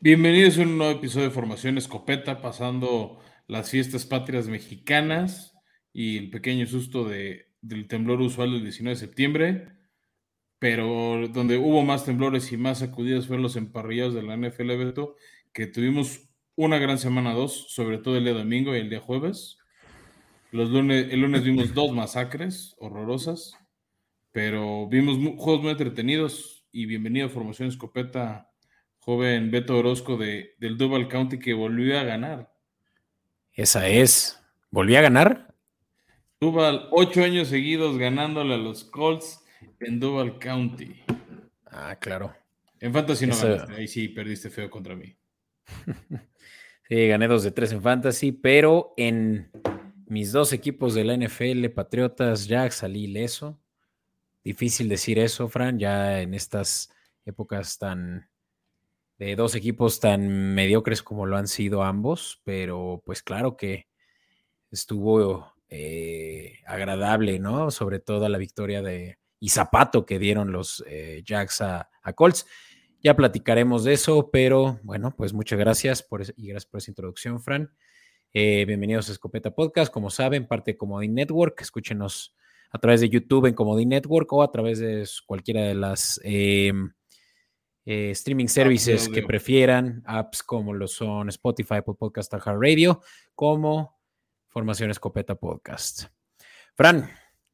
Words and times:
Bienvenidos 0.00 0.56
a 0.58 0.62
un 0.62 0.78
nuevo 0.78 0.92
episodio 0.92 1.26
de 1.26 1.34
Formación 1.34 1.76
Escopeta, 1.76 2.40
pasando 2.40 3.18
las 3.48 3.68
fiestas 3.68 4.06
patrias 4.06 4.46
mexicanas 4.46 5.58
y 5.92 6.18
el 6.18 6.30
pequeño 6.30 6.68
susto 6.68 7.08
de, 7.08 7.48
del 7.62 7.88
temblor 7.88 8.20
usual 8.20 8.52
del 8.52 8.62
19 8.62 8.94
de 8.94 9.00
septiembre, 9.00 9.68
pero 10.60 11.26
donde 11.32 11.56
hubo 11.56 11.82
más 11.82 12.04
temblores 12.04 12.52
y 12.52 12.56
más 12.56 12.78
sacudidas 12.78 13.26
fueron 13.26 13.42
los 13.42 13.56
emparrillados 13.56 14.14
de 14.14 14.22
la 14.22 14.36
NFL, 14.36 14.68
Beto, 14.76 15.16
que 15.52 15.66
tuvimos 15.66 16.30
una 16.54 16.78
gran 16.78 16.98
semana 16.98 17.34
dos, 17.34 17.66
sobre 17.68 17.98
todo 17.98 18.16
el 18.16 18.22
día 18.22 18.34
domingo 18.34 18.76
y 18.76 18.78
el 18.78 18.90
día 18.90 19.00
jueves. 19.00 19.58
Los 20.52 20.70
lunes, 20.70 21.08
el 21.10 21.22
lunes 21.22 21.42
vimos 21.42 21.74
dos 21.74 21.90
masacres 21.90 22.76
horrorosas, 22.78 23.52
pero 24.30 24.88
vimos 24.88 25.16
juegos 25.38 25.60
muy 25.60 25.72
entretenidos 25.72 26.68
y 26.70 26.86
bienvenido 26.86 27.26
a 27.26 27.30
Formación 27.30 27.68
Escopeta 27.68 28.48
joven 29.08 29.50
Beto 29.50 29.78
Orozco 29.78 30.18
de, 30.18 30.54
del 30.58 30.76
Duval 30.76 31.08
County 31.08 31.38
que 31.38 31.54
volvió 31.54 31.98
a 31.98 32.02
ganar. 32.02 32.52
Esa 33.54 33.88
es. 33.88 34.38
¿Volvió 34.70 34.98
a 34.98 35.00
ganar? 35.00 35.54
Duval, 36.38 36.88
ocho 36.90 37.24
años 37.24 37.48
seguidos 37.48 37.96
ganándole 37.96 38.52
a 38.52 38.58
los 38.58 38.84
Colts 38.84 39.42
en 39.80 39.98
Duval 39.98 40.38
County. 40.38 41.00
Ah, 41.64 41.96
claro. 41.98 42.36
En 42.80 42.92
Fantasy 42.92 43.26
no 43.26 43.34
ganaste, 43.34 43.76
ahí 43.76 43.88
sí 43.88 44.08
perdiste 44.08 44.50
feo 44.50 44.68
contra 44.68 44.94
mí. 44.94 45.16
sí, 46.86 47.08
gané 47.08 47.28
dos 47.28 47.44
de 47.44 47.50
tres 47.50 47.72
en 47.72 47.80
Fantasy, 47.80 48.32
pero 48.32 48.92
en 48.98 49.50
mis 50.06 50.32
dos 50.32 50.52
equipos 50.52 50.92
de 50.92 51.04
la 51.04 51.16
NFL, 51.16 51.66
Patriotas, 51.70 52.46
Jack, 52.46 52.72
salí 52.72 53.04
ileso. 53.04 53.58
Difícil 54.44 54.86
decir 54.86 55.18
eso, 55.18 55.48
Fran, 55.48 55.78
ya 55.78 56.20
en 56.20 56.34
estas 56.34 56.92
épocas 57.24 57.78
tan 57.78 58.27
de 59.18 59.36
dos 59.36 59.54
equipos 59.54 60.00
tan 60.00 60.54
mediocres 60.54 61.02
como 61.02 61.26
lo 61.26 61.36
han 61.36 61.48
sido 61.48 61.82
ambos, 61.82 62.40
pero 62.44 63.02
pues 63.04 63.22
claro 63.22 63.56
que 63.56 63.88
estuvo 64.70 65.52
eh, 65.68 66.60
agradable, 66.66 67.38
¿no? 67.38 67.70
Sobre 67.70 67.98
todo 67.98 68.28
la 68.28 68.38
victoria 68.38 68.80
de 68.82 69.18
y 69.40 69.50
zapato 69.50 70.04
que 70.04 70.18
dieron 70.18 70.52
los 70.52 70.84
eh, 70.86 71.22
Jacks 71.24 71.60
a, 71.60 71.88
Colts. 72.14 72.46
Ya 73.02 73.14
platicaremos 73.14 73.84
de 73.84 73.92
eso, 73.92 74.30
pero 74.32 74.80
bueno, 74.82 75.14
pues 75.16 75.32
muchas 75.32 75.58
gracias 75.58 76.02
por, 76.02 76.22
y 76.36 76.48
gracias 76.48 76.66
por 76.66 76.78
esa 76.78 76.90
introducción, 76.90 77.40
Fran. 77.40 77.70
Eh, 78.32 78.64
bienvenidos 78.66 79.08
a 79.08 79.12
Escopeta 79.12 79.54
Podcast, 79.54 79.92
como 79.92 80.10
saben, 80.10 80.46
parte 80.46 80.72
de 80.72 80.78
Comodín 80.78 81.14
Network. 81.14 81.60
Escúchenos 81.60 82.34
a 82.70 82.78
través 82.78 83.00
de 83.00 83.08
YouTube 83.08 83.46
en 83.46 83.54
Comodín 83.54 83.90
Network 83.90 84.32
o 84.32 84.42
a 84.42 84.50
través 84.50 84.80
de 84.80 85.06
cualquiera 85.26 85.62
de 85.62 85.74
las 85.74 86.20
em, 86.24 86.92
eh, 87.90 88.10
streaming 88.10 88.48
services 88.48 89.08
que 89.08 89.22
prefieran, 89.22 90.02
apps 90.04 90.42
como 90.42 90.74
lo 90.74 90.86
son 90.86 91.30
Spotify, 91.30 91.76
Apple 91.76 91.94
Podcast, 91.98 92.30
Radio, 92.44 93.00
como 93.34 93.98
Formación 94.48 94.90
Escopeta 94.90 95.36
Podcast. 95.36 96.08
Fran, 96.74 97.10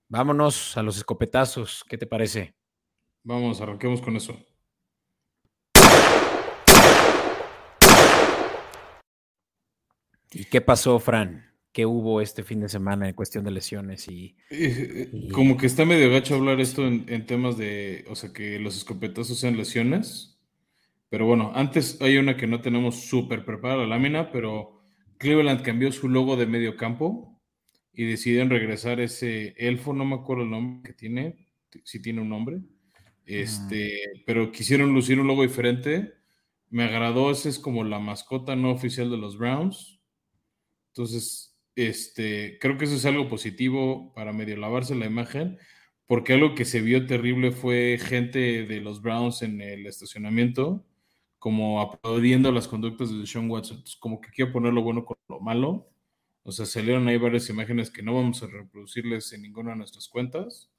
vámonos 0.08 0.76
a 0.76 0.82
los 0.82 0.96
escopetazos. 0.96 1.84
¿Qué 1.88 1.96
te 1.96 2.08
parece? 2.08 2.56
Vamos, 3.22 3.60
arranquemos 3.60 4.02
con 4.02 4.16
eso. 4.16 4.36
¿Y 10.32 10.46
qué 10.46 10.60
pasó, 10.60 10.98
Fran? 10.98 11.53
¿Qué 11.74 11.86
hubo 11.86 12.20
este 12.20 12.44
fin 12.44 12.60
de 12.60 12.68
semana 12.68 13.08
en 13.08 13.16
cuestión 13.16 13.44
de 13.44 13.50
lesiones? 13.50 14.06
Y, 14.06 14.36
eh, 14.48 15.10
eh, 15.12 15.28
Como 15.32 15.56
que 15.56 15.66
está 15.66 15.84
medio 15.84 16.08
gacho 16.08 16.36
hablar 16.36 16.60
esto 16.60 16.86
en, 16.86 17.04
en, 17.08 17.26
temas 17.26 17.58
de, 17.58 18.04
o 18.08 18.14
sea, 18.14 18.32
que 18.32 18.60
los 18.60 18.76
escopetazos 18.76 19.40
sean 19.40 19.56
lesiones. 19.56 20.38
Pero 21.10 21.26
bueno, 21.26 21.50
antes 21.52 22.00
hay 22.00 22.16
una 22.16 22.36
que 22.36 22.46
no 22.46 22.60
tenemos 22.60 23.06
súper 23.06 23.44
preparada 23.44 23.80
la 23.80 23.88
lámina, 23.88 24.30
pero 24.30 24.84
Cleveland 25.18 25.62
cambió 25.62 25.90
su 25.90 26.08
logo 26.08 26.36
de 26.36 26.46
medio 26.46 26.76
campo 26.76 27.42
y 27.92 28.04
decidieron 28.04 28.50
regresar 28.50 29.00
ese 29.00 29.54
elfo, 29.58 29.92
no 29.92 30.04
me 30.04 30.14
acuerdo 30.14 30.44
el 30.44 30.50
nombre 30.50 30.88
que 30.88 30.96
tiene, 30.96 31.48
si 31.82 32.00
tiene 32.00 32.20
un 32.20 32.28
nombre, 32.28 32.60
este, 33.26 34.22
pero 34.26 34.52
quisieron 34.52 34.92
lucir 34.92 35.18
un 35.18 35.26
logo 35.26 35.42
diferente. 35.42 36.14
Me 36.70 36.84
agradó, 36.84 37.32
ese 37.32 37.48
es 37.48 37.58
como 37.58 37.82
la 37.82 37.98
mascota 37.98 38.54
no 38.54 38.70
oficial 38.70 39.10
de 39.10 39.16
los 39.16 39.38
Browns. 39.38 40.00
Entonces, 40.88 41.53
este, 41.76 42.58
creo 42.60 42.78
que 42.78 42.84
eso 42.86 42.94
es 42.94 43.04
algo 43.06 43.28
positivo 43.28 44.12
para 44.14 44.32
medio 44.32 44.56
lavarse 44.56 44.94
la 44.94 45.06
imagen, 45.06 45.58
porque 46.06 46.34
algo 46.34 46.54
que 46.54 46.64
se 46.64 46.80
vio 46.80 47.06
terrible 47.06 47.52
fue 47.52 47.98
gente 48.00 48.64
de 48.66 48.80
los 48.80 49.02
Browns 49.02 49.42
en 49.42 49.60
el 49.60 49.86
estacionamiento 49.86 50.84
como 51.44 51.82
aplaudiendo 51.82 52.50
las 52.52 52.66
conductas 52.68 53.10
de 53.10 53.26
Sean 53.26 53.50
Watson. 53.50 53.84
Como 54.00 54.18
que 54.18 54.30
quiero 54.30 54.50
poner 54.50 54.72
lo 54.72 54.80
bueno 54.82 55.04
con 55.04 55.18
lo 55.28 55.40
malo. 55.40 55.90
O 56.42 56.52
sea, 56.52 56.64
salieron 56.64 57.06
ahí 57.06 57.18
varias 57.18 57.50
imágenes 57.50 57.90
que 57.90 58.02
no 58.02 58.14
vamos 58.14 58.42
a 58.42 58.46
reproducirles 58.46 59.30
en 59.34 59.42
ninguna 59.42 59.72
de 59.72 59.76
nuestras 59.76 60.08
cuentas, 60.08 60.70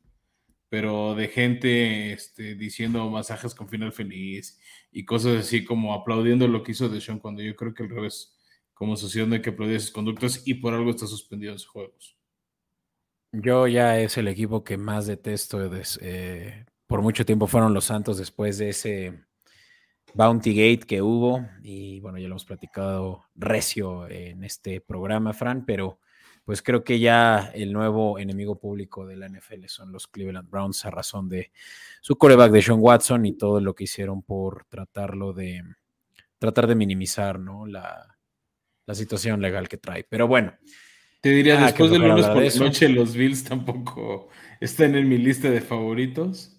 pero 0.68 1.14
de 1.14 1.28
gente 1.28 2.14
este, 2.14 2.56
diciendo 2.56 3.08
masajes 3.12 3.54
con 3.54 3.70
final 3.70 3.94
feliz 3.94 4.60
y 4.92 5.06
cosas 5.06 5.38
así 5.38 5.64
como 5.64 5.94
aplaudiendo 5.94 6.48
lo 6.48 6.64
que 6.64 6.72
hizo 6.72 6.90
de 6.90 7.00
Sean 7.00 7.20
cuando 7.20 7.44
yo 7.44 7.56
creo 7.56 7.76
que 7.76 7.84
al 7.84 7.90
revés, 7.90 8.35
como 8.76 8.96
sociedad 8.98 9.42
que 9.42 9.50
aplaudir 9.50 9.78
esas 9.78 9.90
conductas 9.90 10.44
y 10.46 10.54
por 10.56 10.74
algo 10.74 10.92
está 10.92 11.08
suspendido 11.08 11.54
en 11.54 11.60
sus 11.60 11.70
juegos. 11.70 12.16
Yo 13.32 13.68
ya 13.68 14.00
es 14.00 14.18
el 14.18 14.28
equipo 14.28 14.64
que 14.64 14.78
más 14.78 15.08
detesto. 15.08 15.60
Eh, 16.02 16.66
por 16.86 17.02
mucho 17.02 17.26
tiempo 17.26 17.48
fueron 17.48 17.74
los 17.74 17.86
Santos 17.86 18.18
después 18.18 18.58
de 18.58 18.70
ese 18.70 19.26
Bounty 20.14 20.52
Gate 20.54 20.86
que 20.86 21.02
hubo, 21.02 21.46
y 21.64 22.00
bueno, 22.02 22.18
ya 22.18 22.28
lo 22.28 22.34
hemos 22.34 22.46
platicado 22.46 23.26
recio 23.34 24.08
en 24.08 24.44
este 24.44 24.80
programa, 24.82 25.34
Fran, 25.34 25.66
pero 25.66 26.00
pues 26.46 26.62
creo 26.62 26.84
que 26.84 27.00
ya 27.00 27.52
el 27.54 27.74
nuevo 27.74 28.20
enemigo 28.20 28.60
público 28.60 29.06
de 29.06 29.16
la 29.16 29.28
NFL 29.28 29.66
son 29.68 29.92
los 29.92 30.08
Cleveland 30.08 30.50
Browns 30.50 30.86
a 30.86 30.92
razón 30.92 31.28
de 31.28 31.52
su 32.02 32.18
coreback 32.18 32.52
de 32.52 32.62
Sean 32.62 32.80
Watson 32.80 33.26
y 33.26 33.34
todo 33.34 33.60
lo 33.60 33.74
que 33.74 33.86
hicieron 33.86 34.22
por 34.22 34.66
tratarlo 34.66 35.34
de 35.34 35.64
tratar 36.38 36.68
de 36.68 36.76
minimizar 36.76 37.40
¿no? 37.40 37.66
la, 37.66 38.15
la 38.86 38.96
situación 38.96 39.42
legal 39.42 39.68
que 39.68 39.78
trae. 39.78 40.04
Pero 40.04 40.28
bueno. 40.28 40.54
Te 41.22 41.30
diría, 41.30 41.60
después 41.60 41.90
del 41.90 42.04
lunes 42.04 42.28
por 42.28 42.44
la 42.44 42.66
noche, 42.66 42.88
los 42.88 43.16
Bills 43.16 43.44
tampoco 43.44 44.30
están 44.60 44.96
en 44.96 45.10
mi 45.10 45.18
lista 45.18 45.50
de 45.50 45.60
favoritos. 45.60 46.56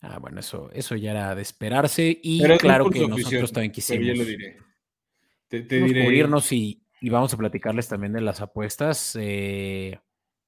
Ah, 0.00 0.18
bueno, 0.18 0.40
eso, 0.40 0.70
eso 0.72 0.96
ya 0.96 1.12
era 1.12 1.34
de 1.34 1.42
esperarse 1.42 2.18
y 2.22 2.42
claro 2.58 2.90
que 2.90 3.06
nosotros 3.06 3.52
también 3.52 3.70
quisimos. 3.70 4.06
Ya 4.06 4.14
lo 4.14 4.24
diré. 4.24 4.56
Te, 5.46 5.62
diré. 5.62 6.04
cubrirnos 6.04 6.50
y, 6.52 6.82
vamos 7.02 7.34
a 7.34 7.36
platicarles 7.36 7.86
también 7.86 8.12
de 8.12 8.22
las 8.22 8.40
apuestas. 8.40 9.16
Eh, 9.20 10.00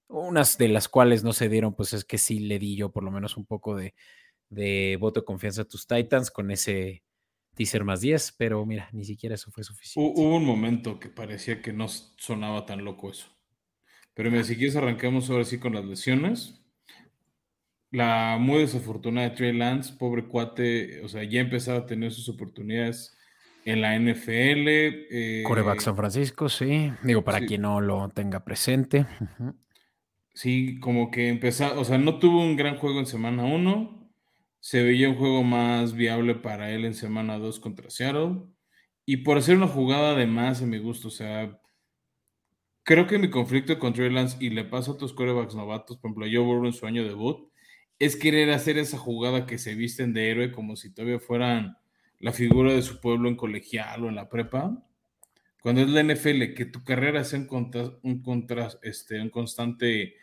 unas 0.09 0.59
de 0.59 0.69
las 0.69 0.89
cuales 0.89 1.23
no 1.23 1.33
se 1.33 1.49
dieron, 1.49 1.75
pues 1.75 1.93
es 1.93 2.05
que 2.05 2.19
sí 2.19 2.41
le 2.41 2.59
di 2.59 2.77
yo 2.77 2.91
por 2.91 3.05
lo 3.05 3.11
menos 3.11 3.37
un 3.37 3.47
poco 3.47 3.77
de, 3.77 3.95
de 4.49 4.97
voto 4.99 5.21
de 5.21 5.27
confianza 5.27 5.63
a 5.63 5.67
tus 5.67 5.87
Titans 5.87 6.31
con 6.31 6.51
ese 6.51 7.03
teaser 7.55 7.85
más 7.85 8.01
10, 8.01 8.35
pero 8.39 8.65
mira, 8.67 8.89
ni 8.93 9.05
siquiera 9.05 9.35
eso 9.35 9.51
fue 9.51 9.65
suficiente. 9.65 10.11
Hubo 10.15 10.37
un 10.37 10.45
momento 10.45 10.99
que 10.99 11.09
parecía 11.09 11.63
que 11.63 11.73
no 11.73 11.89
sonaba 11.89 12.67
tan 12.67 12.85
loco 12.85 13.11
eso. 13.11 13.29
Pero 14.15 14.31
mira, 14.31 14.45
si 14.45 14.57
quieres 14.57 14.77
arrancamos 14.77 15.31
ahora 15.31 15.45
sí 15.45 15.59
con 15.59 15.75
las 15.75 15.85
lesiones 15.85 16.63
la 17.93 18.39
muy 18.41 18.61
desafortunada 18.61 19.29
de 19.29 19.37
Trey 19.37 19.53
Lance, 19.53 19.93
pobre 19.93 20.25
cuate, 20.25 21.03
o 21.05 21.09
sea, 21.09 21.23
ya 21.25 21.41
empezaba 21.41 21.81
a 21.81 21.87
tener 21.87 22.11
sus 22.11 22.29
oportunidades 22.31 23.17
en 23.65 23.83
la 23.83 23.95
NFL. 23.95 24.67
Eh, 24.67 25.43
Coreback 25.47 25.81
San 25.81 25.95
Francisco, 25.95 26.49
sí. 26.49 26.91
Digo, 27.03 27.23
para 27.23 27.45
quien 27.45 27.63
no 27.63 27.81
lo 27.81 28.09
tenga 28.09 28.45
presente. 28.45 29.07
Sí, 30.35 30.81
como 30.81 31.11
que 31.11 31.29
empezó, 31.29 31.79
o 31.79 31.85
sea, 31.85 31.99
no 31.99 32.19
tuvo 32.19 32.41
un 32.41 32.57
gran 32.57 32.77
juego 32.77 32.99
en 32.99 33.07
semana 33.07 33.45
1. 33.45 34.02
Se 34.63 34.81
veía 34.81 35.09
un 35.09 35.17
juego 35.17 35.43
más 35.43 35.93
viable 35.93 36.37
para 36.37 36.71
él 36.71 36.85
en 36.85 36.95
semana 36.95 37.37
2 37.37 37.59
contra 37.59 37.91
Seattle. 37.91 38.45
Y 39.05 39.19
por 39.19 39.37
hacer 39.37 39.57
una 39.57 39.67
jugada 39.67 40.15
de 40.15 40.29
más 40.29 40.63
en 40.63 40.71
mi 40.71 40.79
gusto, 40.79 41.09
o 41.09 41.11
sea, 41.11 41.61
creo 42.85 43.09
que 43.09 43.19
mi 43.19 43.29
conflicto 43.29 43.77
con 43.81 43.93
Trey 43.93 44.09
Lance 44.09 44.37
y 44.39 44.51
le 44.51 44.63
pasa 44.65 44.93
a 44.93 44.95
otros 44.95 45.13
corebacks 45.15 45.57
novatos, 45.57 45.97
por 45.99 46.11
ejemplo, 46.11 46.27
yo 46.29 46.45
Burrow 46.45 46.67
en 46.67 46.73
su 46.73 46.87
año 46.87 47.03
debut, 47.03 47.51
es 47.99 48.15
querer 48.15 48.51
hacer 48.51 48.79
esa 48.79 48.99
jugada 48.99 49.47
que 49.47 49.59
se 49.59 49.75
visten 49.75 50.13
de 50.15 50.31
héroe 50.31 50.53
como 50.53 50.77
si 50.77 50.95
todavía 50.95 51.19
fueran 51.19 51.77
la 52.21 52.33
figura 52.33 52.73
de 52.73 52.83
su 52.83 53.01
pueblo 53.01 53.29
en 53.29 53.35
colegial 53.35 54.05
o 54.05 54.09
en 54.09 54.15
la 54.15 54.29
prepa. 54.29 54.81
Cuando 55.61 55.81
es 55.81 55.89
la 55.89 56.05
NFL, 56.05 56.55
que 56.55 56.67
tu 56.67 56.85
carrera 56.85 57.25
sea 57.25 57.41
un, 57.41 57.99
este, 58.83 59.21
un 59.21 59.31
constante 59.31 60.15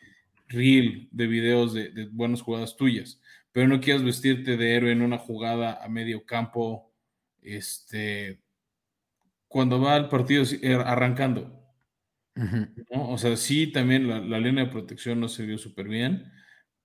reel 0.50 1.09
de 1.12 1.27
videos 1.27 1.74
de, 1.74 2.07
buenas 2.12 2.42
jugadas 2.42 2.75
tuyas, 2.75 3.21
pero 3.51 3.68
no 3.68 3.81
quieras 3.81 4.04
vestirte 4.04 4.57
de 4.57 4.75
héroe 4.75 4.92
en 4.92 5.01
una 5.01 5.18
jugada 5.18 5.84
a 5.84 5.90
medio 5.90 6.25
campo, 6.25 6.94
este, 7.42 8.42
cuando 9.48 9.81
va 9.81 9.98
el 9.98 10.10
partido 10.10 10.44
eh, 10.62 10.74
arrancando. 10.74 11.56
O 12.92 13.18
sea, 13.18 13.36
sí, 13.36 13.68
también 13.68 14.07
la, 14.07 14.19
la, 14.19 14.40
línea 14.40 14.63
de 14.63 14.72
protección 14.72 15.19
no 15.19 15.28
se 15.28 15.46
vio 15.46 15.57
súper 15.57 15.90
bien, 15.90 16.31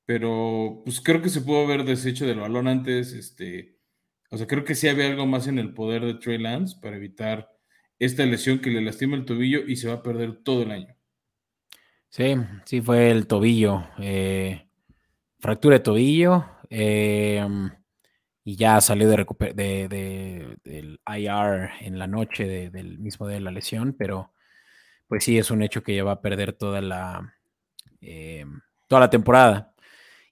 pero 0.05 0.83
pues 0.85 1.01
creo 1.01 1.23
que 1.23 1.29
se 1.29 1.43
pudo 1.43 1.65
haber 1.65 1.85
deshecho 1.85 2.27
del 2.27 2.41
balón 2.41 2.67
antes, 2.67 3.13
este, 3.13 3.79
O 4.31 4.37
sea, 4.37 4.47
creo 4.47 4.65
que 4.65 4.75
sí 4.75 4.89
había 4.89 5.07
algo 5.07 5.27
más 5.27 5.47
en 5.47 5.59
el 5.59 5.73
poder 5.73 6.05
de 6.05 6.15
Trey 6.15 6.39
Lance 6.39 6.77
para 6.83 6.97
evitar 6.97 7.51
esta 7.99 8.27
lesión 8.27 8.59
que 8.59 8.71
le 8.71 8.83
lastima 8.83 9.17
el 9.17 9.25
tobillo 9.25 9.61
y 9.67 9.77
se 9.77 9.89
va 9.89 9.95
a 9.95 10.03
perder 10.03 10.43
todo 10.43 10.63
el 10.63 10.73
año. 10.73 10.97
Sí, 12.11 12.35
sí 12.65 12.81
fue 12.81 13.11
el 13.11 13.27
tobillo. 13.27 13.89
Eh, 13.99 14.69
fractura 15.39 15.79
de 15.79 15.85
tobillo. 15.85 16.45
Eh, 16.77 17.47
y 18.43 18.57
ya 18.57 18.81
salió 18.81 19.09
de, 19.09 19.25
de, 19.55 20.59
del 20.65 21.01
IR 21.07 21.71
en 21.81 21.99
la 22.01 22.09
noche 22.09 22.71
del 22.71 22.99
mismo 22.99 23.29
de 23.29 23.39
la 23.41 23.53
lesión, 23.53 23.95
pero 23.97 24.33
pues 25.07 25.23
sí 25.23 25.39
es 25.39 25.53
un 25.53 25.63
hecho 25.63 25.85
que 25.85 25.95
ya 25.95 26.03
va 26.03 26.13
a 26.13 26.21
perder 26.21 26.53
toda 26.53 26.81
la, 26.81 27.37
eh, 28.01 28.45
toda 28.89 29.03
la 29.03 29.11
temporada. 29.11 29.73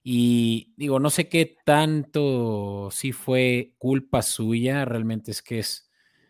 Y 0.03 0.73
digo, 0.75 0.99
no 0.99 1.09
sé 1.09 1.29
qué 1.29 1.55
tanto 1.63 2.89
sí 2.91 3.13
fue 3.13 3.73
culpa 3.77 4.21
suya, 4.21 4.83
realmente 4.83 5.31
es 5.31 5.41
que 5.41 5.59
es 5.59 5.89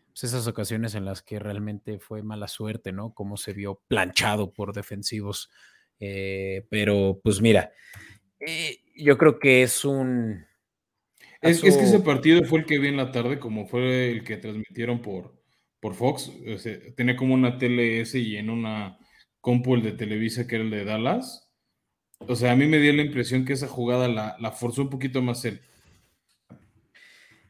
pues, 0.09 0.25
esas 0.25 0.45
ocasiones 0.45 0.93
en 0.93 1.05
las 1.05 1.23
que 1.23 1.39
realmente 1.39 1.97
fue 1.97 2.21
mala 2.21 2.47
suerte, 2.47 2.91
¿no? 2.91 3.15
Cómo 3.15 3.35
se 3.35 3.53
vio 3.53 3.81
planchado 3.87 4.53
por 4.53 4.73
defensivos. 4.73 5.49
Eh, 5.99 6.67
pero 6.69 7.19
pues 7.23 7.41
mira, 7.41 7.71
eh, 8.45 8.79
yo 8.95 9.17
creo 9.17 9.39
que 9.39 9.63
es 9.63 9.85
un 9.85 10.45
es, 11.43 11.61
que 11.61 11.67
ese 11.67 11.99
partido 11.99 12.43
fue 12.45 12.59
el 12.59 12.65
que 12.65 12.79
vi 12.79 12.87
en 12.87 12.97
la 12.97 13.11
tarde, 13.11 13.37
como 13.37 13.67
fue 13.67 14.11
el 14.11 14.23
que 14.23 14.37
transmitieron 14.37 15.01
por, 15.01 15.33
por 15.81 15.93
Fox. 15.93 16.31
tenía 16.95 17.17
como 17.17 17.33
una 17.33 17.57
ese 17.59 18.19
y 18.19 18.37
en 18.37 18.49
una 18.49 18.97
compu 19.41 19.75
el 19.75 19.83
de 19.83 19.91
Televisa, 19.91 20.47
que 20.47 20.55
era 20.55 20.63
el 20.63 20.71
de 20.71 20.85
Dallas. 20.85 21.49
O 22.19 22.35
sea, 22.35 22.53
a 22.53 22.55
mí 22.55 22.65
me 22.65 22.79
dio 22.79 22.93
la 22.93 23.01
impresión 23.01 23.43
que 23.43 23.53
esa 23.53 23.67
jugada 23.67 24.07
la, 24.07 24.51
forzó 24.51 24.83
un 24.83 24.89
poquito 24.89 25.21
más 25.21 25.43
él. 25.43 25.59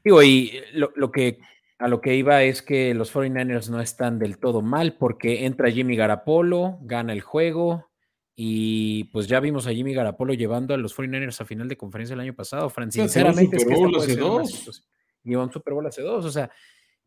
Digo, 0.03 0.23
y 0.23 0.59
lo, 0.73 1.11
que 1.11 1.39
a 1.77 1.87
lo 1.87 2.01
que 2.01 2.15
iba 2.15 2.41
es 2.41 2.63
que 2.63 2.95
los 2.95 3.13
49ers 3.13 3.69
no 3.69 3.79
están 3.79 4.17
del 4.17 4.39
todo 4.39 4.63
mal 4.63 4.97
porque 4.97 5.45
entra 5.45 5.69
Jimmy 5.69 5.95
Garapolo, 5.95 6.79
gana 6.81 7.13
el 7.13 7.21
juego, 7.21 7.91
y 8.35 9.05
pues 9.05 9.27
ya 9.27 9.39
vimos 9.39 9.67
a 9.67 9.73
Jimmy 9.73 9.93
Garapolo 9.93 10.33
llevando 10.33 10.73
a 10.73 10.77
los 10.77 10.95
49ers 10.95 11.41
a 11.41 11.45
final 11.45 11.67
de 11.67 11.77
conferencia 11.77 12.15
el 12.15 12.19
año 12.19 12.33
pasado. 12.33 12.69
Fran, 12.69 12.91
sinceramente 12.91 13.57
es 13.57 13.65
que 13.65 13.73
esta 13.73 13.87
puede 13.87 14.07
ser 14.07 14.23
una 14.23 14.43
Lleva 15.23 15.43
un 15.43 15.51
Super 15.51 15.73
Bowl 15.73 15.85
hace 15.85 16.01
dos. 16.01 16.25
O 16.25 16.31
sea, 16.31 16.51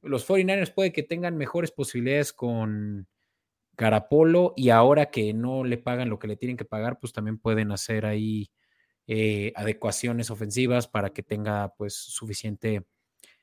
los 0.03 0.27
49ers 0.27 0.73
puede 0.73 0.93
que 0.93 1.03
tengan 1.03 1.37
mejores 1.37 1.71
posibilidades 1.71 2.33
con 2.33 3.09
Garapolo 3.77 4.55
y 4.57 4.71
ahora 4.71 5.11
que 5.11 5.35
no 5.35 5.65
le 5.65 5.79
pagan 5.79 6.09
lo 6.09 6.19
que 6.19 6.29
le 6.29 6.37
tienen 6.37 6.57
que 6.57 6.65
pagar, 6.65 6.99
pues 6.99 7.13
también 7.13 7.39
pueden 7.39 7.73
hacer 7.73 8.07
ahí 8.07 8.51
eh, 9.07 9.53
adecuaciones 9.55 10.31
ofensivas 10.31 10.89
para 10.89 11.11
que 11.11 11.23
tenga 11.23 11.75
pues 11.77 11.95
suficiente 11.95 12.87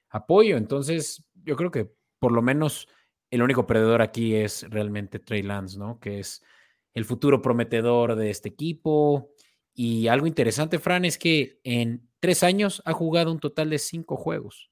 apoyo. 0.10 0.58
Entonces, 0.58 1.26
yo 1.44 1.56
creo 1.56 1.70
que 1.70 1.92
por 2.18 2.32
lo 2.32 2.42
menos 2.42 2.88
el 3.30 3.44
único 3.44 3.68
perdedor 3.68 4.02
aquí 4.02 4.36
es 4.36 4.68
realmente 4.70 5.20
Trey 5.20 5.44
Lance, 5.44 5.78
¿no? 5.78 6.00
Que 6.00 6.20
es 6.20 6.44
el 6.94 7.06
futuro 7.06 7.42
prometedor 7.42 8.16
de 8.16 8.30
este 8.30 8.50
equipo. 8.50 9.32
Y 9.74 10.08
algo 10.08 10.28
interesante, 10.28 10.80
Fran, 10.80 11.06
es 11.06 11.18
que 11.18 11.60
en 11.64 12.08
tres 12.20 12.44
años 12.44 12.82
ha 12.86 12.94
jugado 12.94 13.32
un 13.32 13.40
total 13.40 13.70
de 13.70 13.80
cinco 13.80 14.16
juegos. 14.16 14.72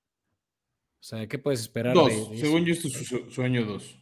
O 1.00 1.04
sea, 1.04 1.28
¿qué 1.28 1.40
puedes 1.40 1.62
esperar? 1.62 1.96
Dos, 1.96 2.14
según 2.36 2.64
yo, 2.64 2.74
este 2.74 2.90
es 2.90 3.08
su, 3.30 3.42
año 3.42 3.66
dos. 3.66 3.98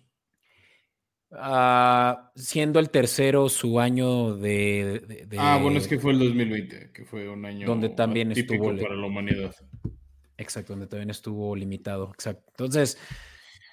Ah, 1.31 2.31
siendo 2.35 2.79
el 2.79 2.89
tercero 2.89 3.47
su 3.47 3.79
año 3.79 4.35
de, 4.35 5.27
Ah, 5.37 5.59
bueno, 5.61 5.77
es 5.77 5.87
que 5.87 5.97
fue 5.97 6.11
el 6.11 6.19
2020, 6.19 6.91
que 6.91 7.05
fue 7.05 7.29
un 7.29 7.45
año 7.45 7.65
donde 7.65 7.89
también 7.89 8.33
estuvo 8.33 8.75
para 8.75 8.95
la 8.95 9.05
humanidad. 9.05 9.55
Exacto, 10.37 10.73
donde 10.73 10.87
también 10.87 11.09
estuvo 11.09 11.55
limitado. 11.55 12.11
Exacto. 12.13 12.43
Entonces, 12.49 12.97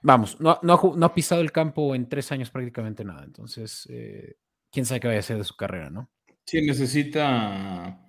vamos, 0.07 0.41
no, 0.41 0.53
ha, 0.53 1.15
pisado 1.15 1.41
el 1.41 1.51
campo 1.51 1.95
en 1.95 2.09
tres 2.09 2.31
años 2.31 2.51
prácticamente 2.51 3.05
nada. 3.05 3.25
Entonces, 3.25 3.87
eh, 3.91 4.37
quién 4.71 4.87
sabe 4.87 5.01
qué 5.01 5.09
vaya 5.09 5.19
a 5.19 5.21
hacer 5.21 5.37
de 5.37 5.45
su 5.45 5.57
carrera, 5.57 5.91
¿no? 5.91 6.09
Sí, 6.45 6.63
necesita 6.63 8.09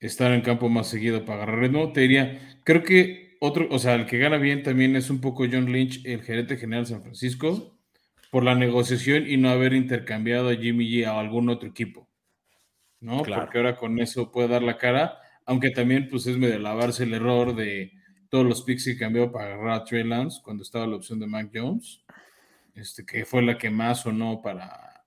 estar 0.00 0.32
en 0.32 0.40
campo 0.40 0.68
más 0.68 0.88
seguido 0.88 1.24
para 1.24 1.44
agarrar 1.44 1.60
ritmo. 1.60 1.92
Te 1.92 2.00
diría, 2.00 2.60
creo 2.64 2.82
que 2.82 3.36
otro, 3.40 3.68
o 3.70 3.78
sea, 3.78 3.94
el 3.94 4.06
que 4.06 4.18
gana 4.18 4.38
bien 4.38 4.64
también 4.64 4.96
es 4.96 5.08
un 5.08 5.20
poco 5.20 5.44
John 5.50 5.70
Lynch, 5.70 6.04
el 6.04 6.22
gerente 6.22 6.56
general 6.56 6.84
de 6.84 6.90
San 6.90 7.02
Francisco, 7.02 7.78
por 8.30 8.42
la 8.42 8.56
negociación 8.56 9.30
y 9.30 9.36
no 9.36 9.48
haber 9.48 9.72
intercambiado 9.72 10.48
a 10.48 10.56
Jimmy 10.56 10.90
G 10.90 11.06
a 11.06 11.18
algún 11.18 11.48
otro 11.48 11.68
equipo. 11.68 12.08
¿No? 12.98 13.18
Porque 13.18 13.58
ahora 13.58 13.76
con 13.76 14.00
eso 14.00 14.32
puede 14.32 14.48
dar 14.48 14.62
la 14.64 14.78
cara, 14.78 15.18
aunque 15.44 15.70
también 15.70 16.08
pues 16.08 16.26
es 16.26 16.36
medio 16.36 16.58
lavarse 16.58 17.04
el 17.04 17.14
error 17.14 17.54
de 17.54 17.92
todos 18.28 18.46
los 18.46 18.62
picks 18.62 18.84
que 18.84 18.98
cambió 18.98 19.30
para 19.30 19.54
agarrar 19.54 19.80
a 19.80 19.84
Trey 19.84 20.04
Lance 20.04 20.40
cuando 20.42 20.62
estaba 20.62 20.86
la 20.86 20.96
opción 20.96 21.18
de 21.18 21.26
Mac 21.26 21.50
Jones, 21.52 22.04
este, 22.74 23.04
que 23.04 23.24
fue 23.24 23.42
la 23.42 23.56
que 23.56 23.70
más 23.70 24.02
sonó 24.02 24.40
para, 24.42 25.04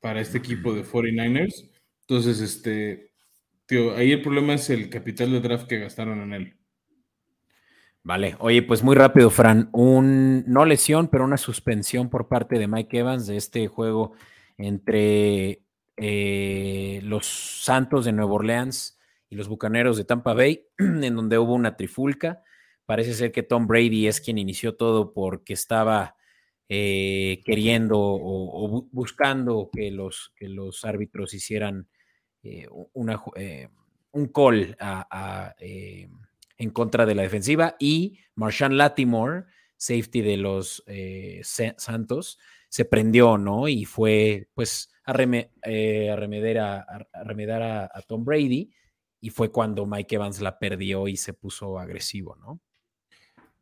para 0.00 0.20
este 0.20 0.38
equipo 0.38 0.72
de 0.74 0.84
49ers. 0.84 1.68
Entonces, 2.02 2.40
este, 2.40 3.12
tío, 3.66 3.94
ahí 3.96 4.12
el 4.12 4.22
problema 4.22 4.54
es 4.54 4.70
el 4.70 4.88
capital 4.90 5.30
de 5.32 5.40
draft 5.40 5.66
que 5.66 5.78
gastaron 5.78 6.20
en 6.20 6.32
él. 6.32 6.56
Vale, 8.02 8.36
oye, 8.38 8.62
pues 8.62 8.84
muy 8.84 8.94
rápido, 8.94 9.30
Fran, 9.30 9.68
un 9.72 10.44
no 10.46 10.64
lesión, 10.64 11.08
pero 11.08 11.24
una 11.24 11.36
suspensión 11.36 12.08
por 12.08 12.28
parte 12.28 12.56
de 12.56 12.68
Mike 12.68 12.98
Evans 12.98 13.26
de 13.26 13.36
este 13.36 13.66
juego 13.66 14.12
entre 14.56 15.62
eh, 15.96 17.00
los 17.02 17.26
Santos 17.26 18.04
de 18.04 18.12
Nueva 18.12 18.34
Orleans 18.34 18.95
y 19.28 19.36
los 19.36 19.48
Bucaneros 19.48 19.96
de 19.96 20.04
Tampa 20.04 20.34
Bay, 20.34 20.66
en 20.78 21.14
donde 21.14 21.38
hubo 21.38 21.54
una 21.54 21.76
trifulca. 21.76 22.42
Parece 22.84 23.14
ser 23.14 23.32
que 23.32 23.42
Tom 23.42 23.66
Brady 23.66 24.06
es 24.06 24.20
quien 24.20 24.38
inició 24.38 24.76
todo 24.76 25.12
porque 25.12 25.52
estaba 25.54 26.16
eh, 26.68 27.42
queriendo 27.44 27.96
o, 27.98 28.88
buscando 28.92 29.70
que 29.72 29.90
los, 29.90 30.32
que 30.36 30.48
los 30.48 30.84
árbitros 30.84 31.32
hicieran 31.34 31.88
eh, 32.42 32.68
eh, 33.36 33.68
un 34.12 34.26
call 34.28 34.76
en 36.58 36.70
contra 36.70 37.06
de 37.06 37.14
la 37.14 37.22
defensiva 37.22 37.76
y 37.78 38.18
Marshawn 38.36 38.76
Latimore, 38.76 39.44
safety 39.76 40.22
de 40.22 40.36
los 40.36 40.84
Santos, 41.42 42.38
se 42.68 42.84
prendió, 42.84 43.38
¿no? 43.38 43.68
Y 43.68 43.84
fue 43.84 44.48
pues 44.54 44.92
a, 45.04 45.12
remedar 45.12 46.58
a, 46.58 47.90
a 47.92 48.02
Tom 48.02 48.24
Brady 48.24 48.72
y 49.26 49.30
fue 49.30 49.50
cuando 49.50 49.86
Mike 49.86 50.14
Evans 50.14 50.40
la 50.40 50.56
perdió 50.56 51.08
y 51.08 51.16
se 51.16 51.32
puso 51.32 51.80
agresivo, 51.80 52.36
¿no? 52.36 52.60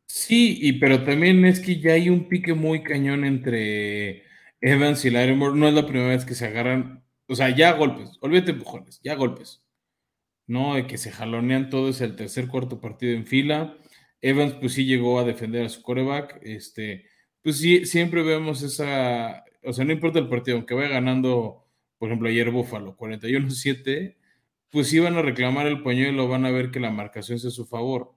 Sí, 0.05 0.59
y 0.61 0.73
pero 0.73 1.03
también 1.03 1.43
es 1.43 1.59
que 1.59 1.79
ya 1.79 1.93
hay 1.93 2.07
un 2.07 2.29
pique 2.29 2.53
muy 2.53 2.83
cañón 2.83 3.25
entre 3.25 4.25
Evans 4.61 5.03
y 5.05 5.09
Larimore. 5.09 5.57
No 5.57 5.67
es 5.67 5.73
la 5.73 5.87
primera 5.87 6.09
vez 6.09 6.23
que 6.23 6.35
se 6.35 6.45
agarran, 6.45 7.03
o 7.27 7.33
sea, 7.33 7.49
ya 7.49 7.71
golpes, 7.71 8.11
olvídate 8.21 8.51
empujones, 8.51 9.01
ya 9.03 9.15
golpes. 9.15 9.63
¿No? 10.45 10.75
De 10.75 10.85
que 10.85 10.99
se 10.99 11.11
jalonean 11.11 11.71
todo, 11.71 11.89
es 11.89 11.99
el 12.01 12.15
tercer, 12.15 12.47
cuarto 12.47 12.79
partido 12.79 13.13
en 13.15 13.25
fila. 13.25 13.75
Evans, 14.21 14.53
pues 14.61 14.73
sí 14.73 14.85
llegó 14.85 15.19
a 15.19 15.23
defender 15.23 15.65
a 15.65 15.69
su 15.69 15.81
coreback. 15.81 16.41
Este, 16.43 17.07
pues 17.41 17.57
sí, 17.57 17.87
siempre 17.87 18.21
vemos 18.21 18.61
esa, 18.61 19.43
o 19.63 19.73
sea, 19.73 19.83
no 19.83 19.93
importa 19.93 20.19
el 20.19 20.29
partido, 20.29 20.57
aunque 20.57 20.75
vaya 20.75 20.89
ganando, 20.89 21.65
por 21.97 22.09
ejemplo, 22.09 22.29
ayer 22.29 22.51
Búfalo, 22.51 22.95
41-7 22.95 24.17
pues 24.71 24.89
si 24.89 24.99
van 24.99 25.15
a 25.17 25.21
reclamar 25.21 25.67
el 25.67 25.81
pañuelo, 25.83 26.27
van 26.27 26.45
a 26.45 26.51
ver 26.51 26.71
que 26.71 26.79
la 26.79 26.91
marcación 26.91 27.37
es 27.37 27.45
a 27.45 27.51
su 27.51 27.65
favor. 27.65 28.15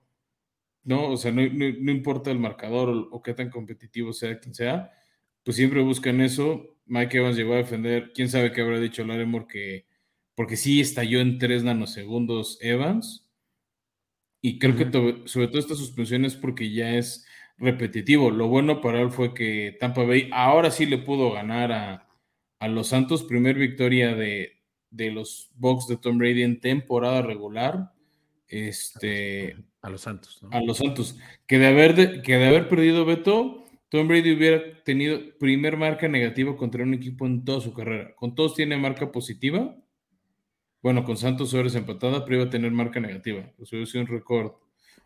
¿No? 0.83 1.09
O 1.09 1.17
sea, 1.17 1.31
no, 1.31 1.41
importa 1.43 2.31
el 2.31 2.39
marcador 2.39 3.09
o, 3.11 3.21
qué 3.21 3.33
tan 3.33 3.49
competitivo 3.49 4.13
sea 4.13 4.39
quien 4.39 4.55
sea, 4.55 4.91
pues 5.43 5.57
siempre 5.57 5.81
buscan 5.81 6.21
eso. 6.21 6.77
Mike 6.85 7.17
Evans 7.17 7.37
llegó 7.37 7.53
a 7.53 7.57
defender, 7.57 8.11
quién 8.13 8.29
sabe 8.29 8.51
qué 8.51 8.61
habrá 8.61 8.79
dicho 8.79 9.03
Larimore 9.05 9.47
que, 9.47 9.85
porque 10.35 10.57
sí 10.57 10.81
estalló 10.81 11.19
en 11.21 11.37
tres 11.37 11.63
nanosegundos 11.63 12.57
Evans. 12.61 13.29
Y 14.41 14.57
creo 14.59 14.75
que 14.75 15.27
sobre 15.27 15.47
todo 15.47 15.59
esta 15.59 15.75
suspensión 15.75 16.25
es 16.25 16.35
porque 16.35 16.71
ya 16.71 16.95
es 16.95 17.25
repetitivo. 17.57 18.31
Lo 18.31 18.47
bueno 18.47 18.81
para 18.81 19.01
él 19.01 19.11
fue 19.11 19.33
que 19.33 19.77
Tampa 19.79 20.03
Bay 20.03 20.29
ahora 20.33 20.71
sí 20.71 20.85
le 20.85 20.97
pudo 20.97 21.31
ganar 21.31 21.71
a, 21.71 22.09
a 22.59 22.67
los 22.67 22.87
Santos, 22.87 23.23
primer 23.23 23.57
victoria 23.57 24.15
de, 24.15 24.58
de 24.91 25.11
los 25.11 25.51
Bucks 25.55 25.87
de 25.87 25.97
Tom 25.97 26.17
Brady 26.17 26.43
en 26.43 26.59
temporada 26.59 27.21
regular. 27.21 27.91
Este, 28.47 29.55
a 29.81 29.89
los 29.89 30.01
Santos. 30.01 30.41
A 30.51 30.61
los 30.61 30.77
Santos. 30.77 31.17
Que 31.47 31.59
de, 31.59 31.67
haber 31.67 32.21
que 32.21 32.37
de 32.37 32.47
haber 32.47 32.67
perdido 32.67 33.05
Beto, 33.05 33.65
Tom 33.89 34.07
Brady 34.07 34.31
hubiera 34.33 34.83
tenido 34.83 35.19
primer 35.39 35.77
marca 35.77 36.07
negativa 36.07 36.55
contra 36.57 36.83
un 36.83 36.93
equipo 36.93 37.25
en 37.25 37.43
toda 37.45 37.61
su 37.61 37.73
carrera. 37.73 38.15
Con 38.15 38.35
todos 38.35 38.55
tiene 38.55 38.77
marca 38.77 39.11
positiva. 39.11 39.75
Bueno, 40.81 41.03
con 41.03 41.17
Santos 41.17 41.49
sobre 41.49 41.69
empatada, 41.69 42.23
pero 42.23 42.37
iba 42.37 42.45
a 42.45 42.49
tener 42.49 42.71
marca 42.71 42.99
negativa. 42.99 43.51
Pues 43.57 43.71
hubiera 43.71 43.85
sido 43.85 44.03
un 44.03 44.07
récord 44.07 44.53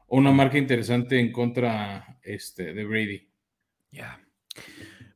o 0.08 0.18
una 0.18 0.32
marca 0.32 0.58
interesante 0.58 1.20
en 1.20 1.32
contra 1.32 2.20
este, 2.24 2.74
de 2.74 2.86
Brady. 2.86 3.28
Ya. 3.92 4.22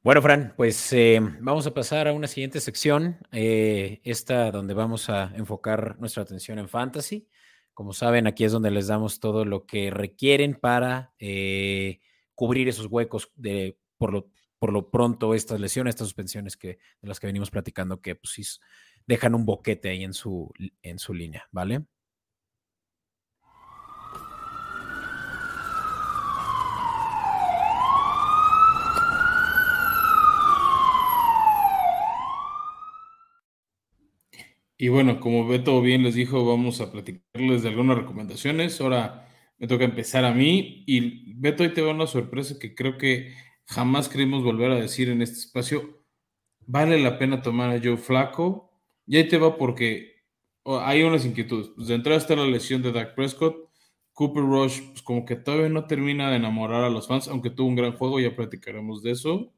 Bueno, 0.03 0.21
Fran, 0.21 0.53
pues 0.55 0.93
eh, 0.93 1.19
vamos 1.41 1.67
a 1.67 1.73
pasar 1.73 2.07
a 2.07 2.13
una 2.13 2.27
siguiente 2.27 2.61
sección, 2.61 3.17
eh, 3.31 3.99
esta 4.03 4.51
donde 4.51 4.73
vamos 4.73 5.09
a 5.09 5.33
enfocar 5.35 5.99
nuestra 5.99 6.23
atención 6.23 6.59
en 6.59 6.69
fantasy, 6.69 7.27
Como 7.73 7.93
saben, 7.93 8.25
aquí 8.25 8.43
es 8.45 8.51
donde 8.51 8.71
les 8.71 8.87
damos 8.87 9.19
todo 9.19 9.43
lo 9.45 9.65
que 9.65 9.89
requieren 9.91 10.55
para 10.55 11.13
eh, 11.19 11.99
cubrir 12.35 12.67
esos 12.69 12.87
huecos 12.87 13.31
de, 13.35 13.77
por, 13.97 14.13
lo, 14.13 14.31
por 14.59 14.71
lo 14.71 14.89
pronto, 14.89 15.33
estas 15.33 15.59
lesiones, 15.59 15.91
estas 15.95 16.07
suspensiones 16.07 16.57
que, 16.57 16.79
de 17.01 17.07
las 17.07 17.19
que 17.19 17.27
venimos 17.27 17.51
platicando, 17.51 18.01
que 18.01 18.15
pues 18.15 18.31
sí 18.33 18.43
dejan 19.07 19.35
un 19.35 19.45
boquete 19.45 19.89
ahí 19.89 20.03
en 20.03 20.13
su, 20.13 20.51
en 20.81 20.99
su 20.99 21.13
línea, 21.13 21.47
¿vale? 21.51 21.85
Y 34.77 34.89
bueno, 34.89 35.19
como 35.19 35.48
Beto 35.48 35.81
bien 35.81 36.03
les 36.03 36.15
dijo, 36.15 36.46
vamos 36.46 36.81
a 36.81 36.91
platicarles 36.91 37.63
de 37.63 37.69
algunas 37.69 37.98
recomendaciones. 37.98 38.79
Ahora 38.79 39.27
me 39.57 39.67
toca 39.67 39.86
empezar 39.86 40.24
a 40.24 40.34
mí 40.34 40.84
y 40.86 41.34
Beto, 41.36 41.63
hoy 41.63 41.74
te 41.74 41.81
va 41.81 41.91
una 41.91 42.07
sorpresa 42.07 42.60
que 42.60 42.75
creo 42.75 42.98
que 42.98 43.34
jamás 43.65 44.07
queremos 44.10 44.43
volver 44.43 44.72
a 44.72 44.75
decir 44.79 45.10
en 45.10 45.22
este 45.22 45.39
espacio. 45.39 46.03
Vale 46.67 47.00
la 47.00 47.17
pena 47.17 47.41
tomar 47.41 47.72
a 47.72 47.81
Joe 47.84 47.98
Flaco. 47.98 48.72
Y 49.07 49.17
ahí 49.17 49.27
te 49.27 49.38
va 49.38 49.57
porque 49.57 50.24
hay 50.65 51.03
unas 51.03 51.25
inquietudes. 51.25 51.69
Pues 51.75 51.88
de 51.88 51.96
entrada 51.96 52.19
está 52.19 52.36
la 52.36 52.46
lesión 52.46 52.81
de 52.81 52.91
Dak 52.91 53.15
Prescott. 53.15 53.67
Cooper 54.13 54.43
Rush, 54.43 54.81
pues 54.89 55.01
como 55.03 55.25
que 55.25 55.36
todavía 55.36 55.69
no 55.69 55.86
termina 55.86 56.31
de 56.31 56.38
enamorar 56.38 56.84
a 56.84 56.89
los 56.89 57.07
fans, 57.07 57.27
aunque 57.27 57.51
tuvo 57.51 57.67
un 57.67 57.75
gran 57.75 57.93
juego, 57.93 58.19
ya 58.19 58.36
platicaremos 58.36 59.03
de 59.03 59.12
eso. 59.12 59.53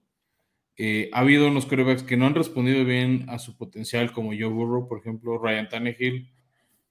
Eh, 0.81 1.09
ha 1.11 1.19
habido 1.19 1.49
unos 1.49 1.65
quarterbacks 1.65 2.03
que 2.03 2.15
no 2.15 2.25
han 2.25 2.35
respondido 2.35 2.85
bien 2.85 3.25
a 3.27 3.37
su 3.37 3.57
potencial, 3.57 4.13
como 4.13 4.29
Joe 4.29 4.45
Burrow, 4.45 4.87
por 4.87 4.99
ejemplo, 4.99 5.37
Ryan 5.37 5.67
Tannehill, 5.67 6.31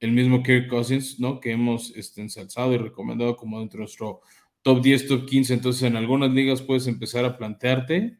el 0.00 0.12
mismo 0.12 0.42
Kirk 0.42 0.68
Cousins, 0.68 1.18
¿no? 1.18 1.40
Que 1.40 1.52
hemos 1.52 1.96
este, 1.96 2.20
ensalzado 2.20 2.74
y 2.74 2.76
recomendado 2.76 3.34
como 3.34 3.60
dentro 3.60 3.78
de 3.78 3.84
nuestro 3.84 4.20
top 4.60 4.82
10, 4.82 5.08
top 5.08 5.24
15. 5.24 5.54
Entonces, 5.54 5.82
en 5.84 5.96
algunas 5.96 6.30
ligas 6.32 6.60
puedes 6.60 6.86
empezar 6.86 7.24
a 7.24 7.38
plantearte. 7.38 8.18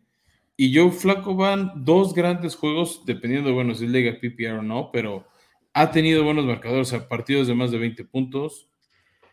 Y 0.56 0.74
Joe 0.74 0.90
Flaco 0.90 1.34
van 1.34 1.84
dos 1.84 2.14
grandes 2.14 2.56
juegos, 2.56 3.02
dependiendo, 3.04 3.52
bueno, 3.52 3.74
si 3.74 3.84
es 3.84 3.90
liga 3.90 4.18
PPR 4.18 4.60
o 4.60 4.62
no, 4.62 4.90
pero 4.90 5.26
ha 5.74 5.90
tenido 5.90 6.24
buenos 6.24 6.46
marcadores, 6.46 6.94
a 6.94 7.06
partidos 7.10 7.46
de 7.46 7.54
más 7.54 7.70
de 7.70 7.76
20 7.76 8.04
puntos. 8.06 8.70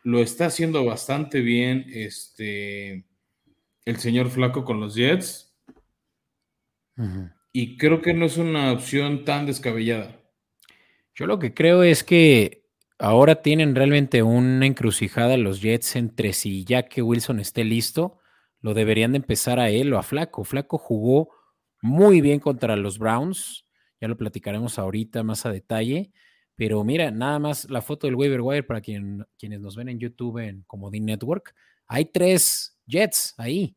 Lo 0.04 0.20
está 0.20 0.48
haciendo 0.48 0.84
bastante 0.84 1.40
bien 1.40 1.86
este, 1.94 3.06
el 3.86 3.98
señor 4.00 4.30
Flaco 4.30 4.66
con 4.66 4.82
los 4.82 4.96
Jets 4.96 5.45
y 7.52 7.78
creo 7.78 8.02
que 8.02 8.14
no 8.14 8.26
es 8.26 8.38
una 8.38 8.72
opción 8.72 9.26
tan 9.26 9.46
descabellada. 9.46 10.20
Yo 11.14 11.28
lo 11.28 11.40
que 11.40 11.54
creo 11.54 11.84
es 11.84 12.04
que 12.04 12.66
ahora 13.00 13.42
tienen 13.42 13.76
realmente 13.76 14.24
una 14.24 14.66
encrucijada 14.66 15.38
los 15.38 15.62
Jets 15.62 15.96
entre 15.96 16.34
si 16.34 16.66
ya 16.66 16.84
que 16.84 17.02
Wilson 17.02 17.40
esté 17.40 17.64
listo, 17.64 18.20
lo 18.60 18.74
deberían 18.74 19.14
de 19.14 19.18
empezar 19.18 19.60
a 19.60 19.70
él 19.70 19.94
o 19.94 19.98
a 19.98 20.04
Flaco. 20.04 20.44
Flaco 20.44 20.78
jugó 20.78 21.30
muy 21.82 22.22
bien 22.22 22.40
contra 22.40 22.76
los 22.76 22.98
Browns, 22.98 23.66
ya 24.02 24.08
lo 24.08 24.18
platicaremos 24.18 24.80
ahorita 24.80 25.24
más 25.24 25.46
a 25.46 25.52
detalle, 25.52 26.12
pero 26.56 26.84
mira, 26.84 27.12
nada 27.12 27.40
más 27.40 27.70
la 27.70 27.82
foto 27.82 28.08
del 28.08 28.16
waiver 28.16 28.42
wire 28.42 28.64
para 28.64 28.82
quien, 28.82 29.26
quienes 29.38 29.60
nos 29.60 29.76
ven 29.76 29.90
en 29.90 30.00
YouTube 30.00 30.40
en 30.40 30.64
Comodín 30.64 31.06
Network, 31.06 31.54
hay 31.88 32.06
tres 32.06 32.78
Jets 32.88 33.34
ahí. 33.38 33.76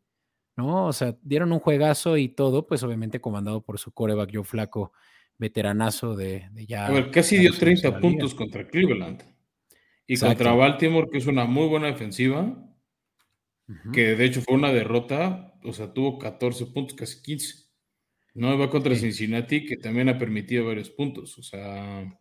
¿No? 0.58 0.86
O 0.86 0.92
sea, 0.92 1.16
dieron 1.22 1.52
un 1.52 1.60
juegazo 1.60 2.16
y 2.16 2.28
todo, 2.28 2.66
pues 2.66 2.82
obviamente 2.82 3.20
comandado 3.20 3.62
por 3.62 3.78
su 3.78 3.92
coreback 3.92 4.30
Joe 4.34 4.42
Flaco, 4.44 4.92
veteranazo 5.38 6.16
de, 6.16 6.50
ya. 6.66 6.86
A 6.86 6.90
ver, 6.90 7.12
casi 7.12 7.38
dio 7.38 7.52
30 7.52 8.00
puntos 8.00 8.34
contra 8.34 8.66
Cleveland. 8.66 9.22
Y 10.04 10.18
contra 10.18 10.52
Baltimore, 10.52 11.08
que 11.10 11.18
es 11.18 11.26
una 11.26 11.44
muy 11.44 11.68
buena 11.68 11.86
defensiva, 11.86 12.56
que 13.92 14.16
de 14.16 14.24
hecho 14.24 14.40
fue 14.40 14.56
una 14.56 14.72
derrota, 14.72 15.54
o 15.62 15.72
sea, 15.72 15.92
tuvo 15.92 16.18
14 16.18 16.66
puntos, 16.66 16.96
casi 16.96 17.22
15. 17.22 17.68
No 18.34 18.58
va 18.58 18.68
contra 18.68 18.96
Cincinnati, 18.96 19.64
que 19.64 19.76
también 19.76 20.08
ha 20.08 20.18
permitido 20.18 20.66
varios 20.66 20.90
puntos, 20.90 21.38
o 21.38 21.42
sea. 21.42 22.18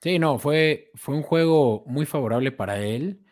Sí, 0.00 0.20
no, 0.20 0.38
fue, 0.38 0.92
fue 0.94 1.16
un 1.16 1.22
juego 1.22 1.82
muy 1.86 2.06
favorable 2.06 2.52
para 2.52 2.78
él 2.80 3.25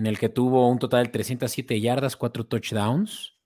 en 0.00 0.06
el 0.06 0.18
que 0.18 0.30
tuvo 0.30 0.66
un 0.68 0.78
total 0.78 1.04
de 1.04 1.12
307 1.12 1.78
yardas, 1.78 2.16
4 2.16 2.46
touchdowns, 2.46 3.36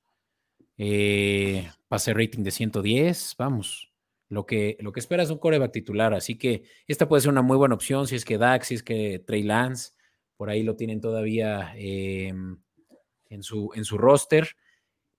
eh, 0.79 1.69
pase 1.89 2.15
rating 2.15 2.45
de 2.45 2.53
110, 2.53 3.35
vamos, 3.37 3.93
lo 4.29 4.47
que, 4.47 4.77
lo 4.79 4.93
que 4.93 5.01
espera 5.01 5.25
es 5.25 5.31
un 5.31 5.39
coreback 5.39 5.73
titular, 5.73 6.15
así 6.15 6.39
que 6.39 6.63
esta 6.87 7.09
puede 7.09 7.23
ser 7.23 7.33
una 7.33 7.43
muy 7.43 7.57
buena 7.57 7.75
opción 7.75 8.07
si 8.07 8.15
es 8.15 8.25
que 8.25 8.39
Dax, 8.39 8.69
si 8.69 8.75
es 8.77 8.83
que 8.85 9.19
Trey 9.19 9.43
Lance, 9.43 9.95
por 10.37 10.49
ahí 10.49 10.63
lo 10.63 10.77
tienen 10.77 11.01
todavía 11.01 11.73
em, 11.77 12.57
en, 13.31 13.43
su, 13.43 13.71
en 13.75 13.85
su 13.85 13.99
roster. 13.99 14.51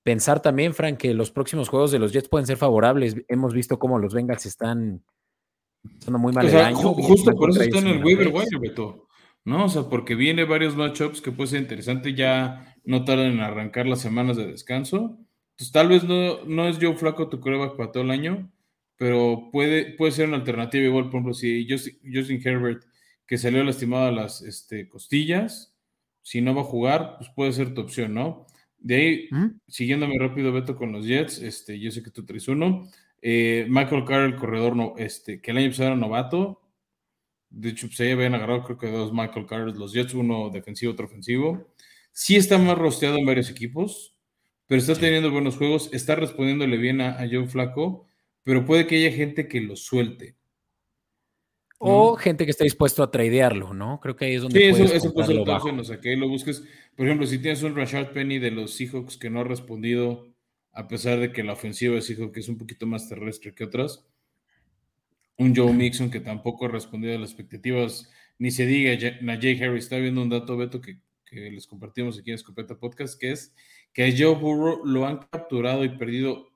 Pensar 0.03 0.41
también, 0.41 0.73
Frank, 0.73 0.97
que 0.97 1.13
los 1.13 1.31
próximos 1.31 1.67
juegos 1.67 1.91
de 1.91 1.99
los 1.99 2.13
Jets 2.13 2.29
pueden 2.29 2.47
ser 2.47 2.57
favorables. 2.57 3.15
Hemos 3.27 3.53
visto 3.53 3.77
cómo 3.77 3.99
los 3.99 4.13
Bengals 4.13 4.45
están 4.45 5.03
estando 5.83 6.19
muy 6.19 6.31
mal 6.31 6.45
el 6.47 6.75
Justo 6.75 7.31
por 7.33 7.49
eso 7.49 7.61
están 7.61 7.87
en 7.87 7.97
el 7.97 8.03
waiver 8.05 8.27
wire, 8.29 8.59
Beto. 8.59 9.04
¿No? 9.45 9.65
O 9.65 9.69
sea, 9.69 9.83
porque 9.83 10.15
viene 10.15 10.43
varios 10.43 10.75
matchups 10.75 11.21
que 11.21 11.31
puede 11.31 11.51
ser 11.51 11.61
interesante, 11.61 12.13
ya 12.13 12.75
no 12.83 13.05
tardan 13.05 13.33
en 13.33 13.39
arrancar 13.39 13.85
las 13.85 14.01
semanas 14.01 14.37
de 14.37 14.47
descanso. 14.47 15.17
Entonces, 15.51 15.71
tal 15.71 15.87
vez 15.87 16.03
no, 16.03 16.43
no 16.45 16.67
es 16.67 16.77
Joe 16.81 16.95
Flaco 16.95 17.29
tu 17.29 17.39
coreback 17.39 17.77
para 17.77 17.91
todo 17.91 18.03
el 18.03 18.11
año, 18.11 18.51
pero 18.97 19.49
puede, 19.51 19.93
puede 19.93 20.11
ser 20.11 20.27
una 20.27 20.37
alternativa. 20.37 20.83
Igual, 20.83 21.05
por 21.05 21.15
ejemplo, 21.15 21.33
si 21.33 21.67
Justin, 21.69 22.41
Herbert, 22.43 22.83
que 23.25 23.37
salió 23.37 23.63
lastimado 23.63 24.07
a 24.07 24.11
las 24.11 24.41
este, 24.41 24.89
costillas, 24.89 25.73
si 26.21 26.41
no 26.41 26.55
va 26.55 26.61
a 26.61 26.65
jugar, 26.65 27.15
pues 27.17 27.29
puede 27.35 27.53
ser 27.53 27.73
tu 27.73 27.81
opción, 27.81 28.13
¿no? 28.13 28.47
De 28.79 28.95
ahí, 28.95 29.29
siguiéndome 29.67 30.17
rápido, 30.19 30.51
Beto, 30.51 30.75
con 30.75 30.91
los 30.91 31.05
Jets, 31.05 31.39
este, 31.39 31.79
yo 31.79 31.91
sé 31.91 32.03
que 32.03 32.11
tú 32.11 32.25
traes 32.25 32.47
uno. 32.47 32.89
Eh, 33.21 33.65
Michael 33.69 34.05
Carr, 34.05 34.25
el 34.25 34.35
corredor, 34.35 34.75
no, 34.75 34.93
este, 34.97 35.41
que 35.41 35.51
el 35.51 35.57
año 35.57 35.69
pasado 35.69 35.89
era 35.89 35.95
novato, 35.95 36.61
de 37.55 37.69
hecho, 37.69 37.87
se 37.89 38.11
habían 38.11 38.35
agarrado 38.35 38.63
creo 38.63 38.77
que 38.77 38.91
dos 38.91 39.13
Michael 39.13 39.45
Carter, 39.45 39.75
los 39.77 39.93
Jets, 39.93 40.13
uno 40.13 40.49
defensivo, 40.49 40.91
otro 40.91 41.05
ofensivo. 41.05 41.69
Sí 42.11 42.35
está 42.35 42.57
más 42.57 42.77
rosteado 42.77 43.17
en 43.17 43.25
varios 43.25 43.49
equipos, 43.49 44.13
pero 44.67 44.79
está 44.79 44.93
teniendo 44.95 45.31
buenos 45.31 45.55
juegos, 45.55 45.89
está 45.93 46.15
respondiéndole 46.15 46.77
bien 46.77 46.99
a, 46.99 47.17
Joe 47.31 47.47
Flaco, 47.47 48.05
pero 48.43 48.65
puede 48.65 48.87
que 48.87 48.97
haya 48.97 49.15
gente 49.15 49.47
que 49.47 49.61
lo 49.61 49.77
suelte. 49.77 50.35
O 51.77 52.15
gente 52.15 52.45
que 52.45 52.51
esté 52.51 52.65
dispuesto 52.65 53.03
a 53.03 53.11
tradearlo, 53.11 53.73
¿no? 53.73 53.99
Creo 54.01 54.15
que 54.15 54.25
ahí 54.25 54.35
es 54.35 54.41
donde 54.41 54.59
sí, 54.59 54.71
puedes 54.71 54.91
eso, 54.91 55.13
puede 55.13 55.27
ser 55.27 55.39
o 55.39 55.83
sea, 55.83 55.99
que 55.99 56.15
lo 56.15 56.27
busques. 56.27 56.63
Por 56.95 57.05
ejemplo, 57.05 57.27
si 57.27 57.39
tienes 57.39 57.63
un 57.63 57.75
Rashard 57.75 58.11
Penny 58.11 58.39
de 58.39 58.51
los 58.51 58.73
Seahawks 58.73 59.17
que 59.17 59.29
no 59.29 59.41
ha 59.41 59.43
respondido, 59.43 60.27
a 60.71 60.87
pesar 60.87 61.19
de 61.19 61.31
que 61.31 61.43
la 61.43 61.53
ofensiva 61.53 61.95
de 61.95 62.01
Seahawks 62.01 62.37
es 62.37 62.49
un 62.49 62.57
poquito 62.57 62.85
más 62.85 63.07
terrestre 63.07 63.53
que 63.53 63.65
otras, 63.65 64.05
un 65.37 65.55
Joe 65.55 65.73
Mixon 65.73 66.09
que 66.09 66.19
tampoco 66.19 66.65
ha 66.65 66.69
respondido 66.69 67.15
a 67.15 67.19
las 67.19 67.31
expectativas, 67.31 68.09
ni 68.37 68.51
se 68.51 68.65
diga 68.65 69.17
Najee 69.21 69.63
Harris. 69.63 69.85
Está 69.85 69.97
viendo 69.97 70.21
un 70.21 70.29
dato, 70.29 70.57
Beto, 70.57 70.81
que, 70.81 70.99
les 71.31 71.67
compartimos 71.67 72.17
aquí 72.17 72.31
en 72.31 72.35
Escopeta 72.35 72.79
Podcast, 72.79 73.19
que 73.19 73.31
es 73.31 73.53
que 73.91 74.05
a 74.05 74.11
Joe 74.11 74.35
Burrow 74.35 74.85
lo 74.85 75.05
han 75.05 75.17
capturado 75.17 75.83
y 75.83 75.89
perdido, 75.89 76.53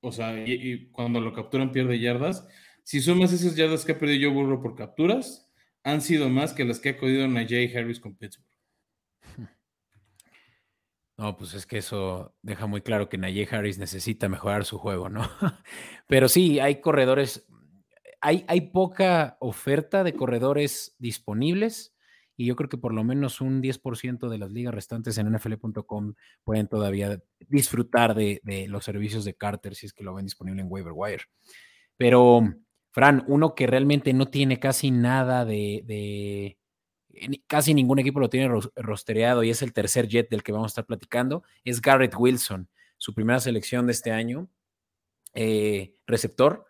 o 0.00 0.10
sea, 0.10 0.36
y, 0.44 0.88
cuando 0.90 1.20
lo 1.20 1.32
capturan 1.32 1.70
pierde 1.70 2.00
yardas. 2.00 2.48
Si 2.82 3.00
sumas 3.00 3.32
esas 3.32 3.54
yardas 3.54 3.84
que 3.84 3.92
ha 3.92 3.98
perdido 3.98 4.28
Joe 4.28 4.42
Burrow 4.42 4.62
por 4.62 4.74
capturas, 4.74 5.48
han 5.84 6.00
sido 6.00 6.28
más 6.28 6.52
que 6.52 6.64
las 6.64 6.80
que 6.80 6.90
ha 6.90 6.96
cogido 6.96 7.28
Najee 7.28 7.76
Harris 7.76 8.00
con 8.00 8.16
Pittsburgh. 8.16 8.48
No, 11.16 11.36
pues 11.36 11.52
es 11.52 11.66
que 11.66 11.76
eso 11.76 12.34
deja 12.40 12.66
muy 12.66 12.80
claro 12.80 13.10
que 13.10 13.18
Najee 13.18 13.46
Harris 13.50 13.76
necesita 13.76 14.30
mejorar 14.30 14.64
su 14.64 14.78
juego, 14.78 15.10
¿no? 15.10 15.20
Pero 16.06 16.30
sí, 16.30 16.60
hay 16.60 16.80
corredores 16.80 17.46
hay, 18.20 18.60
poca 18.72 19.36
oferta 19.40 20.04
de 20.04 20.12
corredores 20.12 20.94
disponibles 20.98 21.94
y 22.36 22.46
yo 22.46 22.56
creo 22.56 22.68
que 22.68 22.78
por 22.78 22.92
lo 22.92 23.04
menos 23.04 23.40
un 23.40 23.62
10% 23.62 24.28
de 24.28 24.38
las 24.38 24.50
ligas 24.50 24.74
restantes 24.74 25.18
en 25.18 25.30
nfl.com 25.30 26.14
pueden 26.44 26.68
todavía 26.68 27.22
disfrutar 27.48 28.14
de, 28.14 28.40
los 28.68 28.84
servicios 28.84 29.24
de 29.24 29.34
Carter 29.34 29.74
si 29.74 29.86
es 29.86 29.92
que 29.92 30.04
lo 30.04 30.14
ven 30.14 30.26
disponible 30.26 30.62
en 30.62 30.68
waiver 30.70 30.92
wire. 30.94 31.24
Pero, 31.96 32.42
Fran, 32.92 33.24
uno 33.26 33.54
que 33.54 33.66
realmente 33.66 34.12
no 34.12 34.28
tiene 34.28 34.58
casi 34.58 34.90
nada 34.90 35.44
de, 35.44 36.56
casi 37.46 37.74
ningún 37.74 37.98
equipo 37.98 38.20
lo 38.20 38.30
tiene 38.30 38.48
rostereado 38.76 39.42
y 39.42 39.50
es 39.50 39.62
el 39.62 39.72
tercer 39.72 40.08
jet 40.08 40.30
del 40.30 40.42
que 40.42 40.52
vamos 40.52 40.66
a 40.66 40.72
estar 40.72 40.86
platicando, 40.86 41.42
es 41.64 41.80
Garrett 41.80 42.14
Wilson, 42.16 42.68
su 42.96 43.14
primera 43.14 43.40
selección 43.40 43.86
de 43.86 43.92
este 43.92 44.12
año, 44.12 44.48
eh, 45.34 45.94
receptor, 46.06 46.69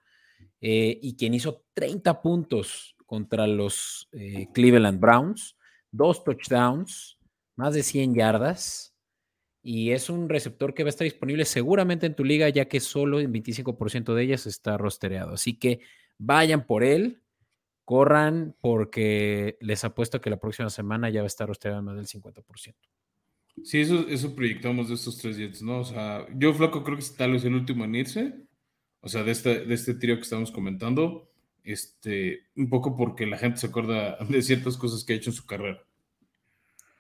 eh, 0.61 0.99
y 1.01 1.17
quien 1.17 1.35
hizo 1.35 1.65
30 1.75 2.21
puntos 2.23 2.97
contra 3.07 3.47
los 3.47 4.09
eh, 4.13 4.49
Cleveland 4.53 5.01
Browns, 5.01 5.57
dos 5.91 6.23
touchdowns, 6.23 7.19
más 7.57 7.75
de 7.75 7.83
100 7.83 8.15
yardas. 8.15 8.95
Y 9.63 9.91
es 9.91 10.09
un 10.09 10.29
receptor 10.29 10.73
que 10.73 10.85
va 10.85 10.89
a 10.89 10.91
estar 10.91 11.05
disponible 11.05 11.45
seguramente 11.45 12.07
en 12.07 12.15
tu 12.15 12.25
liga, 12.25 12.49
ya 12.49 12.67
que 12.67 12.81
solo 12.81 13.21
en 13.21 13.33
25% 13.33 14.15
de 14.15 14.23
ellas 14.23 14.47
está 14.47 14.79
rostereado. 14.79 15.35
Así 15.35 15.59
que 15.59 15.81
vayan 16.19 16.67
por 16.67 16.85
él. 16.85 17.23
corran 17.85 18.55
porque 18.61 19.59
les 19.61 19.83
apuesto 19.83 20.21
que 20.21 20.31
la 20.31 20.39
próxima 20.39 20.71
semana 20.71 21.11
ya 21.11 21.23
va 21.23 21.27
a 21.27 21.27
estar 21.27 21.49
rosteado 21.49 21.83
más 21.83 21.97
del 21.97 22.07
50%. 22.07 22.75
Sí, 23.65 23.81
eso, 23.81 24.07
eso 24.09 24.35
proyectamos 24.35 24.89
de 24.89 24.95
estos 24.95 25.19
tres 25.19 25.37
Jets, 25.37 25.63
¿no? 25.63 25.81
O 25.81 25.85
sea, 25.85 26.27
yo 26.35 26.55
Flaco 26.55 26.85
creo 26.85 26.97
que 26.97 27.03
es 27.03 27.17
tal 27.17 27.33
vez 27.33 27.45
el 27.45 27.55
último 27.55 27.85
en 27.85 27.95
irse, 27.97 28.47
o 29.01 29.09
sea, 29.09 29.23
de 29.23 29.33
este, 29.33 29.65
de 29.65 29.75
este 29.75 29.95
trío 29.95 30.17
que 30.17 30.23
estamos 30.23 30.51
comentando, 30.51 31.31
este, 31.65 32.47
un 32.57 32.69
poco 32.69 32.97
porque 32.97 33.27
la 33.27 33.39
gente 33.39 33.61
se 33.61 33.67
acuerda 33.67 34.17
de 34.29 34.43
ciertas 34.43 34.77
cosas 34.77 35.05
que 35.05 35.13
ha 35.13 35.17
hecho 35.17 35.31
en 35.31 35.37
su 35.37 35.47
carrera. 35.47 35.83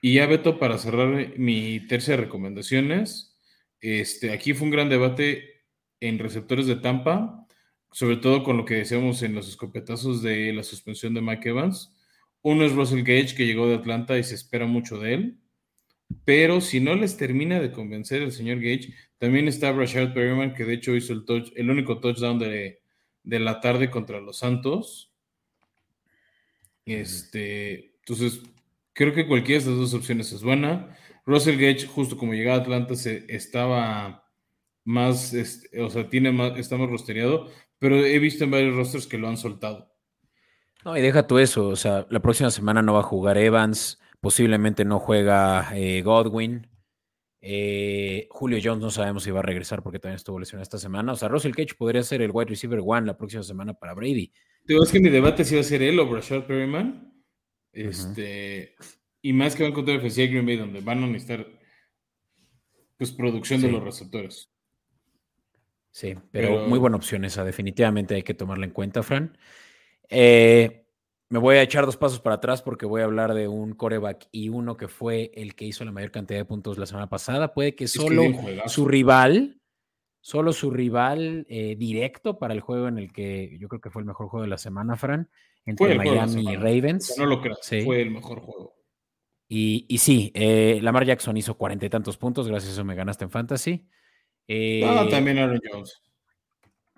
Y 0.03 0.15
ya, 0.15 0.27
Beto, 0.27 0.59
para 0.59 0.79
cerrar 0.79 1.39
mi 1.39 1.87
tercera 1.87 2.23
recomendaciones, 2.23 3.39
este, 3.81 4.33
aquí 4.33 4.55
fue 4.55 4.67
un 4.67 4.71
gran 4.71 4.89
debate 4.89 5.63
en 6.01 6.19
receptores 6.19 6.67
de 6.67 6.77
Tampa, 6.77 7.47
sobre 7.93 8.17
todo 8.17 8.43
con 8.43 8.57
lo 8.57 8.65
que 8.65 8.75
decíamos 8.75 9.23
en 9.23 9.35
los 9.35 9.49
escopetazos 9.49 10.23
de 10.23 10.53
la 10.53 10.63
suspensión 10.63 11.13
de 11.13 11.21
Mike 11.21 11.51
Evans. 11.51 11.95
Uno 12.43 12.65
es 12.65 12.73
Russell 12.73 13.03
Gage, 13.03 13.35
que 13.37 13.47
llegó 13.47 13.69
de 13.69 13.75
Atlanta 13.75 14.17
y 14.17 14.25
se 14.25 14.35
espera 14.35 14.67
mucho 14.67 14.99
de 14.99 15.15
él. 15.15 15.39
Pero 16.25 16.61
si 16.61 16.81
no 16.81 16.95
les 16.95 17.17
termina 17.17 17.61
de 17.61 17.73
convencer 17.73 18.23
el 18.23 18.33
señor 18.33 18.59
Gage, 18.61 18.95
también 19.19 19.49
está 19.49 19.73
Rashad 19.73 20.13
Perryman, 20.13 20.55
que 20.55 20.65
de 20.65 20.75
hecho 20.75 20.95
hizo 20.95 21.13
el, 21.13 21.25
touch, 21.25 21.51
el 21.57 21.71
único 21.71 22.01
touchdown 22.01 22.39
de, 22.39 22.81
de 23.23 23.39
la 23.39 23.61
tarde 23.61 23.91
contra 23.91 24.21
los 24.21 24.39
Santos. 24.39 25.13
Este, 26.85 27.95
entonces, 27.99 28.43
creo 28.93 29.15
que 29.15 29.27
cualquiera 29.27 29.63
de 29.63 29.71
estas 29.71 29.77
dos 29.79 29.95
opciones 29.95 30.33
es 30.33 30.43
buena. 30.43 30.97
Russell 31.27 31.57
Gage, 31.61 31.87
justo 31.87 32.17
como 32.17 32.35
llegaba 32.35 32.59
a 32.59 32.61
Atlanta, 32.63 32.97
se 32.97 33.25
estaba 33.29 34.25
más, 34.85 35.35
este, 35.35 35.81
o 35.81 35.91
sea, 35.91 36.09
tiene 36.09 36.33
más, 36.33 36.59
está 36.59 36.77
más 36.77 36.91
rostereado, 36.91 37.49
pero 37.79 37.97
he 38.05 38.19
visto 38.19 38.45
en 38.45 38.51
varios 38.51 38.75
rosters 38.75 39.07
que 39.07 39.19
lo 39.19 39.29
han 39.29 39.37
soltado. 39.37 39.93
No, 40.85 40.97
y 40.97 41.03
deja 41.03 41.27
tú 41.27 41.39
eso, 41.39 41.69
o 41.69 41.77
sea, 41.77 42.07
la 42.11 42.21
próxima 42.21 42.51
semana 42.51 42.83
no 42.83 42.95
va 42.95 43.01
a 43.01 43.05
jugar 43.05 43.37
Evans, 43.37 44.01
posiblemente 44.21 44.85
no 44.85 45.01
juega 45.01 45.71
eh, 45.75 46.03
Godwin. 46.03 46.69
Eh, 47.43 48.29
Julio 48.31 48.59
Jones 48.63 48.83
no 48.83 48.91
sabemos 48.91 49.23
si 49.23 49.31
va 49.31 49.41
a 49.41 49.43
regresar 49.43 49.83
porque 49.83 49.99
también 49.99 50.17
estuvo 50.17 50.39
lesionado 50.39 50.63
esta 50.63 50.79
semana. 50.79 51.13
O 51.13 51.17
sea, 51.17 51.29
Russell 51.29 51.55
Cage 51.55 51.75
podría 51.77 52.03
ser 52.03 52.23
el 52.23 52.31
wide 52.33 52.51
receiver 52.51 52.81
one 52.85 53.07
la 53.07 53.17
próxima 53.17 53.43
semana 53.43 53.75
para 53.75 53.95
Brady. 53.95 54.33
Te 54.67 54.77
es 54.77 54.93
que 54.93 55.01
mi 55.01 55.09
debate 55.09 55.45
si 55.45 55.55
va 55.55 55.63
a 55.63 55.65
ser 55.65 55.83
él 55.83 55.99
o 55.99 56.07
Brashard 56.07 56.47
Perryman. 56.47 57.11
Este, 57.73 58.75
Y 59.23 59.33
más 59.33 59.55
que 59.55 59.63
va 59.63 59.69
a 59.69 59.71
encontrar 59.71 60.01
FCA 60.01 60.27
Green 60.27 60.45
Bay, 60.45 60.57
donde 60.57 60.81
van 60.81 61.03
a 61.03 61.07
necesitar 61.07 61.47
pues, 62.97 63.13
producción 63.13 63.63
de 63.63 63.71
los 63.71 63.83
receptores. 63.83 64.53
Sí, 65.91 66.15
pero, 66.31 66.69
muy 66.69 66.79
buena 66.79 66.97
opción 66.97 67.25
esa. 67.25 67.45
Definitivamente 67.45 68.15
hay 68.15 68.23
que 68.23 68.35
tomarla 68.35 68.67
en 68.67 68.73
cuenta, 68.73 69.03
Fran. 69.03 69.37
Eh, 70.09 70.80
me 71.31 71.39
voy 71.39 71.57
a 71.57 71.63
echar 71.63 71.87
dos 71.87 71.97
pasos 71.97 72.21
para 72.21 72.37
atrás 72.37 72.61
porque 72.61 72.87
voy 72.87 73.03
a 73.03 73.05
hablar 73.05 73.35
de 73.35 73.47
un 73.47 73.73
coreback 73.75 74.29
y 74.33 74.49
uno 74.49 74.77
que 74.77 74.89
fue 74.89 75.31
el 75.35 75.55
que 75.55 75.65
hizo 75.65 75.85
la 75.85 75.93
mayor 75.93 76.11
cantidad 76.11 76.41
de 76.41 76.45
puntos 76.45 76.77
la 76.77 76.87
semana 76.87 77.09
pasada. 77.09 77.55
Puede 77.55 77.77
que 77.77 77.87
solo 77.87 78.25
su 78.67 78.85
rival, 78.85 79.61
solo 80.21 80.53
su 80.53 80.73
rival 80.73 81.47
eh, 81.49 81.77
directo 81.77 82.37
para 82.37 82.53
el 82.53 82.61
juego 82.61 82.89
en 82.89 82.99
el 82.99 83.13
que 83.13 83.57
yo 83.61 83.69
creo 83.69 83.81
que 83.81 83.91
fue 83.91 84.03
el 84.03 84.07
mejor 84.07 84.29
juego 84.29 84.43
de 84.43 84.51
la 84.51 84.59
semana, 84.59 84.97
Fran, 84.97 85.31
entre 85.65 85.95
Miami 85.95 86.53
y 86.53 86.57
Ravens. 86.57 87.15
No 87.17 87.27
lo 87.27 87.41
creo, 87.41 87.57
fue 87.85 88.03
el 88.03 88.11
mejor 88.11 88.41
juego. 88.41 88.75
Y, 89.49 89.87
y 89.89 89.99
sí, 89.99 90.33
eh, 90.35 90.81
Lamar 90.83 91.05
Jackson 91.05 91.37
hizo 91.37 91.57
cuarenta 91.57 91.87
y 91.87 91.91
tantos 91.91 92.17
puntos, 92.17 92.49
gracias 92.49 92.71
a 92.71 92.75
eso 92.75 92.85
me 92.85 92.97
ganaste 92.97 93.25
en 93.25 93.31
Fantasy. 93.31 93.89
ah, 94.85 95.07
también 95.09 95.39
Aaron 95.39 95.61
Jones. 95.65 96.03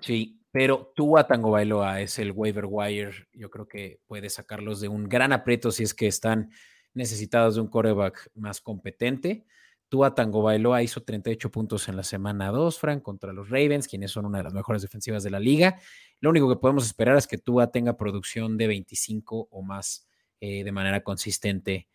Sí, 0.01 0.42
pero 0.53 0.93
Tua 0.95 1.27
Tango 1.27 1.51
Bailoa 1.51 2.03
es 2.03 2.19
el 2.19 2.31
waiver 2.31 2.67
wire. 2.69 3.27
Yo 3.33 3.51
creo 3.51 3.67
que 3.67 4.01
puede 4.07 4.29
sacarlos 4.29 4.81
de 4.81 4.89
un 4.89 5.09
gran 5.09 5.33
aprieto 5.33 5.73
si 5.73 5.83
es 5.83 5.95
que 5.95 6.07
están 6.07 6.51
necesitados 6.93 7.55
de 7.55 7.63
un 7.63 7.69
coreback 7.69 8.31
más 8.35 8.61
competente. 8.61 9.47
Tua 9.89 10.15
Tango 10.15 10.43
Bailoa 10.43 10.83
hizo 10.83 11.03
38 11.03 11.51
puntos 11.51 11.89
en 11.89 11.97
la 11.97 12.03
semana 12.03 12.51
2, 12.51 12.79
Frank, 12.79 13.03
contra 13.03 13.33
los 13.33 13.49
Ravens, 13.49 13.89
quienes 13.89 14.11
son 14.11 14.27
una 14.27 14.39
de 14.39 14.45
las 14.45 14.53
mejores 14.53 14.83
defensivas 14.83 15.23
de 15.23 15.31
la 15.31 15.41
liga. 15.41 15.79
Lo 16.21 16.31
único 16.31 16.49
que 16.51 16.61
podemos 16.61 16.85
esperar 16.85 17.17
es 17.17 17.27
que 17.27 17.39
Tua 17.39 17.71
tenga 17.71 17.97
producción 17.97 18.59
de 18.59 18.67
25 18.67 19.49
o 19.51 19.63
más 19.63 20.07
eh, 20.41 20.65
de 20.65 20.73
manera 20.73 21.03
consistente. 21.03 21.89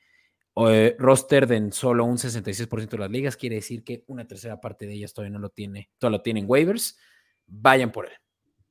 Eh, 0.56 0.96
roster 0.98 1.46
de 1.46 1.72
solo 1.72 2.06
un 2.06 2.18
66% 2.18 2.90
de 2.90 2.98
las 2.98 3.12
ligas 3.12 3.38
quiere 3.38 3.58
decir 3.58 3.84
que 3.84 4.04
una 4.08 4.26
tercera 4.26 4.60
parte 4.60 4.88
de 4.88 4.94
ellas 4.94 5.14
todavía 5.14 5.34
no 5.34 5.40
lo 5.40 5.50
tiene, 5.50 5.92
todavía 6.00 6.18
lo 6.18 6.24
tienen 6.24 6.46
waivers. 6.48 6.98
Vayan 7.46 7.92
por 7.92 8.08
él. 8.08 8.14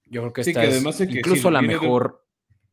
Yo 0.07 0.23
creo 0.23 0.33
que 0.33 0.41
esta 0.43 0.65
es 0.65 1.01
incluso 1.01 1.51
la 1.51 1.63
mejor 1.63 2.25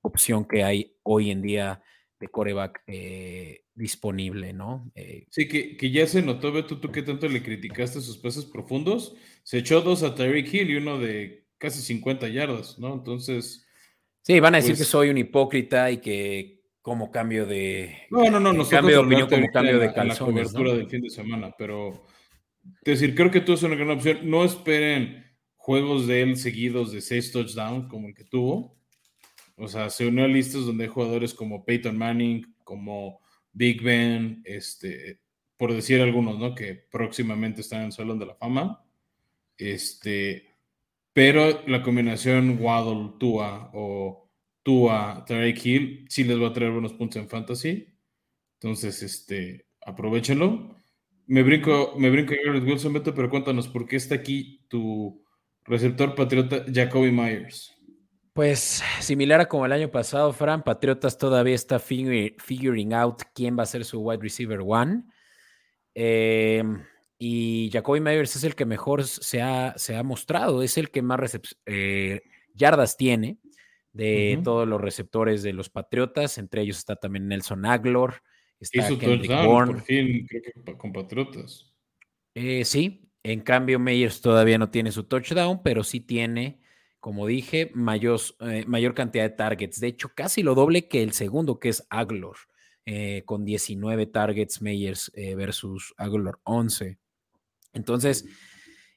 opción 0.02 0.46
que 0.46 0.64
hay 0.64 0.98
hoy 1.04 1.32
en 1.32 1.42
día 1.42 1.82
de 2.20 2.28
coreback 2.28 2.84
eh, 2.88 3.66
disponible, 3.74 4.54
¿no? 4.54 4.92
Eh, 4.96 5.26
sí, 5.30 5.48
que, 5.48 5.76
que, 5.76 5.92
ya 5.92 6.06
se 6.08 6.22
notó, 6.22 6.52
Beto, 6.52 6.80
tú 6.80 6.92
que 6.92 7.02
tanto 7.02 7.28
le 7.28 7.42
criticaste 7.42 8.02
sus 8.02 8.18
pases 8.18 8.46
profundos, 8.46 9.16
se 9.44 9.58
echó 9.58 9.82
dos 9.82 10.04
a 10.04 10.14
Tyreek 10.14 10.54
Hill 10.54 10.70
y 10.70 10.76
uno 10.76 11.00
de 11.00 11.48
casi 11.58 11.82
50 11.82 12.28
yardas, 12.30 12.78
¿no? 12.78 12.94
Entonces... 12.94 13.66
Sí, 14.22 14.40
van 14.40 14.56
a 14.56 14.58
decir 14.58 14.74
que 14.74 14.80
pues 14.80 14.90
soy 14.90 15.10
un 15.10 15.18
hipócrita 15.18 15.92
y 15.92 15.98
que 15.98 16.62
como 16.82 17.12
cambio 17.12 17.46
de... 17.46 18.08
No, 18.10 18.30
no, 18.30 18.40
no, 18.40 18.68
cambio 18.68 18.98
de 18.98 19.06
opinión 19.06 19.30
como 19.30 19.48
cambio 19.52 19.80
de 19.80 19.94
calzones, 19.94 20.18
la 20.20 20.50
cobertura 20.52 20.74
del 20.74 20.90
fin 20.90 21.02
de 21.02 21.10
semana, 21.10 21.54
pero... 21.58 22.06
Es 22.84 23.00
decir, 23.00 23.16
creo 23.16 23.32
que 23.32 23.42
tú 23.42 23.54
es 23.54 23.64
una 23.64 23.76
gran 23.76 23.92
opción. 23.92 24.20
No 24.24 24.46
esperen 24.46 25.33
juegos 25.64 26.08
de 26.08 26.22
él 26.22 26.36
seguidos 26.36 26.92
de 26.92 27.00
seis 27.00 27.32
touchdowns 27.32 27.88
como 27.88 28.10
el 28.10 28.14
que 28.14 28.26
tuvo. 28.26 28.78
O 29.56 29.70
sea, 29.70 29.90
se 29.90 30.06
unió 30.06 30.26
a 30.26 30.28
listas 30.28 30.66
donde 30.66 30.84
hay 30.84 30.90
jugadores 30.90 31.34
como 31.34 31.64
Peyton 31.64 31.98
Manning, 31.98 32.54
como 32.66 33.22
Big 33.54 33.82
Ben, 33.82 34.42
este, 34.44 35.22
por 35.56 35.72
decir 35.72 36.02
algunos, 36.02 36.38
¿no? 36.38 36.54
Que 36.54 36.76
próximamente 36.76 37.62
están 37.62 37.80
en 37.80 37.86
el 37.86 37.92
Salón 37.94 38.20
de 38.20 38.26
la 38.26 38.36
Fama. 38.36 38.84
Este, 39.58 40.50
pero 41.14 41.62
la 41.66 41.82
combinación 41.82 42.58
Waddle, 42.60 43.14
Tua 43.18 43.72
o 43.74 44.30
Tua, 44.64 45.24
Tarek 45.26 45.66
Hill, 45.66 46.08
sí 46.10 46.26
les 46.26 46.42
va 46.42 46.50
a 46.50 46.54
traer 46.54 46.74
buenos 46.74 46.92
puntos 46.92 47.22
en 47.22 47.30
fantasy. 47.30 47.88
Entonces, 48.56 49.02
este, 49.02 49.68
aprovechenlo. 49.86 50.76
Me 51.26 51.42
brinco, 51.42 51.96
me 51.98 52.10
brinco 52.10 52.34
Garrett 52.46 52.66
Wilson, 52.66 52.92
Beto, 52.92 53.16
pero 53.16 53.30
cuéntanos 53.30 53.70
por 53.70 53.88
qué 53.88 53.96
está 53.96 54.16
aquí 54.16 54.66
tu 54.68 55.23
Receptor 55.66 56.16
Patriota 56.16 56.66
Jacoby 56.72 57.12
Myers. 57.12 57.74
Pues 58.34 58.84
similar 59.00 59.42
a 59.42 59.48
como 59.48 59.66
el 59.66 59.72
año 59.72 59.92
pasado, 59.92 60.34
Fran, 60.34 60.64
Patriotas 60.64 61.18
todavía 61.18 61.54
está 61.54 61.78
figuring 61.80 62.94
out 62.94 63.22
quién 63.36 63.58
va 63.58 63.64
a 63.64 63.68
ser 63.68 63.86
su 63.86 64.02
wide 64.02 64.22
receiver 64.22 64.60
one. 64.66 65.04
Em, 65.94 66.84
y 67.20 67.70
Jacoby 67.72 68.02
Myers 68.02 68.36
es 68.36 68.44
el 68.44 68.56
que 68.56 68.66
mejor 68.66 69.04
se 69.04 69.42
ha, 69.42 69.78
se 69.78 69.96
ha 69.96 70.02
mostrado, 70.02 70.64
es 70.64 70.80
el 70.80 70.90
que 70.90 71.04
más 71.04 71.40
eh, 71.68 72.22
yardas 72.56 72.98
tiene 72.98 73.38
de 73.92 74.42
todos 74.44 74.68
los 74.68 74.82
receptores 74.82 75.44
de 75.44 75.54
los 75.54 75.70
Patriotas, 75.70 76.40
entre 76.40 76.64
ellos 76.64 76.80
está 76.80 76.96
también 76.96 77.28
Nelson 77.28 77.66
Aglor, 77.66 78.24
está 78.60 78.88
Kendrick 78.98 79.46
Bourne. 79.46 79.74
por 79.74 79.82
fin, 79.84 80.26
creo 80.28 80.42
que 80.42 80.78
con 80.78 80.92
Patriotas. 80.92 81.72
Eh, 82.34 82.66
sí, 82.66 83.03
en 83.24 83.40
cambio, 83.40 83.80
Meyers 83.80 84.20
todavía 84.20 84.58
no 84.58 84.70
tiene 84.70 84.92
su 84.92 85.06
touchdown, 85.06 85.64
pero 85.64 85.86
sí 85.86 86.02
tiene, 86.02 86.60
como 87.00 87.26
dije, 87.26 87.72
mayor, 87.74 88.20
eh, 88.42 88.66
mayor 88.68 88.94
cantidad 88.94 89.24
de 89.24 89.36
targets. 89.36 89.80
De 89.80 89.88
hecho, 89.88 90.12
casi 90.14 90.44
lo 90.44 90.56
doble 90.56 90.90
que 90.90 91.02
el 91.04 91.14
segundo, 91.14 91.58
que 91.58 91.70
es 91.70 91.88
Aglor, 91.90 92.36
eh, 92.86 93.24
con 93.26 93.46
19 93.46 94.08
targets 94.08 94.62
Meyers 94.62 95.10
eh, 95.16 95.36
versus 95.36 95.94
Aglor 95.98 96.42
11. 96.44 96.98
Entonces, 97.72 98.26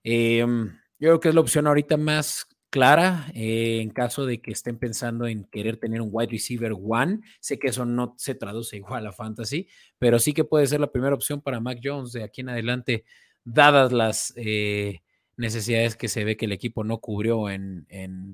em, 0.03 0.73
yo 0.99 1.09
creo 1.09 1.21
que 1.21 1.29
es 1.29 1.35
la 1.35 1.41
opción 1.41 1.69
ahorita 1.69 1.97
más 1.97 2.49
clara 2.69 3.27
en 3.33 3.91
caso 3.91 4.27
de 4.27 4.43
que 4.43 4.51
estén 4.51 4.77
pensando 4.77 5.27
en 5.27 5.45
querer 5.45 5.77
tener 5.77 6.01
un 6.01 6.09
wide 6.13 6.33
receiver 6.33 6.73
one. 6.73 7.21
Sé 7.41 7.59
que 7.61 7.69
eso 7.69 7.85
no 7.85 8.15
se 8.19 8.35
traduce 8.35 8.77
igual 8.77 9.07
a 9.07 9.13
fantasy, 9.13 9.69
pero 9.99 10.19
sí 10.19 10.33
que 10.33 10.43
puede 10.43 10.67
ser 10.67 10.81
la 10.81 10.91
primera 10.91 11.15
opción 11.15 11.41
para 11.41 11.61
Mac 11.61 11.79
Jones 11.83 12.13
de 12.13 12.25
aquí 12.25 12.41
en 12.41 12.49
adelante 12.49 13.05
dadas 13.47 13.93
las 13.93 14.35
eh, 14.37 15.01
necesidades 15.37 15.97
que 15.97 16.09
se 16.09 16.25
ve 16.25 16.37
que 16.37 16.45
el 16.45 16.53
equipo 16.53 16.85
no 16.85 16.99
cubrió 16.99 17.49
en, 17.49 17.87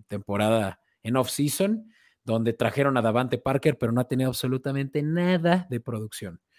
temporada, 0.09 0.81
en 1.05 1.16
off-season, 1.16 1.92
donde 2.25 2.53
trajeron 2.53 2.96
a 2.96 3.03
Davante 3.03 3.38
Parker, 3.38 3.79
pero 3.79 3.92
no 3.92 4.01
ha 4.01 4.09
tenido 4.09 4.31
absolutamente 4.31 5.03
nada 5.03 5.66
de 5.70 5.79
producción. 5.79 6.40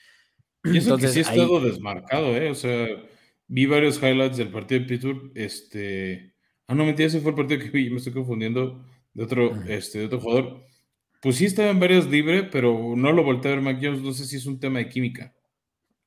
Y 0.65 0.77
eso 0.77 0.93
Entonces, 0.93 1.09
que 1.09 1.23
sí 1.25 1.29
ha 1.29 1.33
estado 1.33 1.59
desmarcado, 1.59 2.37
¿eh? 2.37 2.49
O 2.49 2.55
sea, 2.55 2.87
vi 3.47 3.65
varios 3.65 4.01
highlights 4.01 4.37
del 4.37 4.47
partido 4.47 4.79
de 4.79 4.87
Pittsburgh. 4.87 5.31
Este. 5.35 6.33
Ah, 6.67 6.73
no, 6.73 6.85
mentira, 6.85 7.07
ese 7.07 7.19
fue 7.19 7.31
el 7.31 7.35
partido 7.35 7.59
que 7.59 7.69
vi, 7.69 7.89
me 7.89 7.97
estoy 7.97 8.13
confundiendo 8.13 8.85
de 9.13 9.23
otro, 9.23 9.61
este, 9.67 9.99
de 9.99 10.05
otro 10.05 10.21
jugador. 10.21 10.65
Pues 11.21 11.35
sí 11.35 11.45
estaba 11.45 11.69
en 11.69 11.81
varias 11.81 12.07
libre, 12.07 12.43
pero 12.43 12.93
no 12.95 13.11
lo 13.11 13.25
volteé 13.25 13.51
a 13.51 13.55
ver 13.55 13.63
Mac 13.63 13.81
no 13.81 14.13
sé 14.13 14.25
si 14.25 14.37
es 14.37 14.45
un 14.45 14.57
tema 14.57 14.79
de 14.79 14.87
química. 14.87 15.33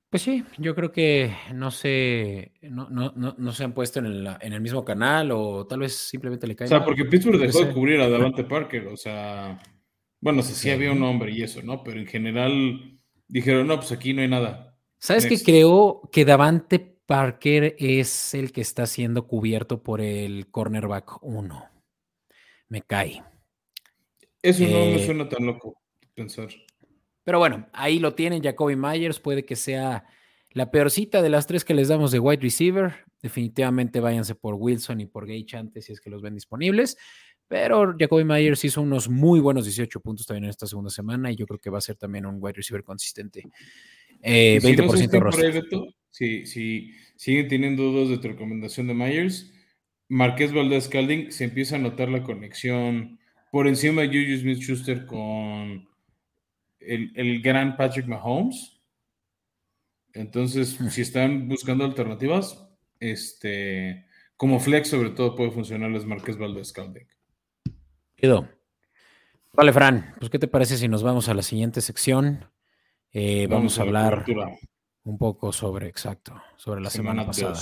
Pues 0.08 0.22
sí, 0.22 0.44
yo 0.58 0.74
creo 0.74 0.92
que 0.92 1.34
no 1.52 1.70
se, 1.70 2.52
no, 2.62 2.88
no, 2.88 3.12
no, 3.16 3.52
se 3.52 3.64
han 3.64 3.72
puesto 3.72 3.98
en 3.98 4.06
el, 4.06 4.28
en 4.40 4.52
el, 4.52 4.60
mismo 4.60 4.84
canal 4.84 5.32
o 5.32 5.66
tal 5.66 5.80
vez 5.80 5.96
simplemente 5.96 6.46
le 6.46 6.54
cae. 6.54 6.66
O 6.66 6.68
sea, 6.68 6.84
porque 6.84 7.04
Pittsburgh 7.04 7.40
dejó 7.40 7.64
de 7.64 7.72
cubrir 7.72 8.00
a 8.00 8.08
Davante 8.08 8.44
Parker, 8.44 8.86
o 8.86 8.96
sea. 8.96 9.60
Bueno, 10.20 10.42
sí, 10.42 10.54
sí 10.54 10.70
había 10.70 10.92
un 10.92 11.00
nombre 11.00 11.32
y 11.32 11.42
eso, 11.42 11.60
¿no? 11.62 11.82
Pero 11.82 11.98
en 12.00 12.06
general 12.06 12.98
dijeron, 13.28 13.66
no, 13.66 13.76
pues 13.76 13.92
aquí 13.92 14.14
no 14.14 14.22
hay 14.22 14.28
nada. 14.28 14.78
¿Sabes 14.98 15.26
qué 15.26 15.38
creo 15.40 16.08
que 16.12 16.24
Davante 16.24 16.78
Parker 16.78 17.76
es 17.78 18.34
el 18.34 18.52
que 18.52 18.60
está 18.60 18.86
siendo 18.86 19.26
cubierto 19.26 19.82
por 19.82 20.00
el 20.00 20.48
cornerback 20.50 21.22
1? 21.22 21.64
Me 22.68 22.82
cae. 22.82 23.22
Eso 24.42 24.62
no 24.64 24.68
me 24.68 24.96
eh, 24.96 25.06
suena 25.06 25.28
tan 25.28 25.46
loco 25.46 25.80
pensar. 26.14 26.48
Pero 27.26 27.40
bueno, 27.40 27.68
ahí 27.72 27.98
lo 27.98 28.14
tienen, 28.14 28.40
Jacoby 28.40 28.76
Myers, 28.76 29.18
puede 29.18 29.44
que 29.44 29.56
sea 29.56 30.04
la 30.52 30.70
peorcita 30.70 31.22
de 31.22 31.28
las 31.28 31.48
tres 31.48 31.64
que 31.64 31.74
les 31.74 31.88
damos 31.88 32.12
de 32.12 32.20
wide 32.20 32.40
receiver. 32.40 32.94
Definitivamente 33.20 33.98
váyanse 33.98 34.36
por 34.36 34.54
Wilson 34.54 35.00
y 35.00 35.06
por 35.06 35.26
Gage 35.26 35.56
antes 35.56 35.86
si 35.86 35.92
es 35.92 36.00
que 36.00 36.08
los 36.08 36.22
ven 36.22 36.34
disponibles. 36.34 36.96
Pero 37.48 37.96
Jacoby 37.98 38.22
Myers 38.22 38.64
hizo 38.64 38.80
unos 38.80 39.08
muy 39.08 39.40
buenos 39.40 39.64
18 39.64 39.98
puntos 39.98 40.24
también 40.24 40.44
en 40.44 40.50
esta 40.50 40.68
segunda 40.68 40.88
semana 40.88 41.32
y 41.32 41.34
yo 41.34 41.46
creo 41.46 41.58
que 41.58 41.68
va 41.68 41.78
a 41.78 41.80
ser 41.80 41.96
también 41.96 42.26
un 42.26 42.36
wide 42.38 42.54
receiver 42.54 42.84
consistente. 42.84 43.42
20% 44.22 45.94
si 46.10 46.46
si, 46.46 46.92
siguen 47.16 47.48
teniendo 47.48 47.82
dudas 47.82 48.08
de 48.08 48.18
tu 48.18 48.28
recomendación 48.28 48.86
de 48.86 48.94
Myers, 48.94 49.52
Marqués 50.08 50.52
Valdez 50.52 50.86
Calding 50.88 51.32
se 51.32 51.42
empieza 51.42 51.74
a 51.74 51.80
notar 51.80 52.08
la 52.08 52.22
conexión 52.22 53.18
por 53.50 53.66
encima 53.66 54.02
de 54.02 54.08
Juju 54.08 54.42
Smith 54.42 54.60
Schuster 54.60 55.06
con 55.06 55.88
el, 56.80 57.12
el 57.14 57.42
gran 57.42 57.76
Patrick 57.76 58.06
Mahomes. 58.06 58.80
Entonces, 60.12 60.78
si 60.90 61.02
están 61.02 61.48
buscando 61.48 61.84
alternativas, 61.84 62.66
este, 63.00 64.06
como 64.36 64.60
flex 64.60 64.88
sobre 64.88 65.10
todo 65.10 65.34
puede 65.34 65.50
funcionarles 65.50 66.06
Marqués 66.06 66.38
Valdez 66.38 66.72
Calding. 66.72 67.06
Quedó. 68.16 68.48
Vale, 69.52 69.72
Fran, 69.72 70.14
pues 70.18 70.30
¿qué 70.30 70.38
te 70.38 70.48
parece 70.48 70.76
si 70.76 70.88
nos 70.88 71.02
vamos 71.02 71.28
a 71.28 71.34
la 71.34 71.42
siguiente 71.42 71.80
sección? 71.80 72.44
Eh, 73.12 73.46
vamos, 73.48 73.78
a, 73.78 73.82
hablar 73.82 74.24
un 75.04 75.16
poco 75.16 75.52
sobre, 75.52 75.88
exacto, 75.88 76.34
sobre 76.56 76.82
la 76.82 76.90
semana, 76.90 77.24
pasada. 77.24 77.58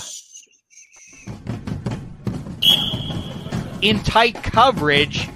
In 3.81 4.01
tight 4.03 4.37
coverage. 4.51 5.29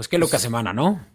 Pues 0.00 0.08
qué 0.08 0.16
loca 0.16 0.38
semana, 0.38 0.72
¿no? 0.72 1.06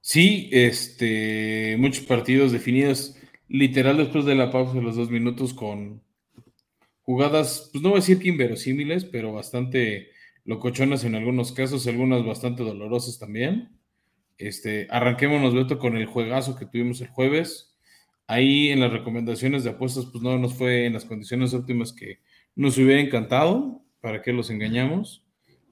Sí, 0.00 0.48
este, 0.50 1.76
muchos 1.78 2.06
partidos 2.06 2.52
definidos 2.52 3.18
literal 3.48 3.98
después 3.98 4.24
de 4.24 4.34
la 4.34 4.50
pausa 4.50 4.72
de 4.72 4.80
los 4.80 4.96
dos 4.96 5.10
minutos 5.10 5.52
con 5.52 6.02
jugadas, 7.02 7.68
pues 7.70 7.82
no 7.82 7.90
voy 7.90 7.98
a 7.98 8.00
decir 8.00 8.18
que 8.18 8.30
inverosímiles, 8.30 9.04
pero 9.04 9.34
bastante 9.34 10.08
locochonas 10.46 11.04
en 11.04 11.16
algunos 11.16 11.52
casos, 11.52 11.86
algunas 11.86 12.24
bastante 12.24 12.62
dolorosas 12.62 13.18
también. 13.18 13.78
Este, 14.38 14.86
arranquémonos, 14.88 15.52
Beto, 15.54 15.78
con 15.78 15.94
el 15.94 16.06
juegazo 16.06 16.56
que 16.56 16.64
tuvimos 16.64 17.02
el 17.02 17.08
jueves. 17.08 17.76
Ahí 18.26 18.70
en 18.70 18.80
las 18.80 18.90
recomendaciones 18.90 19.64
de 19.64 19.70
apuestas, 19.72 20.06
pues 20.06 20.24
no 20.24 20.38
nos 20.38 20.54
fue 20.54 20.86
en 20.86 20.94
las 20.94 21.04
condiciones 21.04 21.52
óptimas 21.52 21.92
que 21.92 22.20
nos 22.56 22.78
hubiera 22.78 23.02
encantado. 23.02 23.82
¿Para 24.00 24.22
qué 24.22 24.32
los 24.32 24.48
engañamos? 24.48 25.26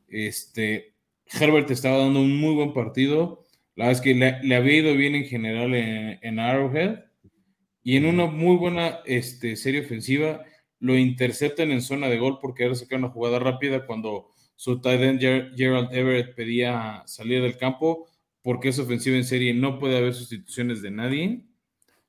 Este, 0.06 0.95
Herbert 1.32 1.70
estaba 1.70 1.98
dando 1.98 2.20
un 2.20 2.38
muy 2.38 2.54
buen 2.54 2.72
partido. 2.72 3.44
La 3.74 3.86
verdad 3.86 4.00
es 4.00 4.04
que 4.04 4.14
le, 4.14 4.56
había 4.56 4.76
ido 4.76 4.94
bien 4.94 5.14
en 5.14 5.24
general 5.24 5.74
en, 5.74 6.38
Arrowhead. 6.38 7.04
Y 7.82 7.96
en 7.96 8.06
una 8.06 8.26
muy 8.26 8.56
buena 8.56 9.00
este, 9.04 9.56
serie 9.56 9.82
ofensiva 9.82 10.44
lo 10.78 10.96
interceptan 10.96 11.70
en 11.70 11.82
zona 11.82 12.08
de 12.08 12.18
gol 12.18 12.38
porque 12.40 12.64
era 12.64 12.74
sacar 12.74 12.98
una 12.98 13.08
jugada 13.08 13.38
rápida 13.38 13.86
cuando 13.86 14.30
su 14.56 14.80
tight 14.80 15.00
end 15.00 15.56
Gerald 15.56 15.92
Everett 15.92 16.34
pedía 16.34 17.02
salir 17.06 17.42
del 17.42 17.56
campo 17.56 18.08
porque 18.46 18.68
es 18.68 18.78
ofensiva 18.78 19.16
en 19.16 19.24
serie 19.24 19.52
no 19.54 19.78
puede 19.78 19.98
haber 19.98 20.14
sustituciones 20.14 20.80
de 20.80 20.92
nadie. 20.92 21.44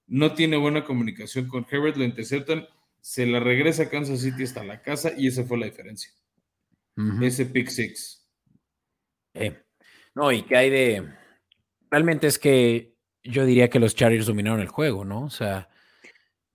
No 0.06 0.36
tiene 0.36 0.56
buena 0.58 0.86
comunicación 0.86 1.48
con 1.48 1.66
Herbert, 1.70 1.98
lo 1.98 2.04
interceptan, 2.04 2.68
se 3.02 3.26
la 3.26 3.40
regresa 3.40 3.84
a 3.84 3.90
Kansas 3.90 4.22
City 4.22 4.44
hasta 4.44 4.64
la 4.64 4.82
casa 4.82 5.14
y 5.18 5.28
esa 5.28 5.44
fue 5.44 5.58
la 5.58 5.66
diferencia. 5.66 6.12
Ese 7.22 7.46
pick 7.48 7.70
six. 7.70 8.17
Eh, 9.40 9.64
no, 10.16 10.32
y 10.32 10.44
que 10.44 10.58
hay 10.58 10.70
de. 10.70 11.14
Realmente 11.90 12.28
es 12.28 12.40
que 12.40 12.96
yo 13.24 13.46
diría 13.46 13.70
que 13.70 13.80
los 13.80 13.96
Chargers 13.96 14.26
dominaron 14.26 14.62
el 14.62 14.68
juego, 14.68 15.06
¿no? 15.06 15.24
O 15.24 15.30
sea, 15.30 15.70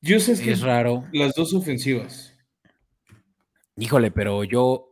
yo 0.01 0.19
sé 0.19 0.43
que 0.43 0.53
es 0.53 0.63
raro. 0.63 1.05
Las 1.13 1.35
dos 1.35 1.55
ofensivas. 1.55 2.37
Híjole, 3.77 4.11
pero 4.11 4.45
yo, 4.45 4.91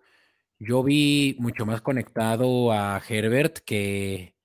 yo 0.58 0.82
vi 0.82 1.36
mucho 1.38 1.66
más 1.66 1.80
conectado 1.80 2.72
a 2.72 3.02
Herbert 3.06 3.58
que, 3.58 4.36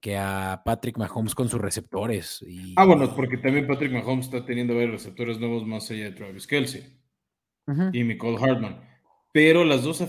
que 0.00 0.16
a 0.16 0.62
Patrick 0.64 0.96
Mahomes 0.96 1.34
con 1.34 1.48
sus 1.48 1.60
receptores. 1.60 2.44
ah, 2.76 2.84
bueno, 2.84 3.14
porque 3.14 3.36
también 3.36 3.66
Patrick 3.66 3.92
Mahomes 3.92 4.26
está 4.26 4.44
teniendo 4.44 4.74
varios 4.74 4.92
receptores 4.92 5.38
nuevos 5.38 5.66
más 5.66 5.90
allá 5.90 6.04
de 6.04 6.12
Travis 6.12 6.46
Kelsey 6.46 6.98
y 7.92 8.04
Nicole 8.04 8.38
Hartman. 8.40 8.80
Pero 9.36 9.66
las 9.66 9.82
dos, 9.82 10.00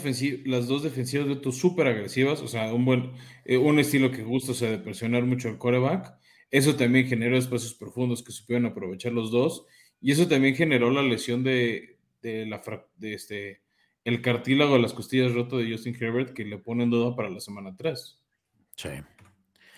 las 0.46 0.68
dos 0.70 0.84
defensivas 0.84 1.28
de 1.28 1.52
súper 1.52 1.88
agresivas, 1.88 2.42
o 2.42 2.48
sea, 2.48 2.74
un 2.74 2.86
buen 2.86 3.12
eh, 3.44 3.58
un 3.58 3.78
estilo 3.78 4.10
que 4.10 4.24
gusta, 4.24 4.54
o 4.54 4.56
sea, 4.56 4.72
de 4.72 4.78
presionar 4.78 5.26
mucho 5.26 5.50
al 5.50 5.58
coreback. 5.58 6.18
Eso 6.50 6.78
también 6.78 7.08
generó 7.08 7.38
espacios 7.38 7.74
profundos 7.74 8.24
que 8.24 8.32
supieron 8.32 8.68
aprovechar 8.68 9.12
los 9.12 9.30
dos. 9.30 9.66
Y 10.00 10.14
eso 10.14 10.30
también 10.30 10.56
generó 10.56 10.92
la 10.92 11.02
lesión 11.02 11.44
de, 11.44 11.98
la, 12.22 12.62
de 12.96 13.14
este, 13.14 13.64
el 14.06 14.22
cartílago 14.22 14.76
de 14.76 14.82
las 14.82 14.94
costillas 14.94 15.34
roto 15.34 15.58
de 15.58 15.74
Justin 15.74 15.98
Herbert 16.00 16.34
que 16.34 16.46
le 16.46 16.58
pone 16.58 16.86
en 16.86 16.90
duda 16.90 17.14
para 17.14 17.30
la 17.30 17.42
semana 17.42 17.76
3. 17.76 18.22
Sí. 18.78 18.90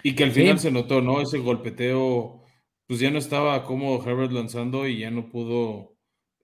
Y 0.04 0.14
que 0.14 0.26
al 0.26 0.32
final 0.32 0.60
se 0.60 0.70
notó, 0.70 1.02
¿no? 1.02 1.22
Ese 1.22 1.40
golpeteo, 1.40 2.44
pues 2.86 3.00
ya 3.00 3.10
no 3.10 3.18
estaba 3.18 3.64
cómodo 3.64 4.08
Herbert 4.08 4.32
lanzando 4.32 4.88
y 4.88 5.00
ya 5.00 5.10
no 5.10 5.28
pudo 5.28 5.98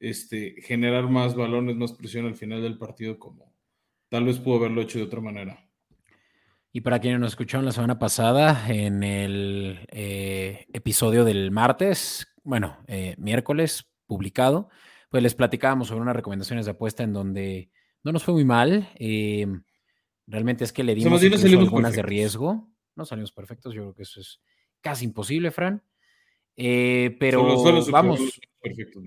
este, 0.09 0.61
generar 0.61 1.09
más 1.09 1.35
balones, 1.35 1.75
más 1.75 1.93
presión 1.93 2.27
al 2.27 2.35
final 2.35 2.61
del 2.61 2.77
partido 2.77 3.17
como 3.17 3.51
tal 4.07 4.25
vez 4.25 4.37
pudo 4.37 4.57
haberlo 4.57 4.81
hecho 4.81 4.99
de 4.99 5.05
otra 5.05 5.19
manera. 5.19 5.67
Y 6.71 6.81
para 6.81 6.99
quienes 6.99 7.19
nos 7.19 7.31
escucharon 7.31 7.65
la 7.65 7.71
semana 7.71 7.97
pasada, 7.97 8.69
en 8.69 9.01
el 9.01 9.79
eh, 9.91 10.67
episodio 10.73 11.23
del 11.23 11.49
martes, 11.49 12.27
bueno, 12.43 12.77
eh, 12.87 13.15
miércoles 13.17 13.89
publicado, 14.05 14.69
pues 15.09 15.23
les 15.23 15.33
platicábamos 15.33 15.87
sobre 15.87 16.01
unas 16.01 16.15
recomendaciones 16.15 16.65
de 16.65 16.73
apuesta 16.73 17.01
en 17.01 17.13
donde 17.13 17.71
no 18.03 18.11
nos 18.11 18.23
fue 18.23 18.35
muy 18.35 18.45
mal. 18.45 18.89
Eh, 18.99 19.47
realmente 20.27 20.65
es 20.65 20.71
que 20.71 20.83
le 20.83 20.93
dimos 20.93 21.23
algunas 21.23 21.95
de 21.95 22.03
riesgo. 22.03 22.69
No 22.95 23.05
salimos 23.05 23.31
perfectos, 23.31 23.73
yo 23.73 23.81
creo 23.81 23.95
que 23.95 24.03
eso 24.03 24.19
es 24.19 24.39
casi 24.81 25.05
imposible, 25.05 25.49
Fran. 25.49 25.81
Eh, 26.55 27.15
pero 27.19 27.43
vamos. 27.91 28.39
Perfectos, 28.61 29.03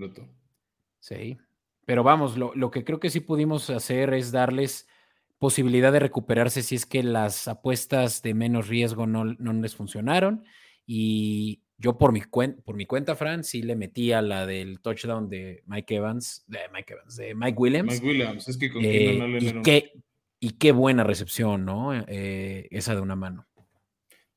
Sí, 0.99 1.37
pero 1.85 2.03
vamos, 2.03 2.37
lo, 2.37 2.71
que 2.71 2.83
creo 2.83 2.99
que 2.99 3.09
sí 3.09 3.19
pudimos 3.19 3.69
hacer 3.69 4.13
es 4.13 4.31
darles 4.31 4.87
posibilidad 5.39 5.91
de 5.91 5.99
recuperarse 5.99 6.61
si 6.61 6.75
es 6.75 6.85
que 6.85 7.01
las 7.01 7.47
apuestas 7.47 8.21
de 8.21 8.33
menos 8.33 8.67
riesgo 8.67 9.07
no, 9.07 9.25
no 9.25 9.53
les 9.53 9.75
funcionaron. 9.75 10.43
Y 10.85 11.61
yo 11.79 11.97
por 11.97 12.11
mi, 12.11 12.21
por 12.21 12.75
mi 12.75 12.85
cuenta, 12.85 13.15
Fran, 13.15 13.43
sí 13.43 13.61
le 13.61 13.75
metí 13.75 14.11
a 14.11 14.21
la 14.21 14.45
del 14.45 14.81
touchdown 14.81 15.29
de 15.29 15.63
Mike 15.65 15.95
Evans, 15.95 16.43
de 16.47 16.59
Mike 16.73 16.93
Evans, 16.93 17.15
de 17.15 17.35
Mike 17.35 17.57
Williams. 17.57 17.93
Mike 17.93 18.05
Williams, 18.05 18.47
es 18.49 18.57
que 18.57 18.71
con 18.71 18.83
eh, 18.83 19.37
y, 19.39 19.61
qué, 19.61 19.93
y 20.39 20.51
qué 20.51 20.73
buena 20.73 21.05
recepción, 21.05 21.63
¿no? 21.65 21.93
Eh, 21.93 22.67
esa 22.71 22.95
de 22.95 23.01
una 23.01 23.15
mano. 23.15 23.47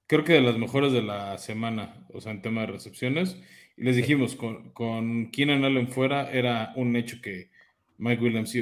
Creo 0.07 0.25
que 0.25 0.35
de 0.35 0.40
las 0.40 0.57
mejores 0.57 0.92
de 0.92 1.03
la 1.03 1.37
semana, 1.38 2.07
o 2.12 2.20
sea, 2.20 2.33
en 2.33 2.42
tema 2.42 2.61
de 2.61 2.68
recepciones. 2.68 3.40
Y 3.77 3.85
les 3.85 3.97
dijimos, 3.97 4.37
con, 4.37 4.71
con 4.71 5.31
Keenan 5.31 5.65
Allen 5.65 5.89
fuera, 5.89 6.31
era 6.31 6.73
un 6.77 6.95
hecho 6.97 7.21
que 7.21 7.51
Mike 7.99 8.23
Williams 8.23 8.55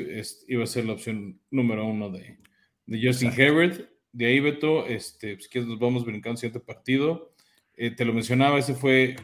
iba 0.49 0.65
a 0.65 0.67
ser 0.67 0.85
la 0.85 0.93
opción 0.93 1.41
número 1.51 1.87
uno 1.87 2.11
de, 2.11 2.39
de 2.87 3.07
Justin 3.07 3.33
Herbert. 3.37 3.89
De 4.13 4.27
ahí, 4.27 4.41
Beto, 4.41 4.87
este, 4.87 5.35
pues, 5.37 5.49
que 5.49 5.61
nos 5.61 5.79
vamos 5.79 6.05
brincando 6.05 6.37
siguiente 6.37 6.61
partido. 6.61 7.33
Eh, 7.77 7.91
te 7.91 8.05
lo 8.05 8.13
mencionaba, 8.13 8.59
ese 8.59 8.75
fue 8.75 9.17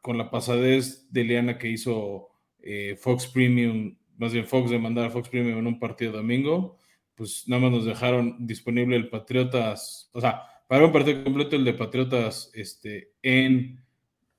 con 0.00 0.18
la 0.18 0.30
pasadez 0.30 1.06
de 1.10 1.24
Liana 1.24 1.56
que 1.56 1.70
hizo 1.70 2.28
eh, 2.60 2.96
Fox 2.98 3.26
Premium, 3.26 3.96
más 4.18 4.32
bien 4.32 4.46
Fox 4.46 4.70
de 4.70 4.78
mandar 4.78 5.06
a 5.06 5.10
Fox 5.10 5.28
Premium 5.28 5.58
en 5.58 5.66
un 5.66 5.78
partido 5.78 6.12
domingo, 6.12 6.78
pues 7.14 7.46
nada 7.46 7.62
más 7.62 7.70
nos 7.70 7.84
dejaron 7.84 8.46
disponible 8.46 8.96
el 8.96 9.08
Patriotas, 9.08 10.10
o 10.12 10.20
sea, 10.20 10.42
para 10.66 10.84
un 10.84 10.92
partido 10.92 11.22
completo 11.22 11.56
el 11.56 11.64
de 11.64 11.74
Patriotas 11.74 12.50
este, 12.54 13.12
en 13.22 13.83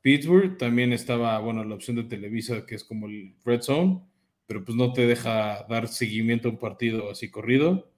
Pittsburgh, 0.06 0.56
también 0.60 0.94
estaba, 0.94 1.40
bueno, 1.40 1.64
la 1.64 1.74
opción 1.74 1.98
de 1.98 2.04
Televisa 2.04 2.68
que 2.68 2.76
es 2.76 2.84
como 2.84 3.08
el 3.08 3.34
Red 3.44 3.64
Zone, 3.64 4.02
pero 4.46 4.64
pues 4.64 4.78
no 4.78 4.94
te 4.94 5.08
deja 5.08 5.66
dar 5.68 5.88
seguimiento 5.88 6.48
a 6.48 6.52
un 6.52 6.60
partido 6.60 7.10
así 7.10 7.32
corrido. 7.32 7.92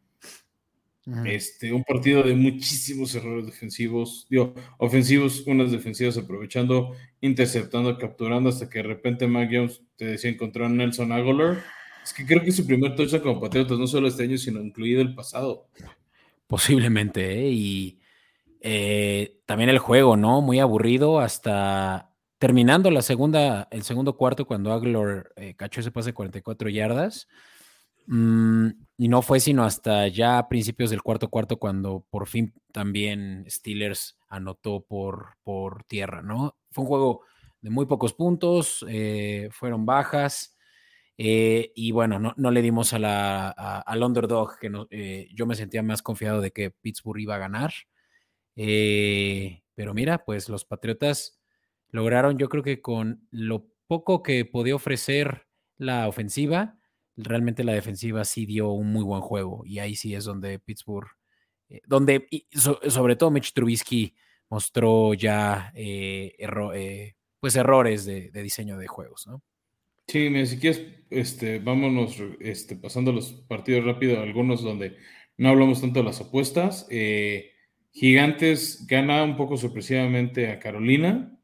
Este, 1.26 1.74
un 1.74 1.84
partido 1.84 2.24
de 2.24 2.34
muchísimos 2.34 3.14
errores 3.14 3.46
defensivos, 3.46 4.26
digo, 4.30 4.56
ofensivos, 4.78 5.44
unas 5.48 5.70
defensivas 5.70 6.18
aprovechando, 6.18 6.96
interceptando, 7.20 7.98
capturando, 7.98 8.48
hasta 8.52 8.70
que 8.70 8.80
de 8.80 8.84
repente 8.84 9.28
Mac 9.28 9.50
Jones 9.52 9.82
te 9.98 10.06
decía 10.06 10.30
encontró 10.30 10.66
a 10.66 10.70
Nelson 10.70 11.12
Aguilar, 11.12 11.62
Es 12.02 12.14
que 12.14 12.26
creo 12.26 12.42
que 12.42 12.52
es 12.52 12.56
su 12.56 12.66
primer 12.66 12.96
touchdown 12.96 13.22
como 13.22 13.42
Patriotas, 13.42 13.78
no 13.78 13.86
solo 13.86 14.08
este 14.08 14.24
año, 14.24 14.38
sino 14.38 14.62
incluido 14.62 15.02
el 15.02 15.14
pasado. 15.14 15.68
Posiblemente, 16.48 17.34
¿eh? 17.34 17.50
y 17.52 18.00
eh, 18.62 19.40
también 19.46 19.70
el 19.70 19.80
juego, 19.80 20.18
¿no? 20.18 20.42
Muy 20.42 20.60
aburrido 20.60 21.20
hasta 21.20 22.12
terminando 22.38 22.92
la 22.92 23.02
segunda, 23.02 23.68
el 23.72 23.84
segundo 23.84 24.16
cuarto 24.18 24.46
cuando 24.46 24.72
Aguilar 24.74 25.32
eh, 25.36 25.56
cachó 25.56 25.82
ese 25.82 25.92
pase 25.92 26.10
de 26.10 26.14
44 26.14 26.70
yardas. 26.70 27.28
Mm, 28.08 28.70
y 28.98 29.08
no 29.10 29.22
fue 29.22 29.40
sino 29.40 29.64
hasta 29.66 30.08
ya 30.08 30.48
principios 30.48 30.90
del 30.90 31.02
cuarto 31.02 31.30
cuarto 31.30 31.58
cuando 31.58 32.06
por 32.10 32.28
fin 32.28 32.54
también 32.72 33.46
Steelers 33.50 34.18
anotó 34.30 34.82
por, 34.82 35.36
por 35.44 35.84
tierra, 35.86 36.22
¿no? 36.22 36.56
Fue 36.72 36.84
un 36.84 36.88
juego 36.88 37.22
de 37.62 37.70
muy 37.70 37.86
pocos 37.86 38.14
puntos, 38.14 38.86
eh, 38.90 39.50
fueron 39.52 39.86
bajas. 39.86 40.56
Eh, 41.20 41.72
y 41.76 41.92
bueno, 41.92 42.20
no, 42.20 42.52
le 42.52 42.62
dimos 42.62 42.94
a 42.94 43.00
la, 43.00 43.50
al 43.50 44.04
underdog, 44.04 44.60
que 44.60 44.70
no, 44.70 44.88
yo 45.34 45.46
me 45.48 45.56
sentía 45.56 45.82
más 45.82 46.04
confiado 46.04 46.42
de 46.42 46.52
que 46.52 46.70
Pittsburgh 46.72 47.20
iba 47.20 47.36
a 47.36 47.40
ganar. 47.40 47.74
Pero 48.58 49.94
mira, 49.94 50.26
pues 50.26 50.50
los 50.50 50.66
Patriotas 50.66 51.40
lograron, 51.90 52.38
yo 52.38 52.50
creo 52.50 52.64
que 52.64 52.82
con 52.82 53.28
lo 53.32 53.68
poco 53.88 54.24
que 54.24 54.46
podía 54.46 54.76
ofrecer 54.76 55.48
la 55.78 56.08
ofensiva, 56.08 56.80
realmente 57.16 57.64
la 57.64 57.74
defensiva 57.74 58.26
sí 58.26 58.46
dio 58.46 58.72
un 58.72 58.92
muy 58.92 59.04
buen 59.04 59.22
juego. 59.22 59.64
Y 59.66 59.80
ahí 59.80 59.96
sí 59.96 60.16
es 60.16 60.26
donde 60.26 60.60
Pittsburgh, 60.60 61.10
donde 61.86 62.28
sobre 62.52 63.16
todo 63.16 63.32
Mitch 63.32 63.54
Trubisky 63.54 64.16
mostró 64.50 65.14
ya 65.14 65.72
pues 67.40 67.56
errores 67.56 68.06
de, 68.06 68.32
diseño 68.32 68.78
de 68.78 68.88
juegos, 68.88 69.28
¿no? 69.28 69.44
Sí, 70.08 70.46
si 70.46 70.58
quieres, 70.58 70.82
este, 71.10 71.60
vámonos 71.60 72.18
este, 72.40 72.78
pasando 72.78 73.12
los 73.12 73.34
partidos 73.34 73.84
rápido, 73.84 74.22
algunos 74.22 74.64
donde 74.64 74.96
no 75.36 75.50
hablamos 75.50 75.82
tanto 75.82 76.00
de 76.00 76.06
las 76.06 76.22
apuestas. 76.22 76.88
Eh, 76.90 77.52
Gigantes 77.98 78.86
gana 78.86 79.24
un 79.24 79.36
poco 79.36 79.58
sorpresivamente 79.58 80.52
a 80.52 80.60
Carolina. 80.60 81.36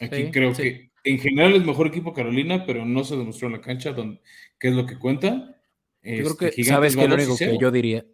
Aquí 0.00 0.32
creo 0.32 0.52
que 0.52 0.90
en 1.04 1.20
general 1.20 1.54
es 1.54 1.64
mejor 1.64 1.86
equipo 1.86 2.12
Carolina, 2.12 2.66
pero 2.66 2.84
no 2.84 3.04
se 3.04 3.16
demostró 3.16 3.46
en 3.46 3.52
la 3.52 3.60
cancha, 3.60 3.92
donde, 3.92 4.20
que 4.58 4.68
es 4.68 4.74
lo 4.74 4.84
que 4.84 4.98
cuenta. 4.98 5.56
Yo 6.02 6.24
creo 6.24 6.36
que 6.36 6.46
este, 6.48 6.64
sabes 6.64 6.96
que 6.96 7.06
lo 7.06 7.14
único 7.14 7.36
que 7.36 7.56
yo 7.56 7.70
diría, 7.70 8.04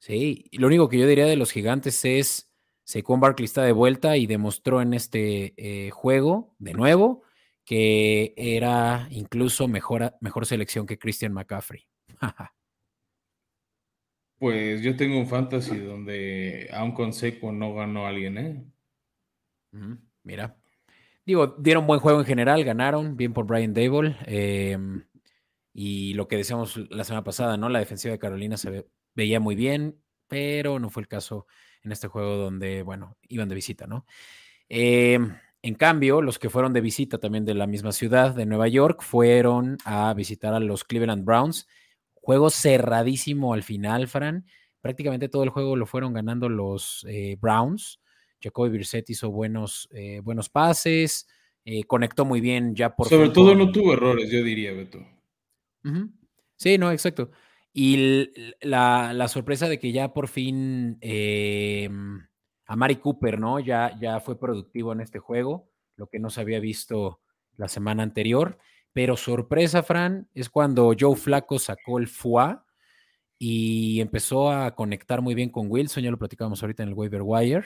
sí, 0.00 0.44
lo 0.52 0.66
único 0.66 0.90
que 0.90 0.98
yo 0.98 1.06
diría 1.06 1.24
de 1.24 1.36
los 1.36 1.50
Gigantes 1.50 2.04
es 2.04 2.52
Saquon 2.84 3.20
Barkley 3.20 3.46
está 3.46 3.64
de 3.64 3.72
vuelta 3.72 4.18
y 4.18 4.26
demostró 4.26 4.82
en 4.82 4.92
este 4.92 5.54
eh, 5.56 5.90
juego 5.92 6.54
de 6.58 6.74
nuevo 6.74 7.22
que 7.64 8.34
era 8.36 9.08
incluso 9.10 9.66
mejor, 9.66 10.14
mejor 10.20 10.44
selección 10.44 10.86
que 10.86 10.98
Christian 10.98 11.32
McCaffrey. 11.32 11.86
pues 14.42 14.82
yo 14.82 14.96
tengo 14.96 15.20
un 15.20 15.28
fantasy 15.28 15.78
donde 15.78 16.68
aún 16.72 16.90
con 16.94 17.12
Seco 17.12 17.52
no 17.52 17.74
ganó 17.74 18.08
alguien, 18.08 18.38
¿eh? 18.38 18.64
mira. 20.24 20.56
Digo, 21.24 21.54
dieron 21.60 21.86
buen 21.86 22.00
juego 22.00 22.18
en 22.18 22.26
general, 22.26 22.64
ganaron, 22.64 23.16
bien 23.16 23.34
por 23.34 23.46
Brian 23.46 23.72
Dable. 23.72 24.16
Em, 24.26 25.04
y 25.72 26.14
lo 26.14 26.26
que 26.26 26.38
decíamos 26.38 26.76
la 26.90 27.04
semana 27.04 27.22
pasada, 27.22 27.56
¿no? 27.56 27.68
La 27.68 27.78
defensiva 27.78 28.10
de 28.10 28.18
Carolina 28.18 28.56
se 28.56 28.84
veía 29.14 29.38
muy 29.38 29.54
bien, 29.54 30.02
pero 30.26 30.80
no 30.80 30.90
fue 30.90 31.02
el 31.02 31.08
caso 31.08 31.46
en 31.84 31.92
este 31.92 32.08
juego 32.08 32.36
donde, 32.36 32.82
bueno, 32.82 33.16
iban 33.28 33.48
de 33.48 33.54
visita, 33.54 33.86
¿no? 33.86 34.06
Eh, 34.68 35.20
en 35.62 35.74
cambio, 35.76 36.20
los 36.20 36.40
que 36.40 36.50
fueron 36.50 36.72
de 36.72 36.80
visita 36.80 37.18
también 37.18 37.44
de 37.44 37.54
la 37.54 37.68
misma 37.68 37.92
ciudad 37.92 38.34
de 38.34 38.46
Nueva 38.46 38.66
York 38.66 39.02
fueron 39.02 39.78
a 39.84 40.12
visitar 40.14 40.52
a 40.52 40.58
los 40.58 40.82
Cleveland 40.82 41.24
Browns. 41.24 41.68
Juego 42.22 42.50
cerradísimo 42.50 43.52
al 43.52 43.64
final, 43.64 44.06
Fran. 44.06 44.46
Prácticamente 44.80 45.28
todo 45.28 45.42
el 45.42 45.50
juego 45.50 45.74
lo 45.74 45.86
fueron 45.86 46.12
ganando 46.12 46.48
los 46.48 47.04
eh, 47.08 47.36
Browns. 47.40 48.00
Jacoby 48.40 48.70
Brissett 48.70 49.10
hizo 49.10 49.30
buenos, 49.30 49.88
eh, 49.92 50.20
buenos 50.22 50.48
pases, 50.48 51.28
eh, 51.64 51.82
conectó 51.84 52.24
muy 52.24 52.40
bien 52.40 52.74
ya 52.76 52.94
por... 52.94 53.08
Sobre 53.08 53.30
todo 53.30 53.54
no 53.54 53.70
tuvo 53.70 53.92
errores, 53.92 54.30
yo 54.30 54.42
diría, 54.42 54.72
Beto. 54.72 55.04
Sí, 56.56 56.78
no, 56.78 56.92
exacto. 56.92 57.30
Y 57.72 58.30
la, 58.60 59.26
sorpresa 59.28 59.68
de 59.68 59.80
que 59.80 59.90
ya 59.90 60.12
por 60.12 60.28
fin 60.28 60.98
a 62.66 62.76
Mari 62.76 62.96
Cooper, 62.96 63.38
¿no? 63.40 63.58
Ya, 63.58 63.98
ya 64.00 64.20
fue 64.20 64.38
productivo 64.38 64.92
en 64.92 65.00
este 65.00 65.18
juego, 65.18 65.70
lo 65.96 66.06
que 66.06 66.20
no 66.20 66.30
se 66.30 66.40
había 66.40 66.60
visto 66.60 67.20
la 67.56 67.68
semana 67.68 68.02
anterior. 68.02 68.58
Pero 68.92 69.16
sorpresa, 69.16 69.82
Fran, 69.82 70.28
es 70.34 70.50
cuando 70.50 70.94
Joe 70.98 71.16
Flaco 71.16 71.58
sacó 71.58 71.98
el 71.98 72.08
FUA 72.08 72.66
y 73.38 74.00
empezó 74.00 74.50
a 74.50 74.74
conectar 74.74 75.22
muy 75.22 75.34
bien 75.34 75.48
con 75.48 75.66
Wilson, 75.70 76.02
ya 76.02 76.10
lo 76.10 76.18
platicábamos 76.18 76.62
ahorita 76.62 76.82
en 76.82 76.90
el 76.90 76.94
waiver 76.94 77.22
wire. 77.22 77.64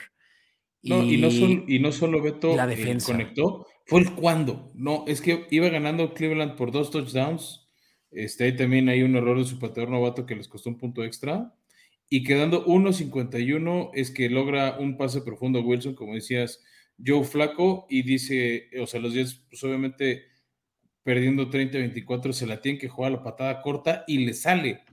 Y, 0.81 0.89
no, 0.89 1.03
y, 1.03 1.17
no, 1.17 1.31
solo, 1.31 1.63
y 1.67 1.79
no 1.79 1.91
solo 1.91 2.21
Beto 2.21 2.55
la 2.55 2.65
eh, 2.65 2.75
defensa. 2.75 3.11
conectó, 3.11 3.67
fue 3.85 4.01
el 4.01 4.13
cuando. 4.13 4.71
No, 4.73 5.03
es 5.07 5.21
que 5.21 5.47
iba 5.51 5.69
ganando 5.69 6.13
Cleveland 6.13 6.55
por 6.55 6.71
dos 6.71 6.91
touchdowns. 6.91 7.67
Este, 8.09 8.45
ahí 8.45 8.55
también 8.55 8.87
hay 8.87 9.03
un 9.03 9.15
error 9.15 9.37
de 9.37 9.45
su 9.45 9.59
pateador 9.59 9.91
novato 9.91 10.25
que 10.25 10.35
les 10.35 10.47
costó 10.47 10.69
un 10.69 10.77
punto 10.77 11.03
extra 11.03 11.53
y 12.09 12.23
quedando 12.23 12.65
1.51 12.65 13.91
es 13.93 14.11
que 14.11 14.29
logra 14.29 14.77
un 14.79 14.97
pase 14.97 15.21
profundo 15.21 15.61
Wilson, 15.61 15.95
como 15.95 16.15
decías, 16.15 16.63
Joe 17.05 17.23
Flaco, 17.23 17.85
y 17.89 18.03
dice, 18.03 18.69
o 18.81 18.87
sea, 18.87 18.99
los 18.99 19.13
10, 19.13 19.45
pues 19.49 19.63
obviamente 19.63 20.23
perdiendo 21.07 21.49
30-24, 21.49 22.33
se 22.33 22.45
la 22.45 22.59
tienen 22.59 22.81
que 22.81 22.89
jugar 22.89 23.13
la 23.13 23.23
patada 23.23 23.61
corta 23.61 24.03
y 24.07 24.25
le 24.25 24.33
sale. 24.33 24.83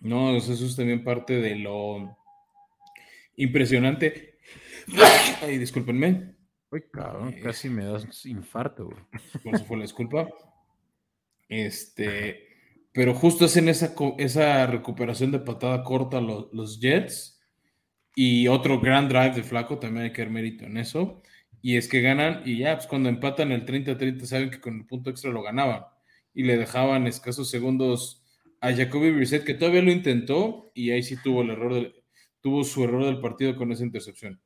No, 0.00 0.36
eso 0.36 0.52
es 0.52 0.74
también 0.74 1.04
parte 1.04 1.34
de 1.34 1.54
lo 1.54 2.18
impresionante. 3.36 4.40
Ay, 5.42 5.58
discúlpenme. 5.58 6.34
Uy, 6.72 6.82
cabrón, 6.92 7.28
eh, 7.28 7.40
casi 7.40 7.68
me 7.68 7.84
das 7.84 8.26
infarto, 8.26 8.86
güey. 8.86 8.98
¿Cómo 9.44 9.56
se 9.56 9.64
fue 9.64 9.76
la 9.76 9.84
disculpa? 9.84 10.28
Este 11.48 12.48
pero 12.90 13.14
justo 13.14 13.44
hacen 13.44 13.68
esa, 13.68 13.94
esa 14.18 14.66
recuperación 14.66 15.30
de 15.30 15.38
patada 15.38 15.84
corta 15.84 16.20
los, 16.20 16.80
Jets 16.80 17.40
y 18.16 18.48
otro 18.48 18.80
gran 18.80 19.08
drive 19.08 19.36
de 19.36 19.44
Flaco, 19.44 19.78
también 19.78 20.06
hay 20.06 20.12
que 20.12 20.22
dar 20.22 20.32
mérito 20.32 20.64
en 20.64 20.78
eso. 20.78 21.22
Y 21.62 21.76
es 21.76 21.88
que 21.88 22.00
ganan 22.00 22.42
y 22.44 22.58
ya, 22.58 22.76
pues 22.76 22.86
cuando 22.86 23.08
empatan 23.08 23.52
el 23.52 23.66
30-30 23.66 24.24
saben 24.24 24.50
que 24.50 24.60
con 24.60 24.78
el 24.78 24.86
punto 24.86 25.10
extra 25.10 25.30
lo 25.30 25.42
ganaban 25.42 25.84
y 26.34 26.44
le 26.44 26.56
dejaban 26.56 27.06
escasos 27.06 27.50
segundos 27.50 28.22
a 28.60 28.72
Jacoby 28.72 29.10
Brissett 29.10 29.44
que 29.44 29.54
todavía 29.54 29.82
lo 29.82 29.90
intentó 29.90 30.70
y 30.74 30.90
ahí 30.90 31.02
sí 31.02 31.16
tuvo 31.22 31.42
el 31.42 31.50
error 31.50 31.92
tuvo 32.40 32.64
su 32.64 32.84
error 32.84 33.04
del 33.04 33.20
partido 33.20 33.56
con 33.56 33.72
esa 33.72 33.84
intercepción. 33.84 34.40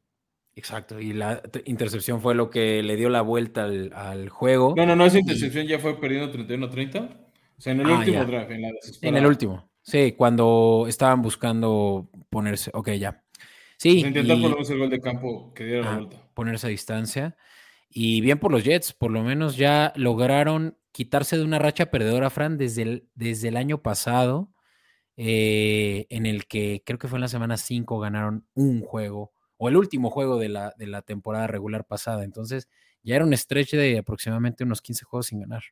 Exacto, 0.57 1.01
y 1.01 1.13
la 1.13 1.43
intercepción 1.65 2.21
fue 2.21 2.35
lo 2.35 2.49
que 2.49 2.83
le 2.83 2.97
dio 2.97 3.09
la 3.09 3.23
vuelta 3.23 3.65
al, 3.65 4.29
juego. 4.29 4.75
No, 4.77 4.87
no, 4.87 4.95
no, 4.95 5.05
esa 5.05 5.19
intercepción 5.19 5.67
ya 5.67 5.81
fue 5.81 6.01
perdiendo 6.01 6.33
31-30 6.33 7.25
en 7.65 7.81
el 7.81 7.91
ah, 7.91 7.99
último 7.99 8.25
draft, 8.25 8.51
en 8.51 8.63
la 8.63 8.69
En 9.03 9.17
el 9.17 9.27
último, 9.27 9.69
sí, 9.83 10.13
cuando 10.13 10.87
estaban 10.89 11.23
buscando 11.23 12.09
ponerse, 12.31 12.71
ok, 12.73 12.91
ya. 12.93 13.23
Sí. 13.79 14.01
Se 14.01 14.09
intentó 14.09 14.35
por 14.35 14.43
lo 14.43 14.49
menos 14.51 14.71
el 14.71 14.79
gol 14.79 14.91
de 14.91 15.01
campo 15.01 15.53
que 15.55 15.65
diera 15.65 15.83
la 15.83 15.91
ah, 15.91 15.97
vuelta. 15.97 16.24
Ponerse 16.35 16.67
a 16.67 16.71
distancia. 16.71 17.37
Y 17.89 18.21
bien 18.21 18.39
por 18.39 18.51
los 18.51 18.65
Jets, 18.65 18.93
por 18.93 19.11
lo 19.11 19.23
menos 19.23 19.57
ya 19.57 19.93
lograron 19.97 20.77
quitarse 20.93 21.37
de 21.37 21.45
una 21.45 21.59
racha 21.59 21.91
perdedora, 21.91 22.31
Fran, 22.31 22.59
desde 22.59 22.83
el, 22.83 23.09
desde 23.15 23.49
el 23.49 23.57
año 23.57 23.83
pasado, 23.83 24.53
eh, 25.17 26.07
en 26.11 26.27
el 26.27 26.47
que 26.47 26.83
creo 26.85 26.99
que 26.99 27.09
fue 27.09 27.19
en 27.19 27.23
la 27.23 27.29
semana 27.29 27.57
5 27.57 27.99
ganaron 27.99 28.47
un 28.55 28.81
juego, 28.81 29.33
o 29.57 29.69
el 29.69 29.77
último 29.77 30.11
juego 30.11 30.39
de 30.39 30.49
la, 30.49 30.75
de 30.77 30.87
la 30.87 31.03
temporada 31.03 31.47
regular 31.47 31.87
pasada. 31.87 32.25
Entonces, 32.25 32.69
ya 33.03 33.17
era 33.17 33.25
un 33.25 33.37
stretch 33.37 33.73
de 33.73 33.99
aproximadamente 33.99 34.65
unos 34.65 34.83
15 34.83 35.05
juegos 35.05 35.27
sin 35.27 35.41
ganar. 35.41 35.63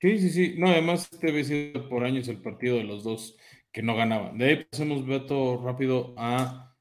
Sí, 0.00 0.18
sí, 0.18 0.30
sí. 0.30 0.54
No, 0.58 0.68
además 0.68 1.08
este 1.10 1.30
había 1.30 1.44
sido 1.44 1.88
por 1.88 2.04
años 2.04 2.28
el 2.28 2.40
partido 2.40 2.76
de 2.76 2.84
los 2.84 3.04
dos 3.04 3.36
que 3.72 3.82
no 3.82 3.96
ganaban. 3.96 4.36
De 4.38 4.44
ahí 4.44 4.64
pasemos, 4.64 5.06
Beto, 5.06 5.60
rápido 5.64 6.14
a 6.16 6.73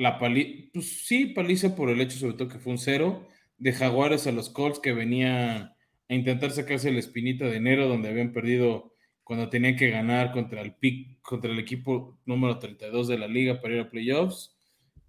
la 0.00 0.18
paliza. 0.18 0.70
Pues 0.72 1.04
sí, 1.06 1.26
paliza 1.26 1.76
por 1.76 1.90
el 1.90 2.00
hecho, 2.00 2.18
sobre 2.18 2.34
todo 2.34 2.48
que 2.48 2.58
fue 2.58 2.72
un 2.72 2.78
cero, 2.78 3.28
de 3.58 3.72
Jaguares 3.72 4.26
a 4.26 4.32
los 4.32 4.48
Colts 4.48 4.80
que 4.80 4.94
venía 4.94 5.76
a 6.08 6.14
intentar 6.14 6.50
sacarse 6.52 6.90
la 6.90 7.00
espinita 7.00 7.44
de 7.44 7.56
enero, 7.56 7.86
donde 7.86 8.08
habían 8.08 8.32
perdido 8.32 8.94
cuando 9.22 9.50
tenían 9.50 9.76
que 9.76 9.90
ganar 9.90 10.32
contra 10.32 10.62
el 10.62 10.74
pick, 10.74 11.20
contra 11.20 11.52
el 11.52 11.58
equipo 11.58 12.18
número 12.24 12.58
32 12.58 13.08
de 13.08 13.18
la 13.18 13.28
liga 13.28 13.60
para 13.60 13.74
ir 13.74 13.80
a 13.80 13.90
playoffs. 13.90 14.56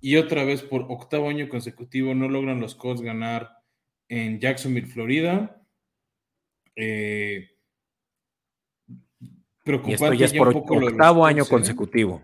Y 0.01 0.17
otra 0.17 0.43
vez 0.43 0.61
por 0.61 0.85
octavo 0.89 1.29
año 1.29 1.47
consecutivo 1.47 2.13
no 2.13 2.27
logran 2.27 2.59
los 2.59 2.75
Colts 2.75 3.01
ganar 3.01 3.49
en 4.09 4.41
Jacksonville, 4.41 4.87
Florida. 4.87 5.63
Eh, 6.75 7.47
Preocupante 9.63 9.91
y 9.91 9.93
esto 9.93 10.13
ya 10.13 10.25
es 10.25 10.33
por 10.33 10.49
octavo 10.49 11.25
año 11.25 11.43
¿eh? 11.43 11.47
consecutivo. 11.49 12.21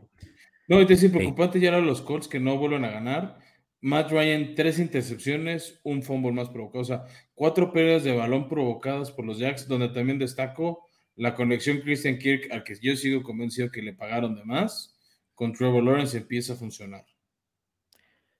No, 0.67 0.81
es 0.81 0.87
decir, 0.87 1.11
preocupante 1.11 1.59
ya 1.59 1.69
eran 1.69 1.85
los 1.85 2.01
Colts 2.01 2.27
que 2.27 2.39
no 2.39 2.57
vuelven 2.57 2.85
a 2.85 2.91
ganar. 2.91 3.39
Matt 3.79 4.11
Ryan, 4.11 4.55
tres 4.55 4.79
intercepciones, 4.79 5.79
un 5.83 6.03
fumble 6.03 6.31
más 6.31 6.49
provocado. 6.49 6.81
O 6.81 6.85
sea, 6.85 7.05
cuatro 7.35 7.71
pérdidas 7.71 8.03
de 8.03 8.15
balón 8.15 8.49
provocadas 8.49 9.11
por 9.11 9.25
los 9.25 9.39
Jacks, 9.39 9.67
donde 9.67 9.89
también 9.89 10.19
destaco 10.19 10.85
la 11.15 11.35
conexión 11.35 11.79
Christian 11.79 12.17
Kirk, 12.17 12.51
al 12.51 12.63
que 12.63 12.75
yo 12.81 12.95
sigo 12.95 13.23
convencido 13.23 13.71
que 13.71 13.81
le 13.81 13.93
pagaron 13.93 14.35
de 14.35 14.43
más, 14.45 14.95
con 15.33 15.53
Trevor 15.53 15.83
Lawrence 15.83 16.17
empieza 16.17 16.53
a 16.53 16.57
funcionar. 16.57 17.05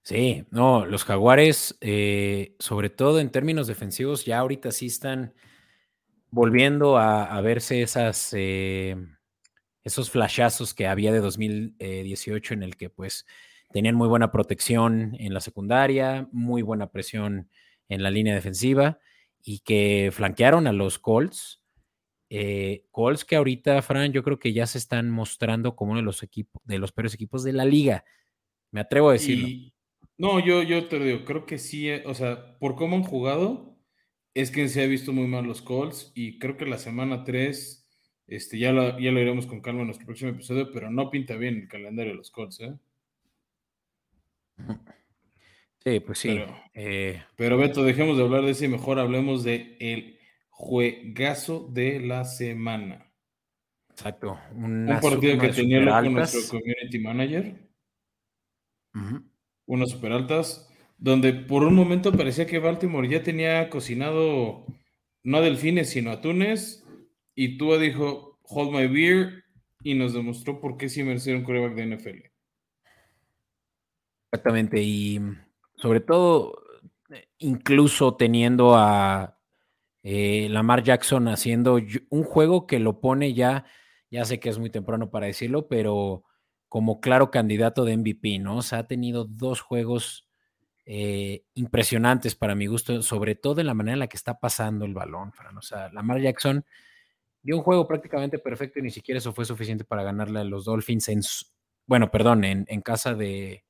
Sí, 0.03 0.45
no, 0.51 0.85
los 0.85 1.03
Jaguares, 1.03 1.77
eh, 1.81 2.55
sobre 2.59 2.89
todo 2.89 3.19
en 3.19 3.29
términos 3.29 3.67
defensivos, 3.67 4.25
ya 4.25 4.39
ahorita 4.39 4.71
sí 4.71 4.85
están 4.85 5.33
volviendo 6.29 6.97
a, 6.97 7.39
verse 7.41 7.81
esas, 7.81 8.33
eh, 8.33 8.95
esos 9.88 10.12
flashazos 10.12 10.73
que 10.73 10.86
había 10.86 11.12
de 11.12 11.19
2018 11.19 12.54
en 12.54 12.63
el 12.63 12.76
que 12.76 12.89
pues 12.89 13.26
tenían 13.71 13.95
muy 13.95 14.08
buena 14.08 14.32
protección 14.32 15.15
en 15.19 15.34
la 15.34 15.41
secundaria, 15.41 16.28
muy 16.32 16.62
buena 16.62 16.91
presión 16.91 17.50
en 17.89 18.04
la 18.04 18.12
línea 18.12 18.36
defensiva 18.36 19.00
y 19.43 19.60
que 19.60 20.10
flanquearon 20.12 20.67
a 20.67 20.73
los 20.73 21.00
Colts. 21.00 21.63
Eh, 22.30 22.86
Colts 22.91 23.23
que 23.23 23.38
ahorita, 23.38 23.82
Fran, 23.82 24.12
yo 24.12 24.23
creo 24.23 24.39
que 24.39 24.52
ya 24.52 24.67
se 24.67 24.78
están 24.78 25.10
mostrando 25.10 25.76
como 25.76 25.91
uno 25.91 26.02
de 26.02 26.06
los 26.06 26.21
equipos, 26.21 26.62
de 26.65 26.80
los 26.80 26.91
peores 26.91 27.13
equipos 27.13 27.43
de 27.43 27.54
la 27.54 27.63
liga. 27.63 28.04
Me 28.71 28.82
atrevo 28.82 29.10
a 29.10 29.13
decirlo. 29.13 29.47
no, 30.17 30.39
yo, 30.45 30.63
yo 30.63 30.88
te 30.89 31.00
digo, 31.00 31.23
creo 31.23 31.45
que 31.45 31.58
sí, 31.58 31.89
eh, 31.89 32.04
o 32.06 32.13
sea, 32.13 32.58
por 32.60 32.76
cómo 32.76 32.97
han 32.97 33.04
jugado, 33.04 33.78
es 34.34 34.52
que 34.52 34.67
se 34.67 34.84
ha 34.84 34.88
visto 34.88 35.13
muy 35.13 35.28
mal 35.28 35.45
los 35.45 35.62
Colts 35.62 36.12
y 36.13 36.39
creo 36.39 36.58
que 36.58 36.65
la 36.65 36.78
semana 36.78 37.23
3, 37.23 37.76
este, 38.27 38.59
ya, 38.59 38.71
lo, 38.71 38.99
ya 38.99 39.11
lo 39.11 39.19
iremos 39.19 39.47
con 39.47 39.61
calma 39.61 39.81
en 39.81 39.87
nuestro 39.87 40.05
próximo 40.05 40.31
episodio, 40.31 40.69
pero 40.71 40.91
no 40.91 41.09
pinta 41.09 41.35
bien 41.35 41.55
el 41.55 41.67
calendario 41.67 42.11
de 42.11 42.17
los 42.17 42.31
Colts, 42.31 42.59
¿eh? 42.59 42.73
Sí, 45.83 46.01
pues 46.01 46.19
sí. 46.19 46.27
Pero, 46.29 46.61
eh, 46.73 47.23
pero, 47.37 47.57
Beto, 47.57 47.81
dejemos 47.85 48.17
de 48.17 48.23
hablar 48.23 48.43
de 48.43 48.51
ese, 48.51 48.67
mejor 48.67 48.99
hablemos 48.99 49.45
de 49.45 49.77
el 49.79 50.19
juegazo 50.49 51.69
de 51.71 52.01
la 52.01 52.25
semana. 52.25 53.09
Exacto. 53.91 54.37
un 54.53 54.85
partido 55.01 55.39
que 55.39 55.49
tenía 55.49 55.85
con 56.01 56.13
nuestro 56.13 56.41
community 56.49 56.99
manager. 56.99 57.55
Unas 59.65 59.91
super 59.91 60.11
altas, 60.11 60.69
donde 60.97 61.31
por 61.33 61.63
un 61.63 61.75
momento 61.75 62.11
parecía 62.11 62.47
que 62.47 62.59
Baltimore 62.59 63.07
ya 63.07 63.23
tenía 63.23 63.69
cocinado 63.69 64.65
no 65.23 65.41
delfines, 65.41 65.89
sino 65.89 66.11
atunes. 66.11 66.87
Y 67.39 67.56
Tua 67.60 67.78
dijo, 67.78 68.39
hold 68.41 68.71
my 68.71 68.88
beer, 68.88 69.43
y 69.84 69.93
nos 69.93 70.13
demostró 70.13 70.60
por 70.60 70.76
qué 70.76 70.89
sí 70.89 71.04
merecía 71.04 71.36
un 71.36 71.43
coreback 71.43 71.76
de 71.76 71.95
NFL. 71.95 72.32
Exactamente, 74.32 74.82
y 74.82 75.21
sobre 75.76 76.00
todo, 76.00 76.63
incluso 77.38 78.15
teniendo 78.15 78.76
a 78.76 79.39
eh, 80.02 80.47
Lamar 80.50 80.82
Jackson 80.82 81.28
haciendo 81.28 81.80
un 82.10 82.23
juego 82.23 82.65
que 82.65 82.80
lo 82.80 83.00
pone 83.00 83.36
ya, 83.36 83.65
ya 84.10 84.26
sé 84.26 84.39
que 84.39 84.50
es 84.50 84.58
muy 84.58 84.71
temprano 84.71 85.12
para 85.12 85.28
decirlo, 85.28 85.67
pero 85.67 86.23
como 86.67 87.00
claro 87.00 87.30
candidato 87.30 87.86
de 87.86 87.97
MVP, 87.97 88.39
¿no? 88.39 88.58
O 88.58 88.62
sea, 88.63 88.80
ha 88.80 88.88
tenido 88.88 89.26
dos 89.26 89.62
juegos 89.62 90.28
eh, 90.88 91.43
impresionantes 91.54 92.34
para 92.34 92.56
mi 92.56 92.65
gusto, 92.65 93.04
sobre 93.04 93.36
todo 93.36 93.62
en 93.62 93.67
la 93.67 93.76
manera 93.76 93.93
en 93.93 94.00
la 94.00 94.08
que 94.08 94.17
está 94.17 94.39
pasando 94.39 94.86
el 94.86 94.95
balón, 94.95 95.34
Fran. 95.34 95.56
O 95.56 95.62
sea, 95.62 95.89
Lamar 95.93 96.19
Jackson 96.19 96.65
dio 97.47 97.57
un 97.57 97.63
juego 97.63 97.88
prácticamente 97.88 98.38
perfecto 98.38 98.79
y 98.79 98.83
ni 98.83 98.91
siquiera 98.91 99.17
eso 99.17 99.33
fue 99.33 99.45
suficiente 99.45 99.86
para 99.86 100.03
ganarle 100.03 100.41
a 100.41 100.43
los 100.43 100.65
Dolphins 100.65 101.07
en, 101.10 101.21
bueno, 101.86 102.12
perdón, 102.12 102.43
en 102.43 102.81
casa 102.81 103.15
de, 103.15 103.63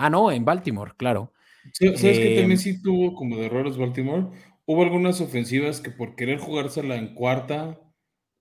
Ah, 0.00 0.08
no, 0.08 0.32
en 0.32 0.46
Baltimore, 0.46 0.92
claro. 0.96 1.34
¿Sabes 1.74 2.00
que 2.00 2.36
también 2.36 2.52
em, 2.52 2.56
sí 2.56 2.80
tuvo 2.80 3.14
como 3.14 3.36
de 3.36 3.46
errores 3.46 3.76
Baltimore? 3.76 4.28
Hubo 4.64 4.82
algunas 4.82 5.20
ofensivas 5.20 5.82
que 5.82 5.90
por 5.90 6.16
querer 6.16 6.38
jugársela 6.38 6.96
en 6.96 7.14
cuarta, 7.14 7.78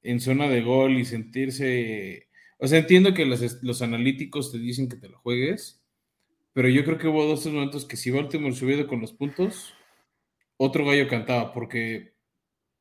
en 0.02 0.21
zona 0.21 0.47
de 0.47 0.62
gol 0.62 0.97
y 0.97 1.04
sentirse... 1.04 2.30
O 2.60 2.67
sea, 2.67 2.80
entiendo 2.80 3.13
que 3.13 3.25
los, 3.25 3.82
analíticos 3.82 4.54
te 4.54 4.58
dicen 4.58 4.88
que 4.88 4.95
te 4.95 5.10
la 5.10 5.17
juegues, 5.17 5.84
pero 6.54 6.69
yo 6.69 6.86
creo 6.86 6.97
que 6.97 7.10
hubo 7.10 7.25
dos 7.25 7.45
momentos 7.47 7.84
que 7.84 7.97
si 7.97 8.10
Baltimore 8.10 8.56
hubiera 8.63 8.88
con 8.88 9.02
los 9.02 9.12
puntos, 9.12 9.73
otro 10.56 10.86
gallo 10.86 11.10
cantaba, 11.10 11.52
porque 11.52 12.13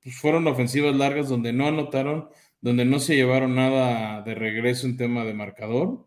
pues, 0.03 0.17
fueron 0.17 0.47
ofensivas 0.47 0.95
largas 0.97 1.29
donde 1.29 1.53
no 1.53 1.67
anotaron, 1.67 2.29
donde 2.61 2.85
no 2.85 2.99
se 2.99 3.17
llevaron 3.17 3.55
nada 3.55 4.23
de 4.23 4.35
regreso 4.35 4.87
en 4.87 4.97
tema 4.97 5.25
de 5.25 5.35
marcador 5.35 6.07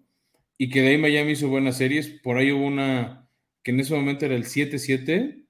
y 0.57 0.69
que 0.69 0.81
de 0.81 0.89
ahí 0.89 0.97
Miami 0.97 1.31
hizo 1.31 1.49
buenas 1.49 1.77
series. 1.77 2.07
Por 2.21 2.37
ahí 2.37 2.51
hubo 2.51 2.65
una 2.65 3.27
que 3.63 3.71
en 3.71 3.79
ese 3.79 3.95
momento 3.95 4.25
era 4.25 4.35
el 4.35 4.45
7-7, 4.45 5.45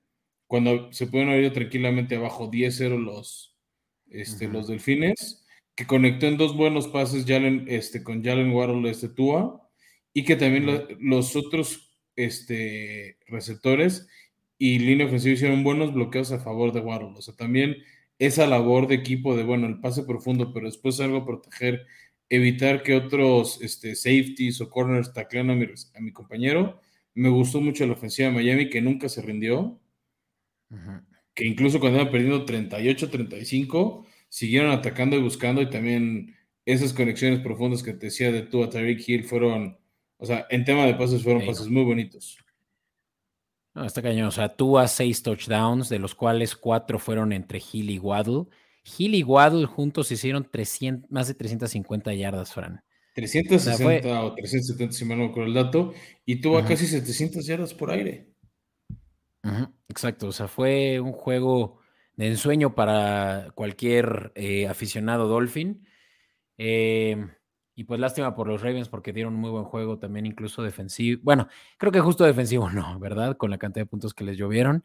cuando 0.48 0.92
se 0.94 1.08
pueden 1.08 1.30
haber 1.30 1.42
ido 1.42 1.52
tranquilamente 1.52 2.16
abajo 2.16 2.52
10-0 2.52 2.98
los, 2.98 3.58
este, 4.10 4.48
los 4.48 4.68
Delfines, 4.68 5.46
que 5.76 5.86
conectó 5.86 6.28
en 6.28 6.38
dos 6.38 6.56
buenos 6.56 6.88
pases 6.88 7.26
Jalen, 7.26 7.66
este, 7.68 8.04
con 8.04 8.24
Jalen 8.24 8.52
Waddle 8.52 8.90
este 8.90 9.10
Tua, 9.10 9.70
y 10.14 10.24
que 10.24 10.36
también 10.36 10.98
los 11.00 11.36
otros 11.36 11.98
este, 12.16 13.18
receptores 13.28 14.08
y 14.58 14.80
línea 14.80 15.08
ofensiva 15.08 15.34
hicieron 15.34 15.64
buenos 15.64 15.94
bloqueos 15.94 16.32
a 16.32 16.40
favor 16.40 16.72
de 16.74 16.82
Waddle. 16.82 17.18
O 17.18 17.22
sea, 17.22 17.36
también 17.36 17.78
esa 18.22 18.46
labor 18.46 18.88
de 18.88 18.94
equipo 18.94 19.36
de, 19.36 19.42
bueno, 19.42 19.66
el 19.66 19.80
pase 19.80 20.04
profundo, 20.04 20.54
pero 20.54 20.68
después 20.68 21.00
algo 21.00 21.26
proteger 21.26 21.88
evitar 22.30 22.84
que 22.84 22.94
otros 22.94 23.60
este, 23.64 23.96
safeties 23.96 24.62
o 24.62 24.70
corners 24.70 25.12
taclean 25.12 25.50
a 25.50 25.56
mi, 25.56 25.66
a 25.66 26.02
mi 26.02 26.14
compañero. 26.14 26.80
Me 27.16 27.30
gustó 27.30 27.62
mucho 27.62 27.84
la 27.88 27.94
ofensiva 27.94 28.30
de 28.30 28.36
Miami, 28.36 28.70
que 28.70 28.80
nunca 28.80 29.10
se 29.10 29.24
rindió. 29.24 29.82
Que 31.34 31.48
incluso 31.48 31.80
cuando 31.80 32.00
iban 32.00 32.12
perdiendo 32.12 32.46
38-35, 32.46 34.06
siguieron 34.30 34.70
atacando 34.70 35.16
y 35.16 35.22
buscando. 35.22 35.64
Y 35.64 35.72
también 35.72 36.36
esas 36.64 36.94
conexiones 36.94 37.40
profundas 37.40 37.82
que 37.82 37.94
te 37.94 38.06
decía 38.06 38.32
de 38.32 38.44
tú 38.44 38.64
a 38.64 38.70
Tyreek 38.70 39.10
Hill 39.10 39.24
fueron, 39.24 39.80
o 40.18 40.28
sea, 40.28 40.46
en 40.52 40.64
tema 40.64 40.86
de 40.86 40.94
pases, 40.94 41.24
fueron 41.24 41.44
pases 41.44 41.70
muy 41.70 41.84
bonitos. 41.84 42.38
No, 43.74 43.86
está 43.86 44.02
cañón. 44.02 44.28
O 44.28 44.32
sea, 44.32 44.50
tú 44.56 44.78
a 44.78 44.88
seis 44.88 45.24
touchdowns, 45.24 45.90
de 45.90 46.00
los 46.00 46.16
cuales 46.16 46.56
cuatro 46.56 47.00
fueron 47.00 47.32
entre 47.34 47.60
Hill 47.60 47.90
y 47.90 48.00
Waddle. 48.00 48.46
Hill 48.98 49.16
y 49.16 49.24
Waddle 49.24 49.66
juntos 49.66 50.12
hicieron 50.12 50.48
300, 50.50 51.10
más 51.12 51.28
de 51.28 51.36
350 51.36 52.14
yardas, 52.14 52.54
Fran. 52.54 52.84
360 53.14 54.24
o, 54.24 54.34
370, 54.34 54.94
si 54.94 55.06
mal 55.06 55.20
no 55.20 55.28
recuerdo 55.28 55.48
el 55.48 55.54
dato, 55.54 55.94
y 56.26 56.40
tuvo 56.40 56.64
casi 56.64 56.88
700 56.88 57.46
yardas 57.46 57.74
por 57.74 57.92
aire. 57.92 58.30
Exacto, 59.90 60.28
o 60.28 60.32
sea, 60.32 60.48
fue 60.48 61.00
un 61.00 61.12
juego 61.12 61.80
de 62.16 62.28
ensueño 62.28 62.74
para 62.76 63.52
cualquier 63.56 64.32
eh, 64.36 64.68
aficionado 64.68 65.28
Dolphin. 65.28 65.86
Eh, 66.58 67.28
y 67.76 67.86
pues 67.86 68.00
lástima 68.00 68.36
por 68.36 68.48
los 68.48 68.62
Ravens 68.62 68.90
porque 68.90 69.14
dieron 69.14 69.36
un 69.36 69.42
muy 69.42 69.50
buen 69.50 69.66
juego 69.66 69.98
también, 69.98 70.26
incluso 70.26 70.64
defensivo. 70.64 71.22
Bueno, 71.24 71.48
creo 71.78 71.92
que 71.92 72.00
justo 72.00 72.24
defensivo 72.26 72.70
no, 72.72 73.00
¿verdad? 73.00 73.38
Con 73.38 73.52
la 73.52 73.58
cantidad 73.58 73.86
de 73.86 73.90
puntos 73.90 74.14
que 74.14 74.24
les 74.24 74.38
llovieron 74.38 74.84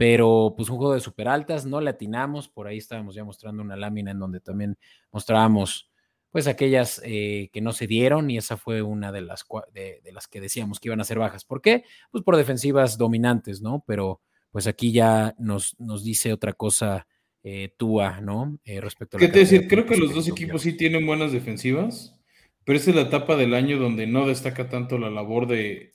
pero 0.00 0.54
pues 0.56 0.70
un 0.70 0.78
juego 0.78 0.94
de 0.94 1.00
super 1.00 1.28
altas, 1.28 1.66
no 1.66 1.78
le 1.82 1.90
atinamos, 1.90 2.48
por 2.48 2.66
ahí 2.66 2.78
estábamos 2.78 3.14
ya 3.14 3.22
mostrando 3.22 3.62
una 3.62 3.76
lámina 3.76 4.12
en 4.12 4.18
donde 4.18 4.40
también 4.40 4.78
mostrábamos 5.12 5.90
pues 6.30 6.46
aquellas 6.46 7.02
eh, 7.04 7.50
que 7.52 7.60
no 7.60 7.72
se 7.72 7.86
dieron 7.86 8.30
y 8.30 8.38
esa 8.38 8.56
fue 8.56 8.80
una 8.80 9.12
de 9.12 9.20
las, 9.20 9.44
de, 9.74 10.00
las 10.10 10.26
que 10.26 10.40
decíamos 10.40 10.80
que 10.80 10.88
iban 10.88 11.02
a 11.02 11.04
ser 11.04 11.18
bajas. 11.18 11.44
¿Por 11.44 11.60
qué? 11.60 11.84
Pues 12.10 12.24
por 12.24 12.38
defensivas 12.38 12.96
dominantes, 12.96 13.60
¿no? 13.60 13.84
Pero 13.86 14.22
pues 14.50 14.66
aquí 14.66 14.90
ya 14.90 15.34
nos, 15.38 15.78
nos 15.78 16.02
dice 16.02 16.32
otra 16.32 16.54
cosa 16.54 17.06
eh, 17.42 17.74
Tua, 17.76 18.22
¿no? 18.22 18.58
Eh, 18.64 18.80
respecto 18.80 19.18
a... 19.18 19.20
¿Qué 19.20 19.28
te 19.28 19.40
decir? 19.40 19.68
Creo 19.68 19.84
que 19.84 19.98
los 19.98 20.14
dos 20.14 20.28
equipos 20.28 20.62
sí 20.62 20.78
tienen 20.78 21.04
buenas 21.04 21.32
defensivas, 21.32 22.18
pero 22.64 22.78
es 22.78 22.86
la 22.86 23.02
etapa 23.02 23.36
del 23.36 23.54
año 23.54 23.78
donde 23.78 24.06
no 24.06 24.26
destaca 24.26 24.68
tanto 24.68 24.98
la 24.98 25.10
labor 25.10 25.46
de, 25.46 25.94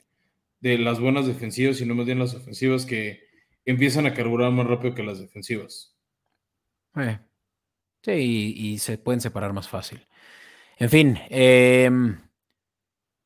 de 0.60 0.78
las 0.78 1.00
buenas 1.00 1.26
defensivas, 1.26 1.76
sino 1.76 1.94
más 1.94 2.06
bien 2.06 2.18
las 2.18 2.34
ofensivas 2.34 2.86
que 2.86 3.26
empiezan 3.64 4.06
a 4.06 4.14
carburar 4.14 4.52
más 4.52 4.66
rápido 4.66 4.94
que 4.94 5.02
las 5.02 5.18
defensivas. 5.18 5.96
Eh, 6.96 7.18
sí, 8.02 8.54
y, 8.56 8.78
se 8.78 8.98
pueden 8.98 9.20
separar 9.20 9.52
más 9.52 9.68
fácil. 9.68 10.06
En 10.78 10.90
fin, 10.90 11.18
em, 11.28 12.18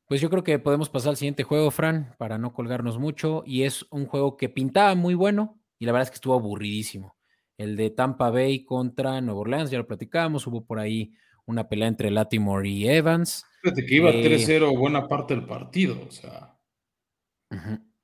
pues 0.07 0.20
yo 0.20 0.30
creo 0.30 0.43
que 0.43 0.59
podemos 0.59 0.88
pasar 0.88 1.11
al 1.11 1.16
siguiente 1.16 1.45
juego, 1.45 1.70
Fran, 1.70 2.14
para 2.18 2.38
no 2.38 2.53
colgarnos 2.53 2.99
mucho. 2.99 3.43
Y 3.47 3.62
es 3.62 3.86
un 3.91 4.07
juego 4.07 4.36
que 4.36 4.49
pintaba 4.49 4.95
muy 4.95 5.14
bueno 5.14 5.61
y 5.78 5.86
la 5.86 5.93
verdad 5.93 6.07
es 6.07 6.11
que 6.11 6.16
estuvo 6.16 6.34
aburridísimo. 6.34 7.16
El 7.57 7.76
de 7.76 7.91
Tampa 7.91 8.30
Bay 8.30 8.64
contra 8.64 9.20
Nueva 9.20 9.41
Orleans, 9.41 9.70
ya 9.70 9.78
lo 9.78 9.86
platicábamos, 9.86 10.47
hubo 10.47 10.64
por 10.64 10.78
ahí 10.78 11.12
una 11.51 11.68
pelea 11.68 11.88
entre 11.88 12.11
Latimore 12.11 12.68
y 12.68 12.88
Evans. 12.88 13.44
Fíjate 13.62 13.84
que 13.84 13.94
iba 13.94 14.11
3-0 14.11 14.51
eh, 14.72 14.76
buena 14.76 15.07
parte 15.07 15.34
del 15.34 15.44
partido, 15.44 15.98
o 16.07 16.11
sea. 16.11 16.57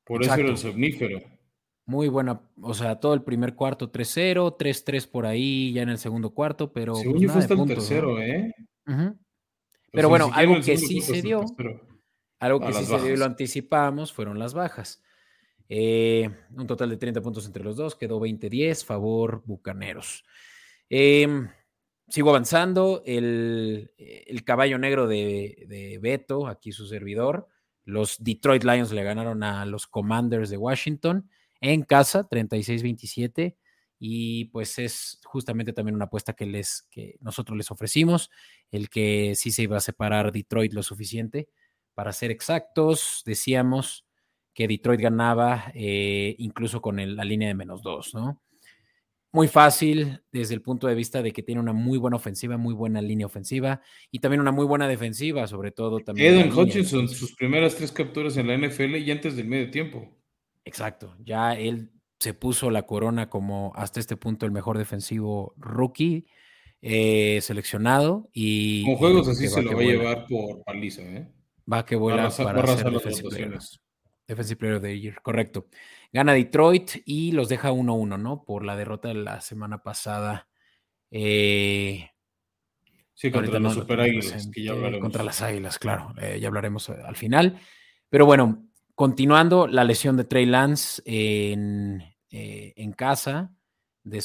por 0.05 0.23
eso 0.23 0.35
era 0.35 0.49
el 0.51 0.59
somnífero. 0.59 1.21
Muy 1.87 2.09
buena, 2.09 2.41
o 2.61 2.75
sea, 2.75 2.99
todo 2.99 3.15
el 3.15 3.23
primer 3.23 3.55
cuarto 3.55 3.93
3-0, 3.93 4.57
3-3 4.59 5.09
por 5.09 5.25
ahí 5.25 5.73
ya 5.73 5.83
en 5.83 5.89
el 5.89 5.99
segundo 5.99 6.35
cuarto, 6.35 6.73
pero. 6.73 6.97
Según 6.97 7.19
pues, 7.19 7.33
fue 7.33 7.41
hasta 7.43 7.55
el 7.55 7.67
tercero, 7.67 8.21
¿eh? 8.21 8.53
Pero 9.93 10.09
bueno, 10.09 10.31
algo 10.35 10.61
que 10.61 10.77
sí 10.77 11.01
se 11.01 11.23
dio, 11.23 11.45
algo 12.39 12.61
que 12.61 12.73
sí 12.73 12.85
se 12.85 12.99
dio 12.99 13.15
y 13.15 13.17
lo 13.17 13.25
anticipamos 13.25 14.13
fueron 14.13 14.39
las 14.39 14.53
bajas. 14.53 15.03
Eh, 15.69 16.31
un 16.55 16.67
total 16.67 16.91
de 16.91 16.97
30 16.97 17.21
puntos 17.23 17.47
entre 17.47 17.65
los 17.65 17.77
dos, 17.77 17.97
quedó 17.97 18.21
20-10, 18.21 18.85
favor 18.85 19.43
Bucaneros. 19.47 20.25
Em, 20.89 21.49
sigo 22.09 22.31
avanzando, 22.31 23.03
el, 23.05 23.91
caballo 24.45 24.79
negro 24.79 25.07
de, 25.07 25.65
de, 25.69 25.99
Beto, 25.99 26.47
aquí 26.47 26.73
su 26.73 26.87
servidor, 26.87 27.49
los 27.85 28.23
Detroit 28.23 28.65
Lions 28.65 28.93
le 28.93 29.05
ganaron 29.05 29.43
a 29.43 29.65
los 29.65 29.87
Commanders 29.87 30.51
de 30.51 30.57
Washington 30.57 31.29
en 31.61 31.83
casa, 31.83 32.29
36-27 32.29 33.57
y 33.99 34.47
pues 34.47 34.79
es 34.79 35.21
justamente 35.25 35.73
también 35.73 35.95
una 35.95 36.05
apuesta 36.07 36.35
que 36.35 36.47
les 36.47 36.87
que 36.91 37.17
nosotros 37.21 37.57
les 37.57 37.71
ofrecimos, 37.71 38.31
el 38.71 38.91
que 38.91 39.35
sí 39.37 39.51
se 39.51 39.63
iba 39.63 39.77
a 39.79 39.81
separar 39.81 40.33
Detroit 40.33 40.73
lo 40.73 40.83
suficiente 40.83 41.49
para 41.95 42.13
ser 42.13 42.31
exactos, 42.31 43.23
decíamos 43.25 44.05
que 44.53 44.69
Detroit 44.69 45.01
ganaba 45.01 45.73
eh, 45.75 46.35
incluso 46.39 46.81
con 46.81 46.97
la 47.17 47.25
línea 47.25 47.49
de 47.49 47.55
menos 47.55 47.83
dos, 47.83 48.15
¿no? 48.15 48.43
Muy 49.33 49.49
fácil 49.49 50.21
desde 50.33 50.55
el 50.55 50.63
punto 50.63 50.87
de 50.87 50.95
vista 50.95 51.21
de 51.23 51.33
que 51.33 51.43
tiene 51.43 51.61
una 51.61 51.73
muy 51.73 51.99
buena 51.99 52.17
ofensiva, 52.17 52.57
muy 52.57 52.73
buena 52.73 53.03
línea 53.03 53.27
ofensiva 53.27 53.83
y 54.11 54.21
también 54.21 54.41
una 54.41 54.53
muy 54.53 54.65
buena 54.65 54.89
defensiva, 54.89 55.47
sobre 55.47 55.73
todo 55.73 56.01
también. 56.01 56.35
Eden 56.35 56.53
Hutchinson, 56.53 57.09
sus 57.09 57.35
primeras 57.35 57.75
tres 57.75 57.93
capturas 57.93 58.37
en 58.37 58.47
la 58.47 58.57
NFL 58.57 58.97
y 58.97 59.11
antes 59.11 59.37
del 59.37 59.47
medio 59.47 59.71
tiempo. 59.71 60.17
Exacto, 60.65 61.17
ya 61.19 61.53
él 61.53 61.91
se 62.19 62.35
puso 62.35 62.71
la 62.71 62.87
corona 62.87 63.29
como 63.29 63.73
hasta 63.77 64.01
este 64.01 64.17
punto 64.17 64.47
el 64.47 64.53
mejor 64.53 64.79
defensivo 64.79 65.55
rookie 65.59 66.27
eh, 66.83 67.41
seleccionado. 67.43 68.29
Y, 68.33 68.85
Con 68.85 68.97
juegos 68.97 69.29
así 69.29 69.49
se 69.49 69.63
lo 69.63 69.75
va 69.75 69.81
a 69.81 69.85
llevar 69.85 70.27
por 70.27 70.63
paliza, 70.65 71.03
¿eh? 71.03 71.29
Va 71.71 71.85
que 71.85 71.97
vuela 71.97 72.31
para 72.31 72.63
hacer 72.63 72.91
defensive 72.91 73.29
player, 73.29 73.59
defensive 74.27 74.59
player 74.59 74.77
of 74.77 74.83
the 74.83 74.99
Year, 74.99 75.21
correcto. 75.23 75.67
Gana 76.13 76.33
Detroit 76.33 77.03
y 77.05 77.33
los 77.33 77.49
deja 77.49 77.73
1-1, 77.73 78.19
¿no? 78.19 78.45
Por 78.45 78.65
la 78.65 78.77
derrota 78.77 79.09
de 79.09 79.15
la 79.15 79.41
semana 79.41 79.83
pasada. 79.83 80.49
Eh, 81.11 82.11
sí, 83.15 83.31
contra 83.31 83.59
los 83.59 83.75
Super 83.75 84.01
Águilas, 84.01 84.49
que 84.53 84.63
ya 84.63 84.73
hablaremos. 84.73 85.01
Contra 85.01 85.23
las 85.23 85.43
Águilas, 85.43 85.79
claro, 85.79 86.15
eh, 86.21 86.39
ya 86.41 86.49
hablaremos 86.49 86.89
al 86.91 87.17
final. 87.17 87.59
Pero 88.09 88.27
bueno, 88.27 88.67
Continuando, 88.97 89.67
la 89.67 89.85
lesión 89.85 90.17
de 90.17 90.25
Trey 90.25 90.47
Lance 90.47 91.03
en, 91.05 92.03
eh, 92.31 92.73
en 92.77 92.93
casa, 92.95 93.55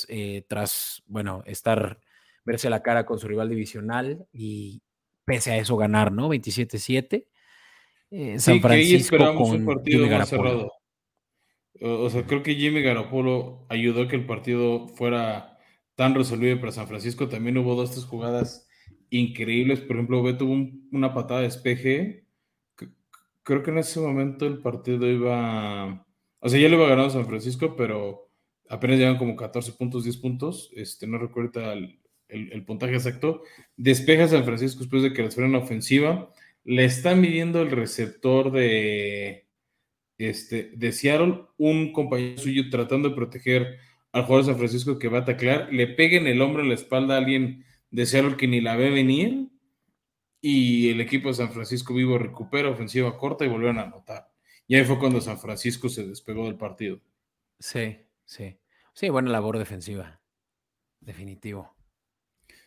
eh, 0.07 0.45
tras, 0.47 1.03
bueno, 1.07 1.43
estar, 1.45 1.99
verse 2.45 2.69
la 2.69 2.81
cara 2.81 3.05
con 3.05 3.19
su 3.19 3.27
rival 3.27 3.49
divisional 3.49 4.25
y 4.31 4.81
pese 5.25 5.51
a 5.51 5.57
eso 5.57 5.75
ganar, 5.75 6.13
¿no? 6.13 6.29
27-7. 6.29 7.27
Eh, 8.11 8.39
San 8.39 8.61
Francisco 8.61 9.17
con 9.17 9.51
un 9.51 9.65
partido 9.65 10.07
más 10.07 10.29
cerrado. 10.29 10.71
O 11.81 12.09
sea, 12.09 12.27
creo 12.27 12.43
que 12.43 12.55
Jimmy 12.55 12.81
Garoppolo 12.81 13.65
ayudó 13.69 14.03
a 14.03 14.07
que 14.07 14.15
el 14.15 14.25
partido 14.25 14.87
fuera 14.89 15.57
tan 15.95 16.13
resolvido 16.13 16.59
para 16.59 16.71
San 16.71 16.87
Francisco. 16.87 17.27
También 17.27 17.57
hubo 17.57 17.73
dos, 17.73 17.91
tres 17.91 18.05
jugadas 18.05 18.67
increíbles. 19.09 19.79
Por 19.79 19.95
ejemplo, 19.95 20.21
Beto 20.21 20.39
tuvo 20.39 20.69
una 20.91 21.13
patada 21.13 21.41
de 21.41 21.47
espeje 21.47 22.21
creo 23.43 23.63
que 23.63 23.71
en 23.71 23.79
ese 23.79 23.99
momento 23.99 24.45
el 24.45 24.59
partido 24.59 25.09
iba, 25.09 26.05
o 26.39 26.49
sea, 26.49 26.59
ya 26.59 26.69
le 26.69 26.75
iba 26.75 26.87
ganando 26.87 27.09
San 27.09 27.25
Francisco, 27.25 27.75
pero 27.75 28.29
apenas 28.69 28.97
llegan 28.97 29.17
como 29.17 29.35
14 29.35 29.73
puntos, 29.73 30.03
10 30.03 30.17
puntos, 30.17 30.71
este, 30.75 31.07
no 31.07 31.17
recuerdo 31.17 31.71
el, 31.71 31.99
el, 32.27 32.65
puntaje 32.65 32.93
exacto, 32.93 33.43
despeja 33.75 34.27
San 34.27 34.45
Francisco 34.45 34.79
después 34.79 35.03
de 35.03 35.13
que 35.13 35.23
les 35.23 35.35
fuera 35.35 35.49
una 35.49 35.59
ofensiva, 35.59 36.29
le 36.63 36.85
está 36.85 37.15
midiendo 37.15 37.61
el 37.61 37.71
receptor 37.71 38.51
de, 38.51 39.47
este, 40.17 40.71
de 40.75 40.91
Seattle, 40.91 41.45
un 41.57 41.93
compañero 41.93 42.37
suyo 42.37 42.69
tratando 42.69 43.09
de 43.09 43.15
proteger 43.15 43.79
al 44.11 44.23
jugador 44.23 44.45
de 44.45 44.51
San 44.51 44.59
Francisco 44.59 44.99
que 44.99 45.07
va 45.07 45.19
a 45.19 45.25
taclear, 45.25 45.71
le 45.71 45.87
pega 45.87 46.17
en 46.17 46.27
el 46.27 46.41
hombro, 46.41 46.61
en 46.61 46.69
la 46.69 46.75
espalda 46.75 47.15
a 47.15 47.17
alguien 47.17 47.65
de 47.89 48.05
Seattle 48.05 48.37
que 48.37 48.47
ni 48.47 48.61
la 48.61 48.75
ve 48.75 48.89
venir, 48.89 49.47
y 50.41 50.89
el 50.89 50.99
equipo 51.01 51.29
de 51.29 51.35
San 51.35 51.51
Francisco 51.51 51.93
Vivo 51.93 52.17
recupera 52.17 52.69
ofensiva 52.69 53.17
corta 53.17 53.45
y 53.45 53.49
volvieron 53.49 53.77
a 53.77 53.83
anotar. 53.83 54.31
Y 54.67 54.75
ahí 54.75 54.83
fue 54.83 54.99
cuando 54.99 55.21
San 55.21 55.37
Francisco 55.37 55.87
se 55.87 56.07
despegó 56.07 56.45
del 56.45 56.55
partido. 56.55 56.99
Sí, 57.59 57.97
sí. 58.25 58.57
Sí, 58.93 59.09
buena 59.09 59.29
labor 59.29 59.59
defensiva. 59.59 60.19
Definitivo. 60.99 61.75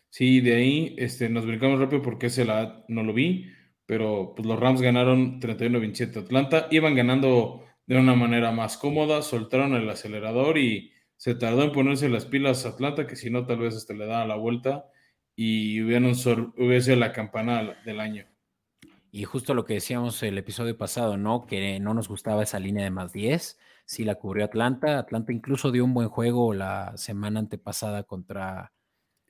Sí, 0.09 0.39
de 0.39 0.55
ahí 0.55 0.95
este, 0.97 1.29
nos 1.29 1.45
brincamos 1.45 1.79
rápido 1.79 2.01
porque 2.01 2.27
ese 2.27 2.45
la, 2.45 2.85
no 2.87 3.03
lo 3.03 3.13
vi, 3.13 3.51
pero 3.85 4.33
pues 4.35 4.47
los 4.47 4.59
Rams 4.59 4.81
ganaron 4.81 5.39
31-27 5.39 6.17
Atlanta. 6.17 6.67
Iban 6.71 6.95
ganando 6.95 7.63
de 7.85 7.97
una 7.97 8.15
manera 8.15 8.51
más 8.51 8.77
cómoda, 8.77 9.21
soltaron 9.21 9.75
el 9.75 9.89
acelerador 9.89 10.57
y 10.57 10.91
se 11.17 11.35
tardó 11.35 11.63
en 11.63 11.71
ponerse 11.71 12.09
las 12.09 12.25
pilas 12.25 12.65
Atlanta, 12.65 13.07
que 13.07 13.15
si 13.15 13.29
no, 13.29 13.45
tal 13.45 13.59
vez 13.59 13.75
hasta 13.75 13.93
le 13.93 14.05
da 14.05 14.25
la 14.25 14.35
vuelta 14.35 14.85
y 15.35 15.81
hubiese 15.81 16.95
la 16.95 17.11
campana 17.11 17.75
del 17.85 17.99
año. 17.99 18.25
Y 19.11 19.23
justo 19.23 19.53
lo 19.53 19.63
que 19.63 19.75
decíamos 19.75 20.21
el 20.23 20.37
episodio 20.37 20.77
pasado, 20.77 21.15
¿no? 21.15 21.45
Que 21.45 21.79
no 21.79 21.93
nos 21.93 22.09
gustaba 22.09 22.43
esa 22.43 22.59
línea 22.59 22.83
de 22.83 22.91
más 22.91 23.13
10. 23.13 23.57
Sí 23.85 24.03
la 24.03 24.15
cubrió 24.15 24.43
Atlanta. 24.43 24.99
Atlanta 24.99 25.31
incluso 25.31 25.71
dio 25.71 25.85
un 25.85 25.93
buen 25.93 26.09
juego 26.09 26.53
la 26.53 26.97
semana 26.97 27.39
antepasada 27.39 28.03
contra. 28.03 28.73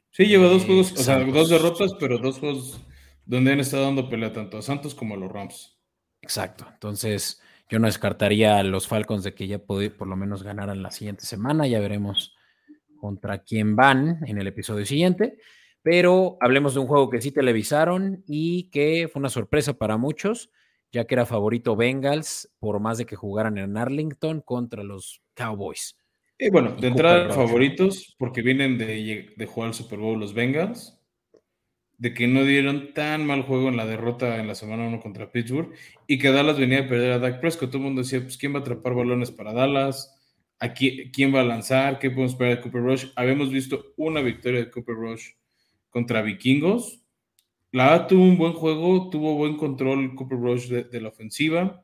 Sí, 0.10 0.26
lleva 0.26 0.48
dos 0.48 0.64
eh, 0.64 0.66
juegos, 0.66 0.92
o 0.94 0.98
sea, 0.98 1.20
dos 1.20 1.50
derrotas, 1.50 1.94
pero 2.00 2.18
dos 2.18 2.40
juegos 2.40 2.82
donde 3.26 3.52
han 3.52 3.60
estado 3.60 3.84
dando 3.84 4.10
pelea 4.10 4.34
tanto 4.34 4.58
a 4.58 4.62
Santos 4.62 4.96
como 4.96 5.16
a 5.16 5.18
los 5.18 5.32
Rams. 5.32 5.80
Exacto. 6.22 6.66
Entonces, 6.72 7.42
yo 7.70 7.80
no 7.80 7.88
descartaría 7.88 8.58
a 8.58 8.64
los 8.64 8.88
Falcons 8.88 9.24
de 9.24 9.34
que 9.34 9.48
ya 9.48 9.60
por 9.60 10.08
lo 10.08 10.16
menos 10.16 10.44
ganaran 10.44 10.84
la 10.84 10.92
siguiente 10.92 11.26
semana. 11.26 11.68
Ya 11.68 11.80
veremos 11.80 12.36
contra 13.00 13.40
quién 13.40 13.76
van 13.76 14.20
en 14.26 14.38
el 14.38 14.48
episodio 14.48 14.86
siguiente. 14.86 15.38
Pero 15.82 16.38
hablemos 16.42 16.74
de 16.74 16.80
un 16.80 16.88
juego 16.88 17.10
que 17.10 17.22
sí 17.22 17.32
televisaron 17.32 18.24
y 18.26 18.70
que 18.72 19.08
fue 19.12 19.20
una 19.20 19.30
sorpresa 19.30 19.74
para 19.74 19.98
muchos, 19.98 20.50
ya 20.92 21.06
que 21.06 21.14
era 21.14 21.28
favorito 21.28 21.76
Bengals, 21.76 22.52
por 22.58 22.80
más 22.80 22.98
de 22.98 23.06
que 23.06 23.16
jugaran 23.16 23.60
en 23.60 23.78
Arlington 23.78 24.42
contra 24.42 24.84
los 24.84 25.22
Cowboys. 25.36 25.96
Y 26.40 26.50
bueno, 26.50 26.76
de 26.76 26.88
entrada 26.88 27.32
favoritos, 27.32 28.16
porque 28.18 28.42
vienen 28.42 28.78
de, 28.78 29.34
de, 29.38 29.46
jugar 29.46 29.68
al 29.68 29.74
Super 29.74 30.00
Bowl 30.00 30.20
los 30.20 30.34
Bengals, 30.34 30.95
de 31.98 32.14
que 32.14 32.28
no 32.28 32.44
dieron 32.44 32.94
tan 32.94 33.26
mal 33.26 33.44
juego 33.44 33.70
en 33.70 33.78
la 33.78 33.86
derrota 33.86 34.38
en 34.38 34.48
la 34.48 34.56
semana 34.56 34.88
1 34.88 35.00
contra 35.02 35.32
Pittsburgh, 35.32 35.72
y 36.08 36.18
que 36.18 36.32
Dallas 36.32 36.60
venía 36.60 36.82
a 36.82 36.88
perder 36.88 37.14
a 37.14 37.20
Dak 37.20 37.40
Prescott. 37.40 37.70
Todo 37.70 37.78
el 37.80 37.86
mundo 37.86 38.02
decía, 38.02 38.22
pues, 38.22 38.38
¿quién 38.38 38.54
va 38.54 38.60
a 38.60 38.62
atrapar 38.62 38.94
balones 38.94 39.32
para 39.32 39.54
Dallas? 39.54 40.12
¿A 40.60 40.74
quién, 40.74 41.36
va 41.36 41.42
a 41.42 41.44
lanzar? 41.44 42.00
¿Qué 42.00 42.10
podemos 42.10 42.32
esperar 42.32 42.58
de 42.58 42.62
Cooper 42.62 42.82
Rush? 42.82 43.06
Habíamos 43.16 43.52
visto 43.52 43.94
una 43.98 44.22
victoria 44.22 44.62
de 44.62 44.72
Cooper 44.72 44.96
Rush 44.96 45.32
contra 45.90 46.22
Vikingos. 46.22 47.02
La 47.72 47.94
A 47.94 48.08
tuvo 48.08 48.24
un 48.24 48.38
buen 48.38 48.54
juego, 48.54 49.10
tuvo 49.10 49.36
buen 49.36 49.58
control 49.58 50.16
Cooper 50.16 50.38
Rush 50.38 50.68
de, 50.68 51.02
la 51.02 51.10
ofensiva. 51.10 51.84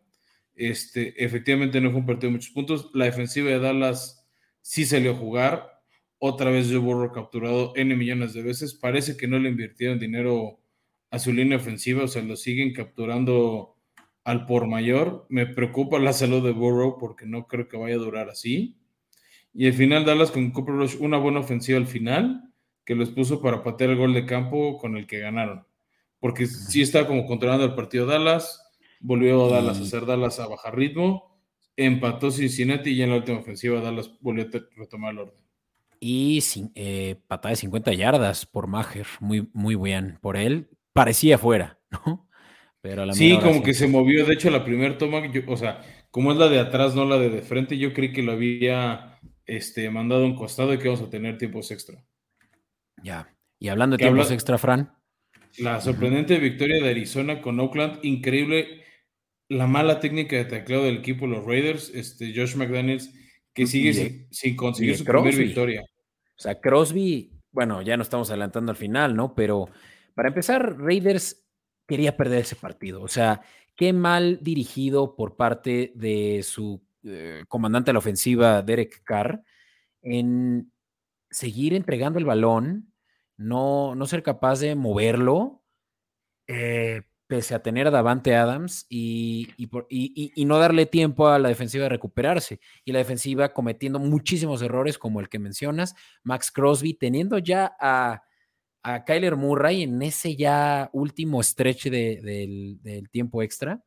Este, 0.55 1.21
efectivamente 1.23 1.81
no 1.81 1.91
fue 1.91 1.99
un 1.99 2.05
partido 2.05 2.29
de 2.29 2.37
muchos 2.37 2.51
puntos. 2.51 2.89
La 2.93 3.05
defensiva 3.05 3.49
de 3.49 3.59
Dallas 3.59 4.25
sí 4.61 4.85
salió 4.85 5.11
a 5.11 5.15
jugar. 5.15 5.80
Otra 6.23 6.51
vez 6.51 6.67
Joe 6.69 6.77
Burrow 6.77 7.11
capturado 7.11 7.73
N 7.75 7.95
millones 7.95 8.35
de 8.35 8.43
veces. 8.43 8.75
Parece 8.75 9.17
que 9.17 9.27
no 9.27 9.39
le 9.39 9.49
invirtieron 9.49 9.97
dinero 9.97 10.59
a 11.09 11.17
su 11.17 11.33
línea 11.33 11.57
ofensiva, 11.57 12.03
o 12.03 12.07
sea, 12.07 12.21
lo 12.21 12.35
siguen 12.35 12.73
capturando 12.73 13.75
al 14.23 14.45
por 14.45 14.67
mayor. 14.67 15.25
Me 15.29 15.47
preocupa 15.47 15.97
la 15.97 16.13
salud 16.13 16.45
de 16.45 16.51
Burrow 16.51 16.99
porque 16.99 17.25
no 17.25 17.47
creo 17.47 17.67
que 17.67 17.75
vaya 17.75 17.95
a 17.95 17.97
durar 17.97 18.29
así. 18.29 18.77
Y 19.51 19.65
al 19.65 19.73
final 19.73 20.05
Dallas 20.05 20.29
con 20.29 20.51
Cooper 20.51 20.75
Rush, 20.75 20.97
una 20.99 21.17
buena 21.17 21.39
ofensiva 21.39 21.79
al 21.79 21.87
final 21.87 22.53
que 22.85 22.93
los 22.93 23.09
puso 23.09 23.41
para 23.41 23.63
patear 23.63 23.89
el 23.89 23.97
gol 23.97 24.13
de 24.13 24.27
campo 24.27 24.77
con 24.77 24.97
el 24.97 25.07
que 25.07 25.17
ganaron. 25.17 25.65
Porque 26.19 26.45
sí 26.45 26.83
estaba 26.83 27.07
como 27.07 27.25
controlando 27.25 27.65
el 27.65 27.73
partido 27.73 28.05
Dallas, 28.05 28.61
volvió 28.99 29.49
Dallas 29.49 29.79
a 29.79 29.81
hacer 29.81 30.05
Dallas 30.05 30.39
a 30.39 30.45
bajar 30.45 30.77
ritmo, 30.77 31.41
empató 31.75 32.29
Cincinnati 32.29 32.91
y 32.91 33.01
en 33.01 33.09
la 33.09 33.15
última 33.15 33.39
ofensiva 33.39 33.81
Dallas 33.81 34.11
volvió 34.21 34.43
a 34.43 34.59
retomar 34.75 35.13
el 35.13 35.19
orden. 35.21 35.50
Y 36.03 36.43
eh, 36.73 37.21
patada 37.27 37.51
de 37.51 37.57
50 37.57 37.93
yardas 37.93 38.47
por 38.47 38.65
Maher, 38.65 39.05
muy, 39.19 39.47
muy 39.53 39.75
bien 39.75 40.17
por 40.19 40.35
él. 40.35 40.67
Parecía 40.93 41.37
fuera, 41.37 41.79
¿no? 41.91 42.27
Pero 42.81 43.05
la 43.05 43.13
sí, 43.13 43.37
como 43.39 43.61
que 43.61 43.75
se 43.75 43.87
movió. 43.87 44.25
De 44.25 44.33
hecho, 44.33 44.49
la 44.49 44.65
primera 44.65 44.97
toma, 44.97 45.21
o 45.47 45.57
sea, 45.57 45.83
como 46.09 46.31
es 46.31 46.39
la 46.39 46.49
de 46.49 46.59
atrás, 46.59 46.95
no 46.95 47.05
la 47.05 47.19
de 47.19 47.29
de 47.29 47.43
frente, 47.43 47.77
yo 47.77 47.93
creí 47.93 48.11
que 48.11 48.23
lo 48.23 48.31
había 48.31 49.19
este, 49.45 49.87
mandado 49.91 50.23
a 50.23 50.25
un 50.25 50.35
costado 50.35 50.73
y 50.73 50.79
que 50.79 50.87
vamos 50.87 51.03
a 51.03 51.09
tener 51.11 51.37
tiempos 51.37 51.69
extra. 51.69 52.03
Ya. 53.03 53.31
Y 53.59 53.67
hablando 53.67 53.95
de 53.95 54.03
tiempos 54.03 54.31
extra, 54.31 54.57
Fran. 54.57 54.91
La 55.59 55.81
sorprendente 55.81 56.39
victoria 56.39 56.81
de 56.81 56.89
Arizona 56.89 57.43
con 57.43 57.59
Oakland, 57.59 57.99
increíble. 58.01 58.83
La 59.49 59.67
mala 59.67 59.99
técnica 59.99 60.35
de 60.35 60.45
tacleo 60.45 60.83
del 60.83 60.97
equipo, 60.97 61.27
los 61.27 61.45
Raiders, 61.45 61.91
este, 61.93 62.33
Josh 62.35 62.55
McDaniels, 62.55 63.13
que 63.53 63.67
sigue 63.67 64.27
sin, 64.31 64.55
conseguir 64.55 64.97
su 64.97 65.03
primera 65.03 65.37
victoria. 65.37 65.83
O 65.83 66.41
sea, 66.41 66.59
Crosby, 66.59 67.31
bueno, 67.51 67.81
ya 67.81 67.97
no 67.97 68.03
estamos 68.03 68.29
adelantando 68.29 68.71
al 68.71 68.77
final, 68.77 69.15
¿no? 69.15 69.35
Pero 69.35 69.69
para 70.15 70.29
empezar, 70.29 70.77
Raiders 70.79 71.45
quería 71.87 72.17
perder 72.17 72.39
ese 72.39 72.55
partido. 72.55 73.01
O 73.01 73.07
sea, 73.07 73.41
qué 73.75 73.93
mal 73.93 74.39
dirigido 74.41 75.15
por 75.15 75.35
parte 75.35 75.91
de 75.95 76.41
su 76.43 76.81
eh, 77.03 77.43
comandante 77.47 77.89
de 77.89 77.93
la 77.93 77.99
ofensiva, 77.99 78.61
Derek 78.61 79.03
Carr, 79.03 79.43
en 80.01 80.71
seguir 81.29 81.73
entregando 81.73 82.19
el 82.19 82.25
balón, 82.25 82.93
no, 83.37 83.95
no 83.95 84.05
ser 84.05 84.23
capaz 84.23 84.59
de 84.59 84.75
moverlo, 84.75 85.63
eh, 86.47 87.01
pese 87.31 87.55
a 87.55 87.63
tener 87.63 87.87
a 87.87 87.91
Davante 87.91 88.35
Adams 88.35 88.85
y, 88.89 89.47
y, 89.55 90.43
no 90.43 90.59
darle 90.59 90.85
tiempo 90.85 91.29
a 91.29 91.39
la 91.39 91.47
defensiva 91.47 91.83
de 91.83 91.89
recuperarse. 91.89 92.59
Y 92.83 92.91
la 92.91 92.99
defensiva 92.99 93.53
cometiendo 93.53 93.99
muchísimos 93.99 94.61
errores, 94.61 94.97
como 94.97 95.21
el 95.21 95.29
que 95.29 95.39
mencionas, 95.39 95.95
Max 96.23 96.51
Crosby 96.51 96.93
teniendo 96.93 97.37
ya 97.37 97.73
a, 97.79 98.23
a 98.83 99.05
Kyler 99.05 99.37
Murray 99.37 99.83
en 99.83 100.01
ese 100.01 100.35
ya 100.35 100.89
último 100.91 101.41
stretch 101.41 101.85
del, 101.85 103.07
tiempo 103.13 103.41
extra. 103.41 103.81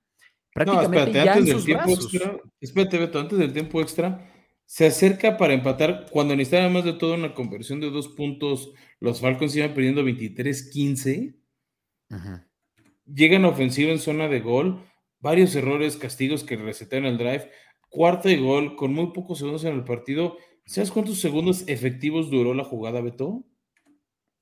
Prácticamente 0.55 0.97
no, 0.97 1.05
espérate, 1.05 1.31
antes 1.31 1.55
del 1.55 1.65
tiempo 1.67 1.91
extra, 1.91 2.41
espérate, 2.63 2.99
Beto, 2.99 3.21
antes 3.21 3.39
del 3.39 3.53
tiempo 3.53 3.81
extra, 3.83 4.33
se 4.65 4.87
acerca 4.87 5.37
para 5.37 5.53
empatar 5.53 6.07
cuando 6.11 6.35
necesitaba 6.35 6.71
más 6.71 6.85
de 6.87 6.95
todo 6.95 7.13
una 7.13 7.35
conversión 7.35 7.79
de 7.79 7.91
dos 7.91 8.09
puntos. 8.09 8.73
Los 9.01 9.21
Falcons 9.21 9.55
iban 9.55 9.75
perdiendo 9.75 10.03
23-15. 10.03 11.37
Ajá 12.09 12.49
llegan 13.07 13.45
a 13.45 13.49
ofensiva 13.49 13.93
en 13.93 13.99
zona 13.99 14.29
de 14.29 14.41
gol, 14.41 14.85
varios 15.21 15.55
errores, 15.55 15.97
castigos 15.97 16.45
que 16.45 16.57
resetean 16.57 17.05
el 17.07 17.19
drive, 17.19 17.51
cuarta 17.89 18.31
y 18.31 18.37
gol, 18.37 18.77
con 18.77 18.93
muy 18.93 19.13
pocos 19.13 19.39
segundos 19.39 19.65
en 19.65 19.75
el 19.75 19.85
partido. 19.85 20.37
¿Sabes 20.67 20.91
cuántos 20.91 21.21
segundos 21.21 21.65
efectivos 21.69 22.31
duró 22.31 22.55
la 22.55 22.65
jugada, 22.65 23.01
Beto? 23.01 23.45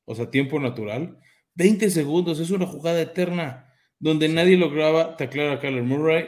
O 0.05 0.15
sea, 0.15 0.31
tiempo 0.31 0.59
natural. 0.59 1.19
20 1.55 1.91
segundos, 1.91 2.41
es 2.41 2.51
una 2.51 2.67
jugada 2.67 3.01
eterna, 3.01 3.73
donde 3.99 4.29
nadie 4.29 4.57
lograba 4.57 5.17
taclear 5.17 5.51
a 5.51 5.61
Kyler 5.61 5.83
Murray, 5.83 6.27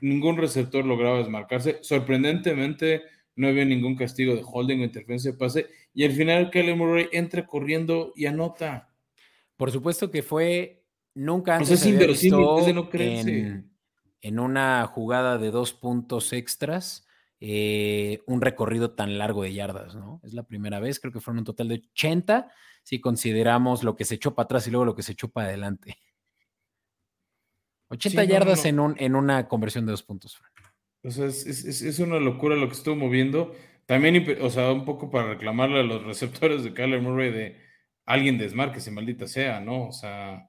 ningún 0.00 0.36
receptor 0.36 0.84
lograba 0.84 1.18
desmarcarse. 1.18 1.78
Sorprendentemente, 1.82 3.02
no 3.36 3.48
había 3.48 3.64
ningún 3.64 3.96
castigo 3.96 4.34
de 4.34 4.42
holding 4.44 4.80
o 4.80 4.84
interferencia 4.84 5.32
de 5.32 5.38
pase, 5.38 5.66
y 5.94 6.04
al 6.04 6.12
final 6.12 6.50
Kyler 6.50 6.76
Murray 6.76 7.08
entra 7.12 7.46
corriendo 7.46 8.12
y 8.16 8.26
anota. 8.26 8.92
Por 9.56 9.70
supuesto 9.70 10.10
que 10.10 10.22
fue 10.22 10.81
Nunca 11.14 11.56
antes 11.56 11.84
había 11.84 12.06
visto 12.06 12.38
no 12.38 12.88
en, 12.92 13.70
en, 14.20 14.38
una 14.38 14.86
jugada 14.86 15.38
de 15.38 15.50
dos 15.50 15.72
puntos 15.74 16.32
extras 16.32 17.06
eh, 17.44 18.20
un 18.26 18.40
recorrido 18.40 18.92
tan 18.92 19.18
largo 19.18 19.42
de 19.42 19.52
yardas, 19.52 19.96
¿no? 19.96 20.20
Es 20.22 20.32
la 20.32 20.44
primera 20.44 20.78
vez, 20.78 21.00
creo 21.00 21.12
que 21.12 21.20
fueron 21.20 21.40
un 21.40 21.44
total 21.44 21.68
de 21.68 21.82
80 21.92 22.48
si 22.84 23.00
consideramos 23.00 23.82
lo 23.82 23.96
que 23.96 24.04
se 24.04 24.14
echó 24.14 24.34
para 24.34 24.44
atrás 24.44 24.66
y 24.68 24.70
luego 24.70 24.84
lo 24.84 24.94
que 24.94 25.02
se 25.02 25.12
echó 25.12 25.28
para 25.28 25.48
adelante. 25.48 25.98
80 27.88 28.24
yardas 28.24 28.64
En, 28.64 28.78
un, 28.78 28.94
en 28.98 29.16
una 29.16 29.48
conversión 29.48 29.84
de 29.86 29.90
dos 29.90 30.04
puntos. 30.04 30.40
O 31.02 31.10
sea, 31.10 31.26
es, 31.26 31.44
es, 31.44 31.82
es, 31.82 31.98
una 31.98 32.20
locura 32.20 32.54
lo 32.54 32.68
que 32.68 32.74
estuvo 32.74 32.94
moviendo. 32.94 33.52
También, 33.86 34.24
o 34.40 34.48
sea, 34.48 34.70
un 34.70 34.84
poco 34.84 35.10
para 35.10 35.30
reclamarle 35.30 35.80
a 35.80 35.82
los 35.82 36.04
receptores 36.04 36.62
de 36.62 36.72
Kyler 36.72 37.02
Murray 37.02 37.32
de 37.32 37.60
alguien 38.06 38.38
desmarque, 38.38 38.88
maldita 38.92 39.26
sea, 39.26 39.60
¿no? 39.60 39.88
O 39.88 39.92
sea, 39.92 40.48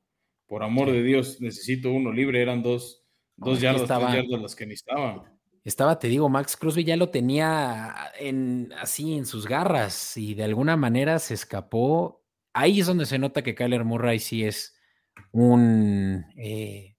por 0.53 0.61
amor 0.61 0.91
de 0.91 1.01
Dios, 1.01 1.41
necesito 1.41 1.91
uno 1.91 2.11
libre. 2.11 2.39
Eran 2.39 2.61
dos, 2.61 3.03
dos 3.37 3.59
yardas, 3.59 3.81
estaba, 3.81 4.13
yardas 4.15 4.39
las 4.39 4.55
que 4.55 4.67
necesitaba. 4.67 5.33
Estaba, 5.63 5.97
te 5.97 6.07
digo, 6.07 6.29
Max 6.29 6.55
Crosby 6.55 6.83
ya 6.83 6.95
lo 6.95 7.09
tenía 7.09 7.91
en, 8.19 8.71
así 8.79 9.15
en 9.15 9.25
sus 9.25 9.47
garras 9.47 10.15
y 10.15 10.35
de 10.35 10.43
alguna 10.43 10.77
manera 10.77 11.17
se 11.17 11.33
escapó. 11.33 12.23
Ahí 12.53 12.81
es 12.81 12.85
donde 12.85 13.07
se 13.07 13.17
nota 13.17 13.41
que 13.41 13.55
Kyler 13.55 13.83
Murray 13.83 14.19
sí 14.19 14.43
es 14.43 14.77
un, 15.31 16.23
eh, 16.37 16.97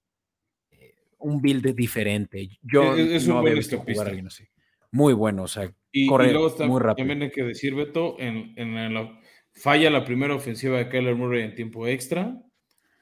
un 1.19 1.41
build 1.41 1.77
diferente. 1.77 2.59
Yo 2.61 2.97
es, 2.97 3.29
no 3.29 3.41
jugar 3.41 4.09
alguien 4.09 4.27
así. 4.27 4.49
Muy 4.91 5.13
bueno, 5.13 5.45
o 5.45 5.49
sea, 5.49 5.73
y, 5.93 6.09
corre 6.09 6.35
muy 6.67 6.81
rápido. 6.81 7.07
También 7.07 7.23
hay 7.23 7.31
que 7.31 7.45
decir, 7.45 7.77
Beto, 7.77 8.17
en, 8.19 8.53
en 8.57 8.93
la, 8.93 9.17
falla 9.53 9.91
la 9.91 10.05
primera 10.05 10.35
ofensiva 10.35 10.77
de 10.79 10.89
Kyler 10.89 11.15
Murray 11.15 11.45
en 11.45 11.55
tiempo 11.55 11.87
extra 11.87 12.37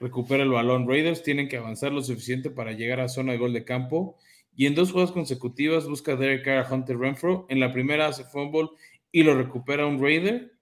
recupera 0.02 0.42
el 0.42 0.50
balón. 0.50 0.88
Raiders 0.88 1.22
tienen 1.22 1.48
que 1.48 1.56
avanzar 1.56 1.92
lo 1.92 2.02
suficiente 2.02 2.50
para 2.50 2.72
llegar 2.72 3.00
a 3.00 3.08
zona 3.08 3.32
de 3.32 3.38
gol 3.38 3.52
de 3.52 3.64
campo. 3.64 4.18
Y 4.54 4.66
en 4.66 4.74
dos 4.74 4.90
jugadas 4.90 5.12
consecutivas 5.12 5.86
busca 5.86 6.16
Derek 6.16 6.44
Carr 6.44 6.66
a 6.66 6.74
Hunter 6.74 6.98
Renfro. 6.98 7.46
En 7.48 7.60
la 7.60 7.72
primera 7.72 8.08
hace 8.08 8.24
fumble 8.24 8.68
y 9.12 9.22
lo 9.22 9.34
recupera 9.34 9.86
un 9.86 10.02
Raider. 10.02 10.52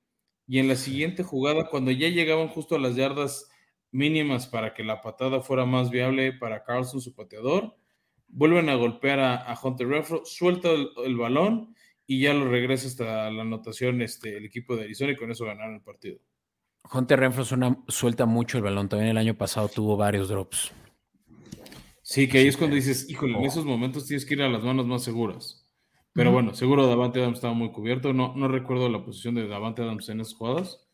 Y 0.47 0.59
en 0.59 0.69
la 0.69 0.77
siguiente 0.77 1.23
jugada, 1.23 1.69
cuando 1.69 1.91
ya 1.91 2.09
llegaban 2.09 2.49
justo 2.49 2.77
a 2.77 2.79
las 2.79 2.97
yardas 2.97 3.51
mínimas 3.93 4.47
para 4.47 4.75
que 4.75 4.85
la 4.85 5.01
patada 5.01 5.41
fuera 5.41 5.65
más 5.65 5.91
viable 5.91 6.33
para 6.33 6.63
Carlson, 6.63 7.01
su 7.01 7.15
pateador, 7.15 7.77
vuelven 8.29 8.69
a 8.69 8.75
golpear 8.75 9.21
a, 9.21 9.59
Hunter 9.61 9.89
Renfro, 9.89 10.25
suelta 10.25 10.69
el, 10.71 11.17
balón 11.17 11.75
y 12.07 12.21
ya 12.21 12.35
lo 12.35 12.49
regresa 12.49 12.89
hasta 12.89 13.31
la 13.31 13.43
anotación 13.43 14.03
este, 14.03 14.37
el 14.37 14.45
equipo 14.45 14.77
de 14.77 14.85
Arizona 14.85 15.13
y 15.13 15.17
con 15.17 15.31
eso 15.31 15.45
ganaron 15.45 15.77
el 15.77 15.83
partido. 15.83 16.21
Hunter 16.93 17.21
Renfro 17.21 17.45
suelta 17.89 18.27
mucho 18.27 18.59
el 18.59 18.65
balón. 18.65 18.89
También 18.89 19.11
el 19.11 19.19
año 19.19 19.35
pasado 19.35 19.69
tuvo 19.69 19.97
varios 19.97 20.29
drops. 20.29 20.73
Sí, 22.03 22.29
que 22.29 22.39
ahí 22.39 22.49
es 22.49 22.57
cuando 22.57 22.75
dices, 22.75 23.09
híjole, 23.09 23.39
en 23.39 23.45
esos 23.45 23.65
momentos 23.65 24.07
tienes 24.07 24.27
que 24.27 24.35
ir 24.35 24.43
a 24.43 24.49
las 24.49 24.65
manos 24.65 24.87
más 24.87 25.05
seguras. 25.05 25.65
Pero 26.13 26.33
bueno, 26.33 26.55
seguro 26.55 26.89
Davante 26.89 27.21
Adams 27.21 27.39
estaba 27.39 27.55
muy 27.55 27.71
cubierto. 27.71 28.13
No, 28.13 28.35
no 28.35 28.49
recuerdo 28.49 28.89
la 28.89 29.05
posición 29.05 29.37
de 29.37 29.47
Davante 29.47 29.83
Adams 29.83 30.09
en 30.09 30.21
esas 30.21 30.35
jugadas. 30.35 30.89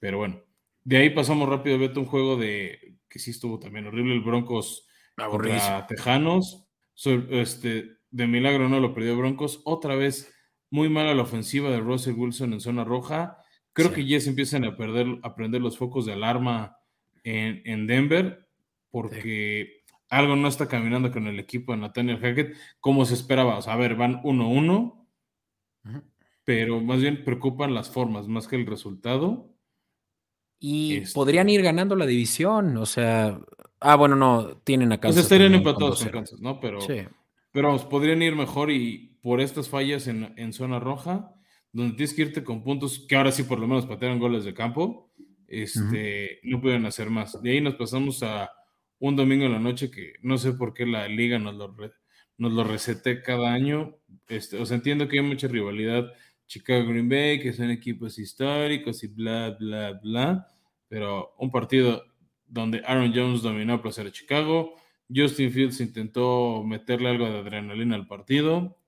Pero 0.00 0.18
bueno, 0.18 0.42
de 0.82 0.96
ahí 0.96 1.10
pasamos 1.10 1.48
rápido, 1.48 1.78
Beto, 1.78 2.00
un 2.00 2.06
juego 2.06 2.36
de 2.36 2.98
que 3.08 3.18
sí 3.18 3.30
estuvo 3.30 3.58
también 3.58 3.86
horrible. 3.86 4.14
El 4.14 4.22
Broncos 4.22 4.88
contra 5.16 5.86
Tejanos. 5.86 6.66
Este, 7.30 7.98
de 8.10 8.26
milagro 8.26 8.68
no 8.68 8.80
lo 8.80 8.92
perdió 8.92 9.16
Broncos. 9.16 9.62
Otra 9.64 9.94
vez 9.94 10.34
muy 10.70 10.88
mala 10.88 11.14
la 11.14 11.22
ofensiva 11.22 11.70
de 11.70 11.80
Russell 11.80 12.14
Wilson 12.14 12.52
en 12.52 12.60
zona 12.60 12.84
roja. 12.84 13.38
Creo 13.76 13.92
que 13.92 14.06
ya 14.06 14.18
se 14.20 14.30
empiezan 14.30 14.64
a 14.64 14.74
perder, 14.74 15.18
a 15.22 15.34
prender 15.34 15.60
los 15.60 15.76
focos 15.76 16.06
de 16.06 16.14
alarma 16.14 16.78
en, 17.24 17.86
Denver, 17.86 18.48
porque 18.90 19.82
algo 20.08 20.34
no 20.34 20.48
está 20.48 20.66
caminando 20.66 21.12
con 21.12 21.26
el 21.26 21.38
equipo 21.38 21.72
de 21.72 21.78
Nathaniel 21.78 22.18
Hackett 22.18 22.56
como 22.80 23.04
se 23.04 23.12
esperaba. 23.12 23.58
O 23.58 23.60
sea, 23.60 23.74
a 23.74 23.76
ver, 23.76 23.94
van 23.94 24.22
1-1, 24.22 25.06
pero 26.42 26.80
más 26.80 27.02
bien 27.02 27.22
preocupan 27.22 27.74
las 27.74 27.90
formas 27.90 28.26
más 28.28 28.48
que 28.48 28.56
el 28.56 28.64
resultado. 28.64 29.54
Y 30.58 30.96
este 30.96 31.12
podrían 31.12 31.50
ir 31.50 31.60
ganando 31.60 31.96
la 31.96 32.06
división, 32.06 32.78
o 32.78 32.86
sea, 32.86 33.38
ah, 33.80 33.96
bueno, 33.96 34.16
no, 34.16 34.56
tienen 34.64 34.90
a 34.90 34.98
Kansas. 34.98 35.16
Pues 35.16 35.24
estarían 35.24 35.54
empatados 35.54 36.02
con 36.02 36.12
Kansas, 36.12 36.40
¿no? 36.40 36.60
Pero, 36.60 36.78
pero 37.52 37.68
vamos, 37.68 37.84
podrían 37.84 38.22
ir 38.22 38.34
mejor 38.34 38.70
y 38.70 39.18
por 39.20 39.42
estas 39.42 39.68
fallas 39.68 40.06
en, 40.06 40.32
en 40.38 40.54
zona 40.54 40.80
roja 40.80 41.35
donde 41.76 41.94
tienes 41.94 42.14
que 42.14 42.22
irte 42.22 42.42
con 42.42 42.62
puntos 42.62 43.04
que 43.06 43.16
ahora 43.16 43.30
sí 43.30 43.42
por 43.42 43.58
lo 43.58 43.68
menos 43.68 43.84
patearon 43.84 44.18
goles 44.18 44.44
de 44.44 44.54
campo, 44.54 45.10
este, 45.46 46.40
no 46.42 46.60
pueden 46.60 46.86
hacer 46.86 47.10
más. 47.10 47.40
De 47.42 47.50
ahí 47.50 47.60
nos 47.60 47.74
pasamos 47.74 48.22
a 48.22 48.50
un 48.98 49.14
domingo 49.14 49.44
en 49.44 49.52
la 49.52 49.58
noche 49.58 49.90
que 49.90 50.14
no 50.22 50.38
sé 50.38 50.54
por 50.54 50.72
qué 50.72 50.86
la 50.86 51.06
liga 51.06 51.38
nos 51.38 51.54
lo, 51.54 51.76
nos 52.38 52.52
lo 52.52 52.64
resete 52.64 53.20
cada 53.20 53.52
año. 53.52 53.98
Este, 54.26 54.58
o 54.58 54.64
sea, 54.64 54.78
entiendo 54.78 55.06
que 55.06 55.18
hay 55.18 55.24
mucha 55.26 55.48
rivalidad 55.48 56.10
Chicago-Green 56.46 57.10
Bay, 57.10 57.40
que 57.40 57.52
son 57.52 57.70
equipos 57.70 58.18
históricos 58.18 59.04
y 59.04 59.08
bla, 59.08 59.50
bla, 59.60 60.00
bla, 60.02 60.48
pero 60.88 61.34
un 61.38 61.50
partido 61.50 62.04
donde 62.46 62.82
Aaron 62.86 63.12
Jones 63.14 63.42
dominó 63.42 63.74
a 63.74 63.82
placer 63.82 64.06
a 64.06 64.12
Chicago, 64.12 64.76
Justin 65.14 65.50
Fields 65.50 65.80
intentó 65.80 66.64
meterle 66.64 67.10
algo 67.10 67.26
de 67.26 67.38
adrenalina 67.38 67.96
al 67.96 68.06
partido, 68.06 68.78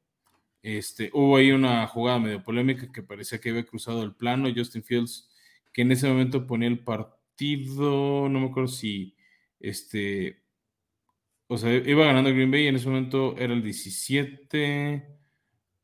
este, 0.77 1.11
hubo 1.15 1.39
ahí 1.39 1.51
una 1.51 1.87
jugada 1.87 2.19
medio 2.19 2.43
polémica 2.43 2.93
que 2.93 3.03
parecía 3.03 3.41
que 3.41 3.49
había 3.49 3.65
cruzado 3.65 4.03
el 4.03 4.15
plano. 4.15 4.53
Justin 4.55 4.83
Fields, 4.83 5.31
que 5.73 5.81
en 5.81 5.93
ese 5.93 6.07
momento 6.07 6.47
ponía 6.47 6.69
el 6.69 6.81
partido, 6.81 8.29
no 8.29 8.41
me 8.41 8.49
acuerdo 8.49 8.69
si, 8.69 9.17
este, 9.61 10.43
o 11.47 11.57
sea, 11.57 11.73
iba 11.75 12.05
ganando 12.05 12.31
Green 12.31 12.51
Bay 12.51 12.65
y 12.65 12.67
en 12.67 12.77
ese 12.77 12.89
momento 12.89 13.35
era 13.39 13.55
el 13.55 13.63
17 13.63 15.07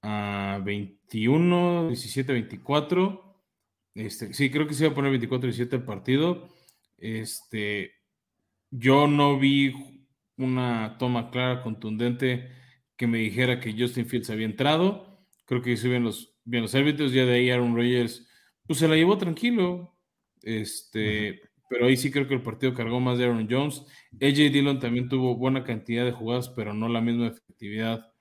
a 0.03 0.61
21, 0.62 1.89
17 1.89 2.32
a 2.32 2.35
24. 2.35 3.43
Este, 3.95 4.35
sí, 4.35 4.51
creo 4.51 4.66
que 4.66 4.74
se 4.74 4.85
iba 4.85 4.93
a 4.93 4.95
poner 4.95 5.12
24 5.12 5.47
a 5.47 5.51
17 5.51 5.76
el 5.76 5.85
partido. 5.85 6.49
Este, 6.99 7.93
yo 8.70 9.07
no 9.07 9.39
vi 9.39 10.05
una 10.37 10.99
toma 10.99 11.30
clara, 11.30 11.62
contundente 11.62 12.63
que 12.97 13.07
me 13.07 13.18
dijera 13.18 13.61
que 13.61 13.74
Justin 13.76 14.07
Fields 14.07 14.30
había 14.30 14.47
entrado. 14.47 15.26
Creo 15.47 15.62
que 15.62 15.72
hizo 15.72 15.88
bien 15.88 16.05
los, 16.05 16.34
bien 16.45 16.62
los 16.62 16.74
árbitros. 16.74 17.12
Ya 17.12 17.24
de 17.24 17.34
ahí 17.34 17.51
Aaron 17.51 17.74
Rodgers, 17.74 18.26
pues 18.66 18.78
se 18.78 18.88
la 18.88 18.97
llevó 18.97 19.18
tranquilo. 19.18 19.97
Este, 20.42 21.40
pero 21.68 21.86
ahí 21.86 21.97
sí 21.97 22.11
creo 22.11 22.28
que 22.28 22.34
el 22.34 22.42
partido 22.42 22.74
cargó 22.74 23.01
más 23.01 23.18
de 23.18 23.24
Aaron 23.24 23.49
Jones. 23.51 23.84
AJ 24.14 24.53
Dillon 24.53 24.78
también 24.78 25.09
tuvo 25.09 25.36
buena 25.36 25.64
cantidad 25.64 26.05
de 26.05 26.12
jugadas, 26.12 26.49
pero 26.51 26.72
no 26.74 26.88
la 26.88 27.01
misma 27.01 27.28
efectividad 27.28 28.12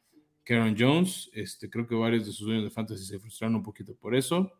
que 0.43 0.55
Aaron 0.55 0.75
Jones. 0.77 1.29
Este, 1.33 1.69
creo 1.69 1.87
que 1.87 1.95
varios 1.95 2.25
de 2.25 2.31
sus 2.31 2.47
dueños 2.47 2.63
de 2.63 2.71
fantasy 2.71 3.05
se 3.05 3.19
frustraron 3.19 3.55
un 3.55 3.63
poquito 3.63 3.95
por 3.95 4.15
eso. 4.15 4.51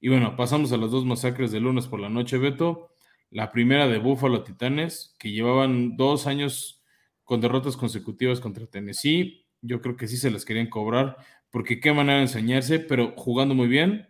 Y 0.00 0.08
bueno, 0.08 0.36
pasamos 0.36 0.72
a 0.72 0.76
las 0.76 0.90
dos 0.90 1.06
masacres 1.06 1.50
de 1.50 1.60
lunes 1.60 1.86
por 1.86 2.00
la 2.00 2.10
noche, 2.10 2.36
Beto. 2.36 2.90
La 3.30 3.50
primera 3.50 3.88
de 3.88 3.98
Buffalo 3.98 4.44
Titanes, 4.44 5.16
que 5.18 5.32
llevaban 5.32 5.96
dos 5.96 6.26
años 6.26 6.84
con 7.24 7.40
derrotas 7.40 7.76
consecutivas 7.76 8.38
contra 8.38 8.66
Tennessee 8.66 9.45
yo 9.62 9.80
creo 9.80 9.96
que 9.96 10.08
sí 10.08 10.16
se 10.16 10.30
las 10.30 10.44
querían 10.44 10.68
cobrar, 10.68 11.16
porque 11.50 11.80
qué 11.80 11.92
manera 11.92 12.18
de 12.18 12.24
enseñarse, 12.24 12.78
pero 12.78 13.14
jugando 13.16 13.54
muy 13.54 13.68
bien. 13.68 14.06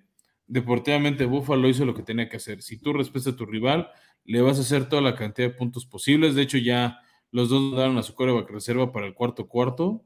Deportivamente 0.47 1.25
Buffalo 1.25 1.69
hizo 1.69 1.85
lo 1.85 1.95
que 1.95 2.03
tenía 2.03 2.29
que 2.29 2.37
hacer. 2.37 2.63
Si 2.63 2.79
tú 2.79 2.93
respetas 2.93 3.35
a 3.35 3.37
tu 3.37 3.47
rival, 3.47 3.91
le 4.25 4.41
vas 4.41 4.59
a 4.59 4.63
hacer 4.63 4.89
toda 4.89 5.03
la 5.03 5.15
cantidad 5.15 5.49
de 5.49 5.55
puntos 5.55 5.87
posibles. 5.87 6.35
De 6.35 6.43
hecho, 6.43 6.59
ya 6.59 7.01
los 7.31 7.49
dos 7.49 7.77
daron 7.77 7.99
a 7.99 8.03
su 8.03 8.15
coreback 8.15 8.51
reserva 8.51 8.93
para 8.93 9.07
el 9.07 9.15
cuarto 9.15 9.49
cuarto. 9.49 10.05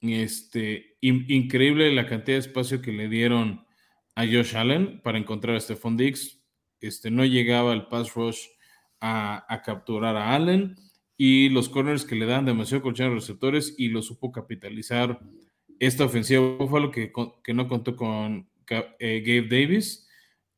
Este, 0.00 0.98
increíble 1.00 1.92
la 1.94 2.06
cantidad 2.06 2.36
de 2.36 2.46
espacio 2.46 2.82
que 2.82 2.92
le 2.92 3.08
dieron 3.08 3.66
a 4.14 4.26
Josh 4.26 4.56
Allen 4.56 5.00
para 5.02 5.18
encontrar 5.18 5.56
a 5.56 5.60
Stephon 5.60 5.96
Diggs. 5.96 6.42
Este, 6.80 7.10
no 7.10 7.24
llegaba 7.24 7.72
el 7.72 7.86
pass 7.86 8.14
rush 8.14 8.46
a, 9.00 9.62
capturar 9.64 10.16
a 10.16 10.34
Allen 10.34 10.76
y 11.16 11.48
los 11.48 11.68
corners 11.68 12.04
que 12.04 12.16
le 12.16 12.26
dan 12.26 12.44
demasiado 12.44 12.82
colchón 12.82 13.12
a 13.12 13.14
receptores 13.14 13.74
y 13.78 13.88
lo 13.88 14.02
supo 14.02 14.32
capitalizar 14.32 15.20
esta 15.78 16.04
ofensiva 16.04 16.56
Buffalo 16.56 16.90
que, 16.90 17.12
que 17.42 17.54
no 17.54 17.68
contó 17.68 17.96
con 17.96 18.48
eh, 18.68 19.22
Gabe 19.24 19.48
Davis. 19.48 20.08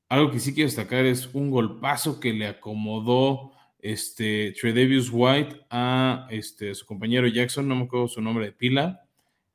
Algo 0.09 0.31
que 0.31 0.39
sí 0.39 0.55
quiero 0.55 0.69
destacar 0.69 1.05
es 1.05 1.29
un 1.35 1.51
golpazo 1.51 2.21
que 2.21 2.33
le 2.33 2.47
acomodó 2.47 3.53
este 3.81 4.55
Davis 4.63 5.11
White 5.13 5.67
a 5.71 6.27
este, 6.31 6.75
su 6.75 6.87
compañero 6.87 7.27
Jackson, 7.27 7.69
no 7.69 7.77
me 7.77 7.85
acuerdo 7.85 8.09
su 8.09 8.21
nombre 8.21 8.47
de 8.47 8.53
pila, 8.53 9.05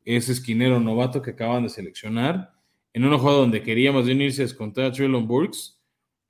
ese 0.06 0.32
esquinero 0.32 0.80
novato 0.80 1.22
que 1.22 1.32
acaban 1.32 1.64
de 1.64 1.70
seleccionar, 1.70 2.54
en 2.94 3.06
una 3.06 3.18
jugada 3.18 3.40
donde 3.40 3.64
quería 3.64 3.92
más 3.92 4.06
bien 4.06 4.22
irse 4.22 4.42
a 4.42 4.46
descontar 4.46 4.86
a 4.86 4.92
Traylon 4.92 5.28
Burks, 5.28 5.81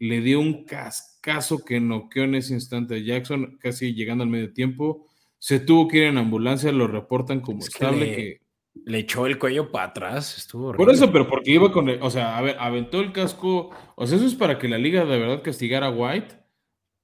le 0.02 0.20
dio 0.20 0.40
un 0.40 0.66
cascazo 0.66 1.64
que 1.64 1.80
noqueó 1.80 2.24
en 2.24 2.34
ese 2.34 2.56
instante 2.56 2.96
a 2.96 2.98
Jackson, 2.98 3.60
casi 3.60 3.94
llegando 3.94 4.24
al 4.24 4.32
medio 4.32 4.52
tiempo. 4.52 5.06
Se 5.38 5.60
tuvo 5.60 5.88
que 5.88 5.98
ir 5.98 6.04
en 6.06 6.18
ambulancia, 6.18 6.72
lo 6.72 6.88
reportan 6.88 7.40
como 7.40 7.60
estable. 7.60 8.16
Que 8.16 8.42
le, 8.84 8.98
echó 8.98 9.28
el 9.28 9.38
cuello 9.38 9.72
para 9.72 9.86
atrás, 9.86 10.40
estuvo 10.40 10.74
Por 10.74 10.90
eso, 10.90 11.12
pero 11.12 11.28
porque 11.28 11.52
iba 11.52 11.72
con, 11.72 11.88
o 11.88 12.10
sea, 12.10 12.36
a 12.36 12.42
ver, 12.42 12.58
aventó 12.60 13.00
el 13.00 13.12
casco. 13.12 13.70
O 13.96 14.08
sea, 14.08 14.18
eso 14.18 14.26
es 14.26 14.34
para 14.34 14.58
que 14.58 14.68
la 14.68 14.80
liga 14.80 15.06
de 15.06 15.20
verdad 15.20 15.44
castigara 15.44 15.86
a 15.86 15.92
White 15.92 16.36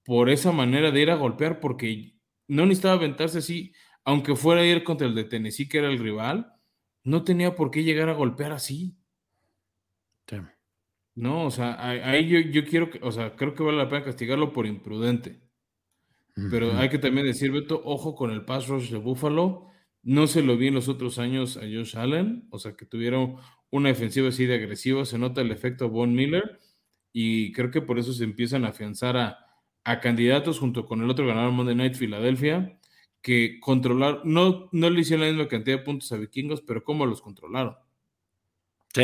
por 0.03 0.31
esa 0.31 0.51
manera 0.51 0.89
de 0.89 0.99
ir 0.99 1.11
a 1.11 1.15
golpear, 1.15 1.59
porque 1.59 2.15
no 2.47 2.65
necesitaba 2.65 2.95
aventarse 2.95 3.37
así, 3.37 3.73
aunque 4.05 4.35
fuera 4.35 4.61
a 4.61 4.65
ir 4.65 4.83
contra 4.83 5.05
el 5.05 5.13
de 5.13 5.25
Tennessee, 5.25 5.69
que 5.69 5.77
era 5.77 5.89
el 5.89 5.99
rival, 5.99 6.51
no 7.03 7.23
tenía 7.23 7.53
por 7.53 7.69
qué 7.69 7.83
llegar 7.83 8.09
a 8.09 8.13
golpear 8.13 8.53
así. 8.53 8.97
No, 11.17 11.45
o 11.45 11.51
sea, 11.51 11.83
ahí 11.83 12.27
yo, 12.27 12.63
quiero 12.63 12.91
que, 12.91 12.99
o 13.01 13.11
sea, 13.11 13.35
creo 13.35 13.55
que 13.55 13.63
vale 13.63 13.79
la 13.79 13.89
pena 13.89 14.03
castigarlo 14.03 14.53
por 14.53 14.67
imprudente. 14.67 15.41
Pero 16.51 16.77
hay 16.77 16.89
que 16.89 16.99
también 16.99 17.25
decir, 17.25 17.51
Beto, 17.51 17.81
ojo 17.83 18.13
con 18.13 18.29
el 18.29 18.45
pass 18.45 18.67
rush 18.67 18.91
de 18.91 18.99
Buffalo. 18.99 19.65
No 20.03 20.27
se 20.27 20.43
lo 20.43 20.55
vi 20.57 20.67
en 20.67 20.75
los 20.75 20.87
otros 20.87 21.17
años 21.17 21.57
a 21.57 21.61
Josh 21.61 21.97
Allen, 21.97 22.47
o 22.51 22.59
sea, 22.59 22.75
que 22.75 22.85
tuvieron 22.85 23.37
una 23.71 23.89
defensiva 23.89 24.29
así 24.29 24.45
de 24.45 24.53
agresiva. 24.53 25.05
Se 25.05 25.17
nota 25.17 25.41
el 25.41 25.49
efecto 25.49 25.89
Von 25.89 26.13
Miller 26.13 26.59
y 27.11 27.51
creo 27.51 27.71
que 27.71 27.81
por 27.81 27.97
eso 27.97 28.13
se 28.13 28.23
empiezan 28.23 28.63
a 28.63 28.69
afianzar 28.69 29.17
a, 29.17 29.39
a 29.85 29.99
candidatos 29.99 30.59
junto 30.59 30.85
con 30.85 31.01
el 31.01 31.09
otro 31.09 31.25
ganador 31.25 31.51
Monday 31.51 31.73
Night 31.73 31.95
Filadelfia 31.95 32.79
que 33.23 33.59
controlar, 33.59 34.21
no, 34.23 34.69
no 34.71 34.89
le 34.91 35.01
hicieron 35.01 35.25
la 35.25 35.31
misma 35.31 35.47
cantidad 35.47 35.79
de 35.79 35.83
puntos 35.83 36.11
a 36.11 36.17
vikingos, 36.17 36.61
pero 36.61 36.83
cómo 36.83 37.07
los 37.07 37.21
controlaron. 37.21 37.75
Sí, 38.93 39.01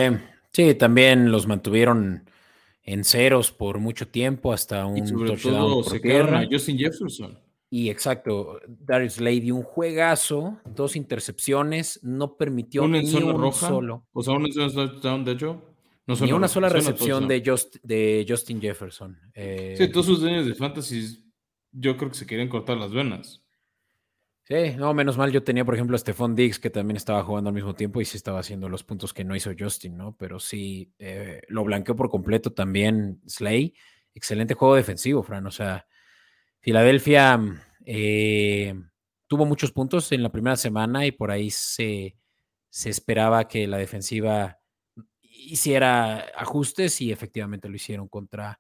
sí, 0.54 0.74
también 0.76 1.32
los 1.32 1.48
mantuvieron 1.48 2.30
en 2.84 3.04
ceros 3.04 3.52
por 3.52 3.80
mucho 3.80 4.08
tiempo 4.08 4.54
hasta 4.54 4.86
un 4.86 4.98
y 4.98 5.08
sobre 5.08 5.38
todo 5.38 5.84
se 5.84 6.00
tierra. 6.00 6.46
Justin 6.50 6.78
Jefferson. 6.78 7.40
Y 7.70 7.90
exacto, 7.90 8.60
Darius 8.68 9.20
Lady, 9.20 9.50
un 9.50 9.64
juegazo, 9.64 10.60
dos 10.64 10.96
intercepciones, 10.96 12.00
no 12.04 12.38
permitió 12.38 12.88
ni 12.88 13.00
un 13.00 13.52
solo. 13.52 14.06
O 14.14 14.22
sea, 14.22 14.36
un 14.36 14.48
touchdown, 14.48 15.26
de 15.26 15.32
hecho. 15.32 15.62
No 16.06 16.16
ni 16.16 16.34
una 16.34 16.48
sola 16.48 16.70
recepción 16.70 17.28
de, 17.28 17.42
de, 17.82 18.26
Justin 18.28 18.62
Jefferson. 18.62 19.18
Eh, 19.34 19.76
sí, 19.78 19.88
todos 19.90 20.06
sus 20.06 20.22
dueños 20.22 20.46
de 20.46 20.54
fantasy, 20.54 21.26
yo 21.72 21.98
creo 21.98 22.12
que 22.12 22.18
se 22.18 22.28
querían 22.28 22.50
cortar 22.50 22.78
las 22.78 22.92
venas. 22.92 23.43
Sí, 24.46 24.76
no, 24.76 24.94
menos 24.94 25.18
mal 25.18 25.32
yo 25.32 25.42
tenía, 25.42 25.64
por 25.64 25.74
ejemplo, 25.74 25.96
a 25.96 26.00
Stephon 26.00 26.36
Diggs, 26.36 26.60
que 26.60 26.70
también 26.70 26.98
estaba 26.98 27.24
jugando 27.24 27.50
al 27.50 27.54
mismo 27.54 27.76
tiempo 27.76 28.02
y 28.02 28.06
sí 28.06 28.18
estaba 28.18 28.40
haciendo 28.40 28.68
los 28.68 28.84
puntos 28.84 29.14
que 29.14 29.24
no 29.24 29.38
hizo 29.38 29.52
Justin, 29.58 29.96
¿no? 29.96 30.18
Pero 30.18 30.38
sí, 30.38 30.94
eh, 31.00 31.42
lo 31.48 31.64
blanqueó 31.64 31.96
por 31.96 32.10
completo 32.10 32.52
también 32.52 33.22
Slay. 33.26 33.74
Excelente 34.14 34.54
juego 34.54 34.76
defensivo, 34.76 35.24
Fran. 35.24 35.48
O 35.48 35.52
sea, 35.52 35.88
Filadelfia 36.60 37.40
eh, 37.86 38.74
tuvo 39.28 39.46
muchos 39.46 39.72
puntos 39.72 40.12
en 40.12 40.24
la 40.24 40.32
primera 40.32 40.58
semana 40.58 41.06
y 41.06 41.14
por 41.14 41.32
ahí 41.32 41.50
se, 41.50 42.18
se 42.70 42.90
esperaba 42.90 43.48
que 43.48 43.66
la 43.66 43.78
defensiva 43.78 44.60
hiciera 45.22 46.26
ajustes 46.36 47.00
y 47.00 47.14
efectivamente 47.14 47.70
lo 47.70 47.76
hicieron 47.76 48.10
contra 48.10 48.60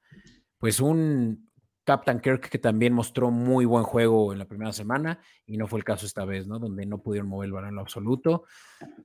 pues 0.58 0.80
un, 0.80 1.52
Captain 1.84 2.20
Kirk, 2.20 2.50
que 2.50 2.60
también 2.60 2.94
mostró 2.94 3.30
muy 3.30 3.66
buen 3.66 3.84
juego 3.84 4.32
en 4.32 4.40
la 4.40 4.46
primera 4.46 4.72
semana, 4.72 5.20
y 5.46 5.58
no 5.58 5.68
fue 5.68 5.80
el 5.80 5.86
caso 5.86 6.06
esta 6.06 6.24
vez, 6.24 6.48
¿no? 6.48 6.60
Donde 6.60 6.86
no 6.86 7.02
pudieron 7.02 7.30
mover 7.30 7.48
el 7.48 7.54
balón 7.54 7.70
en 7.70 7.76
lo 7.76 7.82
absoluto. 7.82 8.46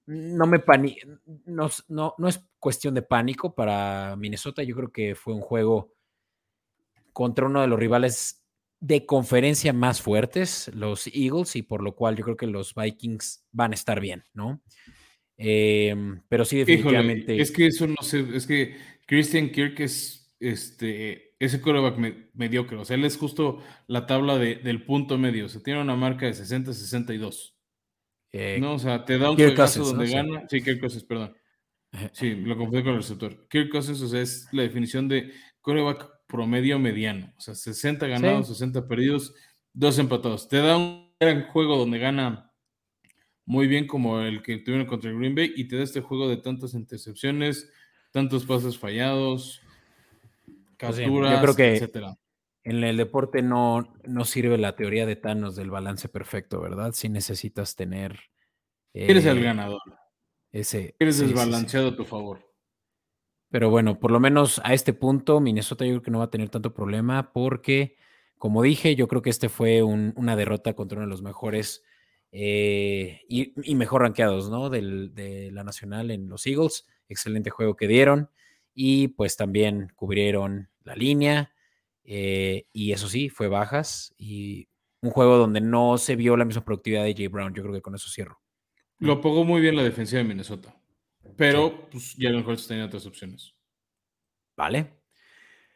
No 0.06 0.46
me 0.46 0.62
no, 1.46 1.68
no, 1.88 2.28
es 2.28 2.40
cuestión 2.58 2.94
de 2.94 3.02
pánico 3.02 3.54
para 3.54 4.14
Minnesota. 4.16 4.62
Yo 4.62 4.76
creo 4.76 4.92
que 4.92 5.14
fue 5.14 5.34
un 5.34 5.40
juego 5.40 5.94
contra 7.12 7.46
uno 7.46 7.60
de 7.60 7.66
los 7.66 7.78
rivales 7.78 8.44
de 8.80 9.04
conferencia 9.04 9.72
más 9.72 10.00
fuertes, 10.00 10.70
los 10.72 11.08
Eagles, 11.08 11.56
y 11.56 11.62
por 11.62 11.82
lo 11.82 11.96
cual 11.96 12.16
yo 12.16 12.24
creo 12.24 12.36
que 12.36 12.46
los 12.46 12.74
Vikings 12.74 13.44
van 13.50 13.72
a 13.72 13.74
estar 13.74 14.00
bien, 14.00 14.22
¿no? 14.34 14.62
Em, 15.36 16.20
pero 16.28 16.44
sí, 16.44 16.58
definitivamente. 16.58 17.40
es 17.40 17.50
que 17.50 17.66
eso 17.66 17.86
no 17.88 18.02
sé, 18.02 18.24
es 18.34 18.46
que 18.46 18.76
Christian 19.06 19.50
Kirk 19.50 19.80
es 19.80 20.32
este 20.38 21.27
ese 21.38 21.60
coreback 21.60 21.96
mediocre. 22.34 22.76
O 22.76 22.84
sea, 22.84 22.96
él 22.96 23.04
es 23.04 23.16
justo 23.16 23.62
la 23.86 24.06
tabla 24.06 24.38
del 24.38 24.84
punto 24.84 25.18
medio. 25.18 25.46
O 25.46 25.48
sea, 25.48 25.62
tiene 25.62 25.80
una 25.80 25.96
marca 25.96 26.26
de 26.26 26.32
60-62. 26.32 27.54
Eh, 28.32 28.58
no, 28.60 28.74
o 28.74 28.78
sea, 28.78 29.04
te 29.04 29.18
da 29.18 29.30
un 29.30 29.36
caso 29.54 29.84
donde 29.84 30.08
gana. 30.08 30.44
Sí, 30.48 30.62
Kirk 30.62 30.80
Cousins, 30.80 31.04
perdón. 31.04 31.34
Sí, 32.12 32.34
lo 32.34 32.56
confundí 32.56 32.82
con 32.82 32.92
el 32.92 32.98
receptor. 32.98 33.48
Kirk 33.48 33.70
Cousins, 33.70 34.02
o 34.02 34.08
sea, 34.08 34.20
es 34.20 34.48
la 34.52 34.62
definición 34.62 35.08
de 35.08 35.32
coreback 35.60 36.10
promedio 36.26 36.78
mediano. 36.78 37.32
O 37.38 37.40
sea, 37.40 37.54
60 37.54 38.06
ganados, 38.06 38.48
60 38.48 38.86
perdidos, 38.86 39.34
dos 39.72 39.98
empatados. 39.98 40.48
Te 40.48 40.58
da 40.58 40.76
un 40.76 41.14
gran 41.18 41.44
juego 41.46 41.76
donde 41.76 41.98
gana 41.98 42.52
muy 43.46 43.66
bien 43.66 43.86
como 43.86 44.20
el 44.20 44.42
que 44.42 44.58
tuvieron 44.58 44.86
contra 44.86 45.10
el 45.10 45.18
Green 45.18 45.34
Bay 45.34 45.52
y 45.56 45.68
te 45.68 45.76
da 45.76 45.82
este 45.82 46.02
juego 46.02 46.28
de 46.28 46.36
tantas 46.36 46.74
intercepciones, 46.74 47.70
tantos 48.10 48.44
pases 48.44 48.76
fallados, 48.76 49.62
yo 50.78 51.40
creo 51.40 51.56
que 51.56 51.90
en 52.64 52.84
el 52.84 52.96
deporte 52.96 53.42
no, 53.42 53.94
no 54.04 54.24
sirve 54.24 54.58
la 54.58 54.76
teoría 54.76 55.06
de 55.06 55.16
Thanos 55.16 55.56
del 55.56 55.70
balance 55.70 56.08
perfecto, 56.08 56.60
¿verdad? 56.60 56.92
Si 56.92 57.08
necesitas 57.08 57.76
tener. 57.76 58.18
Eres 58.92 59.24
el 59.26 59.38
eh, 59.38 59.42
ganador. 59.42 59.80
Ese, 60.52 60.94
Eres 60.98 61.18
desbalanceado 61.18 61.88
a 61.88 61.96
tu 61.96 62.04
favor. 62.04 62.46
Pero 63.50 63.70
bueno, 63.70 63.98
por 63.98 64.10
lo 64.10 64.20
menos 64.20 64.60
a 64.64 64.74
este 64.74 64.92
punto, 64.92 65.40
Minnesota 65.40 65.84
yo 65.84 65.92
creo 65.92 66.02
que 66.02 66.10
no 66.10 66.18
va 66.18 66.24
a 66.24 66.30
tener 66.30 66.50
tanto 66.50 66.74
problema 66.74 67.32
porque, 67.32 67.96
como 68.36 68.62
dije, 68.62 68.94
yo 68.94 69.08
creo 69.08 69.22
que 69.22 69.30
este 69.30 69.48
fue 69.48 69.82
una 69.82 70.36
derrota 70.36 70.74
contra 70.74 70.98
uno 70.98 71.06
de 71.06 71.10
los 71.10 71.22
mejores 71.22 71.82
eh, 72.32 73.22
y, 73.28 73.74
mejor 73.74 74.02
rankeados, 74.02 74.50
¿no? 74.50 74.68
de 74.68 75.50
la 75.52 75.64
nacional 75.64 76.10
en 76.10 76.28
los 76.28 76.46
Eagles. 76.46 76.86
Excelente 77.08 77.48
juego 77.48 77.76
que 77.76 77.88
dieron 77.88 78.28
y 78.80 79.08
pues 79.08 79.36
también 79.36 79.90
cubrieron 79.96 80.70
la 80.84 80.94
línea 80.94 81.52
eh, 82.04 82.68
y 82.72 82.92
eso 82.92 83.08
sí, 83.08 83.28
fue 83.28 83.48
bajas 83.48 84.14
y 84.16 84.68
un 85.02 85.10
juego 85.10 85.36
donde 85.36 85.60
no 85.60 85.98
se 85.98 86.14
vio 86.14 86.36
la 86.36 86.44
misma 86.44 86.64
productividad 86.64 87.02
de 87.02 87.12
Jay 87.12 87.26
Brown. 87.26 87.52
Yo 87.54 87.64
creo 87.64 87.74
que 87.74 87.82
con 87.82 87.96
eso 87.96 88.08
cierro. 88.08 88.40
Lo 89.00 89.20
pagó 89.20 89.44
muy 89.44 89.60
bien 89.60 89.74
la 89.74 89.82
defensiva 89.82 90.22
de 90.22 90.28
Minnesota, 90.28 90.80
pero 91.36 91.88
pues 91.90 92.14
ya 92.14 92.30
mejor 92.30 92.56
tenía 92.64 92.84
otras 92.84 93.04
opciones. 93.04 93.52
Vale. 94.56 95.02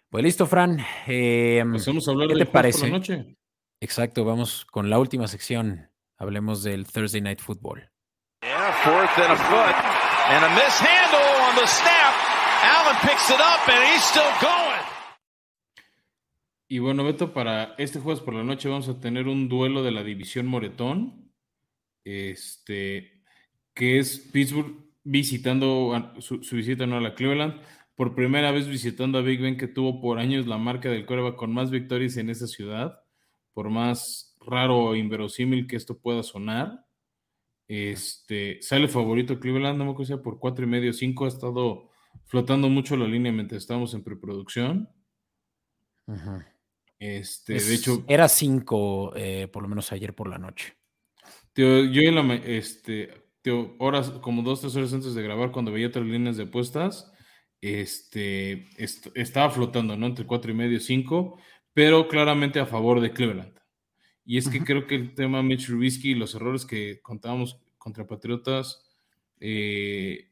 Pues 0.09 0.23
listo, 0.23 0.47
Fran. 0.47 0.79
Eh, 1.09 1.65
Pasemos 1.73 2.07
a 2.07 2.13
hablar 2.13 2.29
¿qué 2.29 2.37
te 2.37 2.47
parece? 2.47 2.87
la 2.87 2.99
noche. 2.99 3.37
Exacto, 3.81 4.25
vamos 4.25 4.65
con 4.65 4.91
la 4.91 5.01
última 5.01 5.27
sección. 5.27 5.91
Hablemos 6.19 6.63
del 6.63 6.87
Thursday 6.87 7.21
Night 7.21 7.41
Football. 7.41 7.91
Allen 12.63 12.97
picks 13.03 13.29
it 13.29 13.41
up 13.41 13.69
and 13.69 13.85
he's 13.85 14.05
still 14.05 14.23
going. 14.41 14.83
Y 16.69 16.79
bueno, 16.79 17.05
Beto, 17.05 17.35
para 17.35 17.75
este 17.77 18.01
jueves 18.01 18.23
por 18.23 18.33
la 18.33 18.45
noche 18.45 18.69
vamos 18.69 18.89
a 18.89 18.99
tener 18.99 19.29
un 19.29 19.49
duelo 19.49 19.83
de 19.83 19.91
la 19.91 20.03
división 20.03 20.47
Moretón. 20.47 21.31
Este, 22.05 23.23
que 23.75 23.99
es 23.99 24.19
Pittsburgh 24.33 24.75
visitando 25.05 26.15
su, 26.21 26.39
visita 26.39 26.87
no 26.87 26.97
a 26.97 27.01
la 27.01 27.15
Cleveland. 27.15 27.61
Por 27.95 28.15
primera 28.15 28.53
vez 28.53 28.69
visitando 28.69 29.19
a 29.19 29.23
Big 29.23 29.41
Ben, 29.41 29.59
que 29.59 29.69
tuvo 29.69 30.01
por 30.01 30.19
años 30.19 30.47
la 30.47 30.57
marca 30.57 30.89
del 30.89 31.05
Cuerva 31.05 31.37
con 31.37 31.53
más 31.53 31.71
victorias 31.71 32.17
en 32.17 32.31
esa 32.31 32.47
ciudad. 32.47 33.03
Por 33.53 33.69
más 33.69 34.35
raro 34.41 34.79
o 34.79 34.95
inverosímil 34.95 35.67
que 35.67 35.77
esto 35.77 35.99
pueda 35.99 36.23
sonar. 36.23 36.87
Este, 37.69 38.63
sale 38.63 38.89
favorito 38.89 39.39
Cleveland, 39.39 39.79
no 39.79 39.85
me 39.85 39.91
acuerdo 39.91 40.23
por 40.23 40.39
cuatro 40.39 40.65
y 40.65 40.69
medio, 40.69 40.93
cinco, 40.93 41.27
ha 41.27 41.29
estado 41.29 41.92
flotando 42.27 42.69
mucho 42.69 42.97
la 42.97 43.07
línea 43.07 43.33
mientras 43.33 43.63
estamos 43.63 43.95
en 43.95 44.03
preproducción. 44.03 44.89
Este, 46.99 47.55
de 47.55 47.75
hecho. 47.75 48.05
Era 48.09 48.29
cinco, 48.29 49.13
eh, 49.17 49.49
por 49.49 49.63
lo 49.63 49.69
menos 49.69 49.93
ayer 49.93 50.15
por 50.15 50.29
la 50.29 50.39
noche. 50.39 50.77
yo 51.55 51.65
en 51.75 52.15
la, 52.15 52.35
este, 52.35 53.11
horas, 53.79 54.11
como 54.23 54.43
dos, 54.43 54.61
tres 54.61 54.77
horas 54.77 54.93
antes 54.93 55.15
de 55.15 55.23
grabar, 55.23 55.51
cuando 55.53 55.73
veía 55.73 55.89
otras 55.89 56.07
líneas 56.07 56.37
de 56.37 56.45
apuestas, 56.45 57.13
este, 57.61 58.69
estaba 59.15 59.51
flotando, 59.51 59.97
¿no? 59.97 60.07
Entre 60.07 60.27
cuatro 60.27 60.51
y 60.51 60.55
medio, 60.55 60.81
cinco, 60.81 61.39
pero 61.73 62.09
claramente 62.09 62.61
a 62.61 62.67
favor 62.67 63.01
de 63.01 63.13
Cleveland. 63.13 63.59
Y 64.25 64.39
es 64.39 64.49
que 64.49 64.63
creo 64.65 64.87
que 64.87 64.95
el 64.95 65.15
tema 65.15 65.43
Mitch 65.43 65.67
Trubisky 65.67 66.11
y 66.13 66.15
los 66.15 66.35
errores 66.35 66.65
que 66.65 67.01
contábamos 67.03 67.61
contra 67.79 68.07
Patriotas 68.07 68.89
eh, 69.41 70.32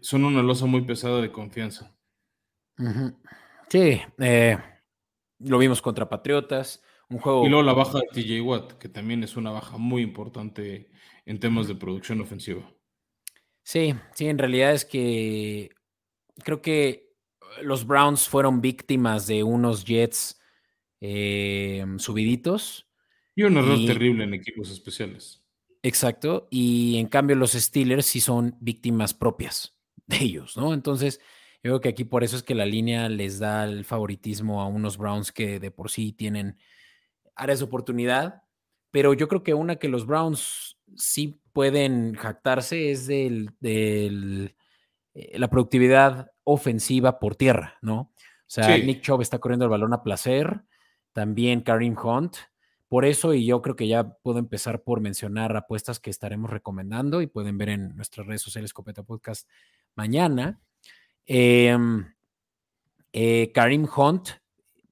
son 0.00 0.24
una 0.24 0.42
losa 0.42 0.66
muy 0.66 0.82
pesada 0.82 1.20
de 1.20 1.32
confianza. 1.32 1.96
Sí, 3.68 4.00
eh, 4.18 4.58
lo 5.38 5.58
vimos 5.58 5.82
contra 5.82 6.08
Patriotas. 6.08 6.82
Un 7.08 7.18
juego... 7.18 7.46
Y 7.46 7.48
luego 7.48 7.62
la 7.62 7.72
baja 7.72 7.98
de 7.98 8.06
TJ 8.12 8.40
Watt, 8.42 8.72
que 8.74 8.88
también 8.88 9.22
es 9.22 9.36
una 9.36 9.50
baja 9.50 9.78
muy 9.78 10.02
importante 10.02 10.90
en 11.24 11.40
temas 11.40 11.68
de 11.68 11.74
producción 11.74 12.20
ofensiva. 12.20 12.70
Sí, 13.62 13.94
sí, 14.14 14.28
en 14.28 14.38
realidad 14.38 14.72
es 14.72 14.84
que 14.84 15.70
creo 16.44 16.62
que 16.62 17.14
los 17.62 17.86
Browns 17.86 18.28
fueron 18.28 18.60
víctimas 18.60 19.26
de 19.26 19.42
unos 19.42 19.84
Jets 19.84 20.40
eh, 21.00 21.84
subiditos. 21.98 22.88
Y 23.34 23.42
un 23.42 23.56
error 23.56 23.78
terrible 23.86 24.24
en 24.24 24.34
equipos 24.34 24.70
especiales. 24.70 25.45
Exacto. 25.86 26.48
Y 26.50 26.98
en 26.98 27.06
cambio 27.06 27.36
los 27.36 27.52
Steelers 27.52 28.06
sí 28.06 28.20
son 28.20 28.56
víctimas 28.60 29.14
propias 29.14 29.76
de 30.06 30.16
ellos, 30.16 30.56
¿no? 30.56 30.74
Entonces, 30.74 31.20
yo 31.62 31.70
creo 31.70 31.80
que 31.80 31.88
aquí 31.88 32.04
por 32.04 32.24
eso 32.24 32.36
es 32.36 32.42
que 32.42 32.56
la 32.56 32.66
línea 32.66 33.08
les 33.08 33.38
da 33.38 33.64
el 33.64 33.84
favoritismo 33.84 34.60
a 34.60 34.66
unos 34.66 34.98
Browns 34.98 35.30
que 35.30 35.60
de 35.60 35.70
por 35.70 35.90
sí 35.90 36.12
tienen 36.12 36.58
áreas 37.36 37.60
de 37.60 37.66
oportunidad. 37.66 38.42
Pero 38.90 39.14
yo 39.14 39.28
creo 39.28 39.44
que 39.44 39.54
una 39.54 39.76
que 39.76 39.88
los 39.88 40.06
Browns 40.06 40.76
sí 40.96 41.40
pueden 41.52 42.14
jactarse 42.14 42.90
es 42.90 43.06
del, 43.06 43.50
del 43.60 44.56
eh, 45.14 45.38
la 45.38 45.48
productividad 45.48 46.32
ofensiva 46.42 47.20
por 47.20 47.36
tierra, 47.36 47.78
¿no? 47.80 47.96
O 47.98 48.48
sea, 48.48 48.76
Nick 48.78 49.02
Chubb 49.02 49.22
está 49.22 49.38
corriendo 49.38 49.64
el 49.66 49.70
balón 49.70 49.92
a 49.92 50.02
placer, 50.02 50.62
también 51.12 51.60
Karim 51.60 51.96
Hunt. 51.96 52.36
Por 52.88 53.04
eso, 53.04 53.34
y 53.34 53.44
yo 53.46 53.62
creo 53.62 53.74
que 53.74 53.88
ya 53.88 54.16
puedo 54.18 54.38
empezar 54.38 54.82
por 54.82 55.00
mencionar 55.00 55.56
apuestas 55.56 55.98
que 55.98 56.10
estaremos 56.10 56.50
recomendando 56.50 57.20
y 57.20 57.26
pueden 57.26 57.58
ver 57.58 57.70
en 57.70 57.96
nuestras 57.96 58.26
redes 58.26 58.42
sociales 58.42 58.72
Copeta 58.72 59.02
Podcast 59.02 59.48
mañana. 59.96 60.60
Em, 61.24 62.06
eh, 63.12 63.50
Karim 63.52 63.88
Hunt 63.96 64.28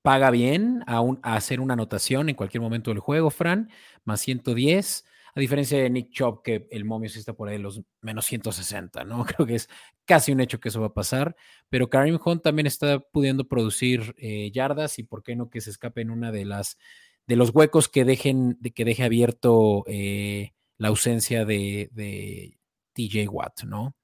paga 0.02 0.30
bien 0.30 0.82
a, 0.86 1.02
hacer 1.22 1.60
una 1.60 1.74
anotación 1.74 2.28
en 2.28 2.34
cualquier 2.34 2.60
momento 2.60 2.90
del 2.90 2.98
juego, 2.98 3.30
Fran, 3.30 3.70
más 4.04 4.20
110 4.20 5.04
a 5.36 5.40
diferencia 5.40 5.78
de 5.78 5.90
Nick 5.90 6.10
Chubb, 6.10 6.42
que 6.42 6.68
el 6.70 6.84
momio 6.84 7.10
sí 7.10 7.18
está 7.18 7.32
por 7.32 7.48
ahí 7.48 7.58
los 7.58 7.82
menos 8.00 8.24
160, 8.24 9.04
¿no? 9.04 9.24
Creo 9.24 9.46
que 9.46 9.56
es 9.56 9.68
casi 10.04 10.30
un 10.30 10.40
hecho 10.40 10.60
que 10.60 10.68
eso 10.68 10.80
va 10.80 10.88
a 10.88 10.94
pasar, 10.94 11.34
pero 11.68 11.90
Karim 11.90 12.18
Hunt 12.24 12.42
también 12.42 12.66
está 12.66 13.00
pudiendo 13.00 13.48
producir 13.48 14.14
eh, 14.18 14.50
yardas 14.52 14.98
y 14.98 15.02
por 15.02 15.22
qué 15.22 15.34
no 15.34 15.50
que 15.50 15.60
se 15.60 15.70
escape 15.70 16.02
en 16.02 16.10
una 16.10 16.30
de 16.30 16.44
las 16.44 16.78
de 17.26 17.36
los 17.36 17.50
huecos 17.54 17.88
que 17.88 18.04
dejen 18.04 18.56
de 18.60 18.70
que 18.72 18.84
deje 18.84 19.04
abierto 19.04 19.84
eh, 19.86 20.52
la 20.78 20.88
ausencia 20.88 21.44
de, 21.44 22.56
TJ 22.92 23.28
Watt, 23.28 23.64
¿no? 23.64 23.96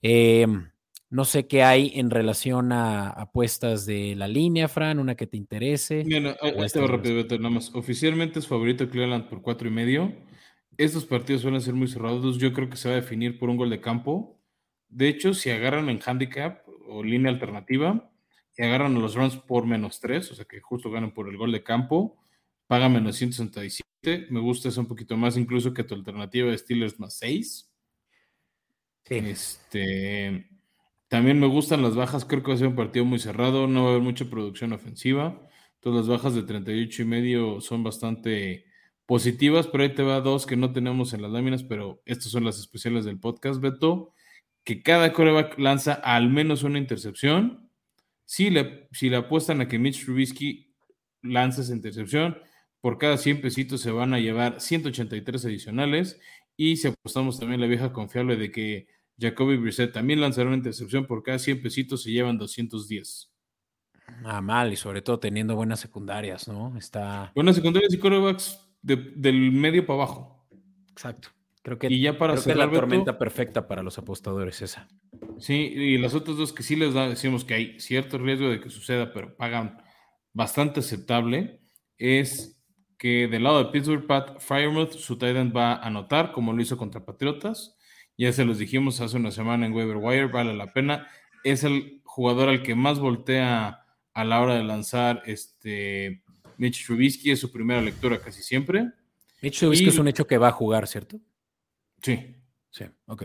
Em, 0.00 0.70
no 1.10 1.24
sé 1.24 1.46
qué 1.46 1.62
hay 1.62 1.92
en 1.94 2.10
relación 2.10 2.72
a 2.72 3.08
apuestas 3.08 3.86
de 3.86 4.14
la 4.14 4.28
línea, 4.28 4.68
Fran, 4.68 4.98
una 4.98 5.14
que 5.14 5.26
te 5.26 5.36
interese. 5.36 6.04
Bueno, 6.04 6.34
este 6.64 6.86
rápido, 6.86 7.24
nada 7.38 7.50
más. 7.50 7.74
Oficialmente 7.74 8.38
es 8.38 8.46
favorito 8.46 8.88
Cleveland 8.88 9.28
por 9.28 9.42
cuatro 9.42 9.68
y 9.68 9.70
medio. 9.70 10.14
Estos 10.76 11.06
partidos 11.06 11.42
suelen 11.42 11.60
ser 11.60 11.74
muy 11.74 11.88
cerrados. 11.88 12.38
Yo 12.38 12.52
creo 12.52 12.68
que 12.68 12.76
se 12.76 12.88
va 12.88 12.94
a 12.94 13.00
definir 13.00 13.38
por 13.38 13.48
un 13.48 13.56
gol 13.56 13.70
de 13.70 13.80
campo. 13.80 14.38
De 14.88 15.08
hecho, 15.08 15.34
si 15.34 15.50
agarran 15.50 15.88
en 15.88 16.00
handicap 16.04 16.62
o 16.86 17.02
línea 17.02 17.32
alternativa, 17.32 18.10
si 18.50 18.62
agarran 18.62 18.96
a 18.96 18.98
los 18.98 19.14
runs 19.14 19.36
por 19.36 19.66
menos 19.66 20.00
3, 20.00 20.30
o 20.30 20.34
sea 20.34 20.44
que 20.44 20.60
justo 20.60 20.90
ganan 20.90 21.12
por 21.12 21.28
el 21.28 21.36
gol 21.36 21.52
de 21.52 21.62
campo, 21.62 22.16
pagan 22.68 22.92
menos 22.92 23.16
167. 23.16 24.28
Me 24.30 24.40
gusta 24.40 24.68
eso 24.68 24.80
un 24.80 24.86
poquito 24.86 25.16
más, 25.16 25.36
incluso 25.36 25.74
que 25.74 25.82
tu 25.82 25.94
alternativa 25.94 26.50
de 26.50 26.58
Steelers 26.58 27.00
más 27.00 27.18
6. 27.18 27.68
Este, 29.06 30.50
también 31.08 31.40
me 31.40 31.46
gustan 31.46 31.82
las 31.82 31.96
bajas, 31.96 32.26
creo 32.26 32.42
que 32.42 32.50
va 32.50 32.54
a 32.54 32.58
ser 32.58 32.68
un 32.68 32.76
partido 32.76 33.04
muy 33.04 33.18
cerrado, 33.18 33.66
no 33.66 33.84
va 33.84 33.88
a 33.88 33.92
haber 33.92 34.02
mucha 34.02 34.26
producción 34.26 34.72
ofensiva. 34.72 35.48
Todas 35.80 36.06
las 36.06 36.08
bajas 36.08 36.34
de 36.34 36.42
38 36.42 37.02
y 37.02 37.04
medio 37.06 37.60
son 37.60 37.82
bastante 37.82 38.66
positivas, 39.06 39.66
pero 39.66 39.84
ahí 39.84 39.94
te 39.94 40.02
va 40.02 40.20
dos 40.20 40.44
que 40.44 40.56
no 40.56 40.72
tenemos 40.72 41.14
en 41.14 41.22
las 41.22 41.30
láminas, 41.30 41.64
pero 41.64 42.02
estas 42.04 42.30
son 42.30 42.44
las 42.44 42.58
especiales 42.58 43.06
del 43.06 43.18
podcast, 43.18 43.60
Beto, 43.60 44.12
que 44.64 44.82
cada 44.82 45.14
coreback 45.14 45.58
lanza 45.58 45.94
al 45.94 46.28
menos 46.28 46.62
una 46.62 46.78
intercepción. 46.78 47.70
Si 48.26 48.50
le, 48.50 48.88
si 48.92 49.08
le 49.08 49.16
apuestan 49.16 49.62
a 49.62 49.68
que 49.68 49.78
Mitch 49.78 50.04
Trubisky 50.04 50.74
lanza 51.22 51.62
esa 51.62 51.72
intercepción, 51.72 52.36
por 52.80 52.98
cada 52.98 53.16
100 53.16 53.40
pesitos 53.40 53.80
se 53.80 53.90
van 53.90 54.14
a 54.14 54.20
llevar 54.20 54.60
183 54.60 55.44
adicionales. 55.44 56.20
Y 56.56 56.76
si 56.76 56.88
apostamos 56.88 57.38
también 57.38 57.60
la 57.60 57.66
vieja 57.66 57.92
confiable 57.92 58.36
de 58.36 58.50
que 58.50 58.88
Jacoby 59.18 59.56
Brissett 59.56 59.92
también 59.92 60.20
lanzará 60.20 60.48
una 60.48 60.56
intercepción, 60.56 61.06
por 61.06 61.22
cada 61.22 61.38
100 61.38 61.62
pesitos 61.62 62.02
se 62.02 62.10
llevan 62.10 62.38
210. 62.38 63.32
Ah, 64.24 64.40
mal, 64.40 64.72
y 64.72 64.76
sobre 64.76 65.02
todo 65.02 65.18
teniendo 65.18 65.54
buenas 65.54 65.80
secundarias, 65.80 66.48
¿no? 66.48 66.76
Está... 66.78 67.32
Buenas 67.34 67.56
secundarias 67.56 67.92
y 67.92 67.98
corebacks 67.98 68.58
del 68.82 69.52
medio 69.52 69.84
para 69.84 70.02
abajo. 70.02 70.48
Exacto. 70.90 71.28
Creo 71.62 71.78
que, 71.78 71.88
y 71.88 72.00
ya 72.00 72.16
para 72.16 72.34
es 72.34 72.46
la 72.46 72.70
tormenta 72.70 73.18
perfecta 73.18 73.66
para 73.68 73.82
los 73.82 73.98
apostadores 73.98 74.62
esa. 74.62 74.88
Sí, 75.38 75.54
y 75.54 75.98
las 75.98 76.14
otras 76.14 76.36
dos 76.36 76.52
que 76.52 76.62
sí 76.62 76.76
les 76.76 76.94
da, 76.94 77.08
decimos 77.08 77.44
que 77.44 77.54
hay 77.54 77.80
cierto 77.80 78.16
riesgo 78.18 78.48
de 78.48 78.60
que 78.60 78.70
suceda, 78.70 79.12
pero 79.12 79.36
pagan 79.36 79.82
bastante 80.32 80.80
aceptable, 80.80 81.60
es 81.98 82.57
que 82.98 83.28
del 83.28 83.44
lado 83.44 83.62
de 83.62 83.70
Pittsburgh, 83.70 84.06
Pat 84.06 84.40
Firemouth, 84.40 84.92
su 84.92 85.16
tight 85.16 85.56
va 85.56 85.74
a 85.74 85.86
anotar, 85.86 86.32
como 86.32 86.52
lo 86.52 86.60
hizo 86.60 86.76
contra 86.76 87.04
Patriotas. 87.04 87.76
Ya 88.16 88.32
se 88.32 88.44
los 88.44 88.58
dijimos 88.58 89.00
hace 89.00 89.16
una 89.16 89.30
semana 89.30 89.64
en 89.64 89.72
Weber 89.72 89.96
Wire, 89.96 90.26
vale 90.26 90.54
la 90.54 90.72
pena. 90.72 91.06
Es 91.44 91.62
el 91.62 92.02
jugador 92.04 92.48
al 92.48 92.62
que 92.62 92.74
más 92.74 92.98
voltea 92.98 93.86
a 94.12 94.24
la 94.24 94.40
hora 94.40 94.56
de 94.56 94.64
lanzar 94.64 95.22
este 95.24 96.24
Mitch 96.56 96.84
Trubisky 96.84 97.30
es 97.30 97.38
su 97.38 97.52
primera 97.52 97.80
lectura 97.80 98.18
casi 98.20 98.42
siempre. 98.42 98.90
Mitch 99.40 99.60
Trubisky 99.60 99.88
es 99.88 99.98
un 99.98 100.08
hecho 100.08 100.26
que 100.26 100.36
va 100.36 100.48
a 100.48 100.52
jugar, 100.52 100.88
¿cierto? 100.88 101.20
Sí. 102.02 102.34
Sí, 102.70 102.84
ok. 103.06 103.24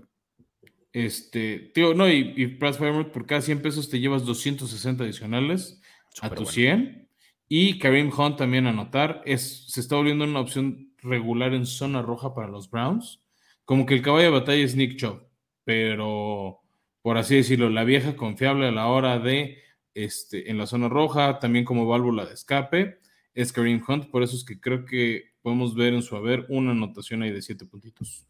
Este, 0.92 1.72
tío, 1.74 1.96
no, 1.96 2.08
y, 2.08 2.34
y 2.38 2.48
por 2.48 3.26
cada 3.26 3.42
100 3.42 3.62
pesos 3.64 3.90
te 3.90 4.00
llevas 4.00 4.26
260 4.26 5.04
adicionales 5.04 5.82
a 6.22 6.30
tu 6.30 6.46
100. 6.46 7.03
Y 7.48 7.80
Kareem 7.80 8.12
Hunt 8.18 8.38
también 8.38 8.68
a 8.68 8.70
anotar. 8.70 9.22
Es, 9.26 9.66
se 9.68 9.80
está 9.80 9.96
volviendo 9.96 10.26
una 10.26 10.40
opción 10.40 10.94
regular 11.00 11.54
en 11.54 11.66
zona 11.66 12.02
roja 12.02 12.34
para 12.34 12.48
los 12.48 12.70
Browns. 12.70 13.22
Como 13.66 13.86
que 13.86 13.94
el 13.94 14.02
caballo 14.02 14.26
de 14.26 14.40
batalla 14.40 14.64
es 14.64 14.76
Nick 14.76 14.98
Chubb, 14.98 15.28
pero 15.64 16.62
por 17.02 17.18
así 17.18 17.36
decirlo, 17.36 17.70
la 17.70 17.84
vieja 17.84 18.16
confiable 18.16 18.68
a 18.68 18.72
la 18.72 18.88
hora 18.88 19.20
de 19.20 19.58
este, 19.94 20.50
en 20.50 20.58
la 20.58 20.68
zona 20.68 20.90
roja, 20.90 21.40
también 21.40 21.66
como 21.66 21.86
válvula 21.86 22.26
de 22.26 22.34
escape 22.34 22.98
es 23.34 23.52
Kareem 23.52 23.84
Hunt, 23.88 24.10
por 24.10 24.24
eso 24.24 24.36
es 24.36 24.44
que 24.44 24.60
creo 24.60 24.86
que 24.86 25.34
podemos 25.42 25.76
ver 25.76 25.94
en 25.94 26.02
su 26.02 26.16
haber 26.16 26.46
una 26.50 26.72
anotación 26.72 27.24
ahí 27.24 27.32
de 27.32 27.42
siete 27.42 27.66
puntitos. 27.66 28.26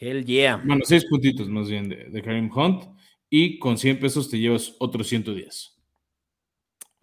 Hell 0.00 0.24
yeah. 0.24 0.56
Bueno, 0.56 0.82
seis 0.84 1.04
puntitos 1.06 1.48
más 1.48 1.68
bien 1.68 1.88
de, 1.88 2.22
Kareem 2.22 2.50
Hunt 2.54 2.84
y 3.30 3.58
con 3.58 3.78
100 3.78 4.00
pesos 4.00 4.28
te 4.28 4.38
llevas 4.38 4.74
otros 4.78 5.08
110. 5.08 5.71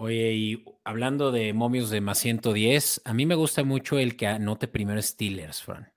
Oye, 0.02 0.32
y 0.32 0.66
hablando 0.86 1.30
de 1.30 1.52
momios 1.52 1.90
de 1.90 2.00
más 2.00 2.20
110, 2.20 3.02
a 3.04 3.14
mí 3.14 3.26
me 3.26 3.36
gusta 3.36 3.66
mucho 3.66 4.00
el 4.00 4.16
que 4.16 4.28
anote 4.28 4.70
primero 4.70 5.02
Steelers, 5.02 5.62
Fran. 5.62 5.92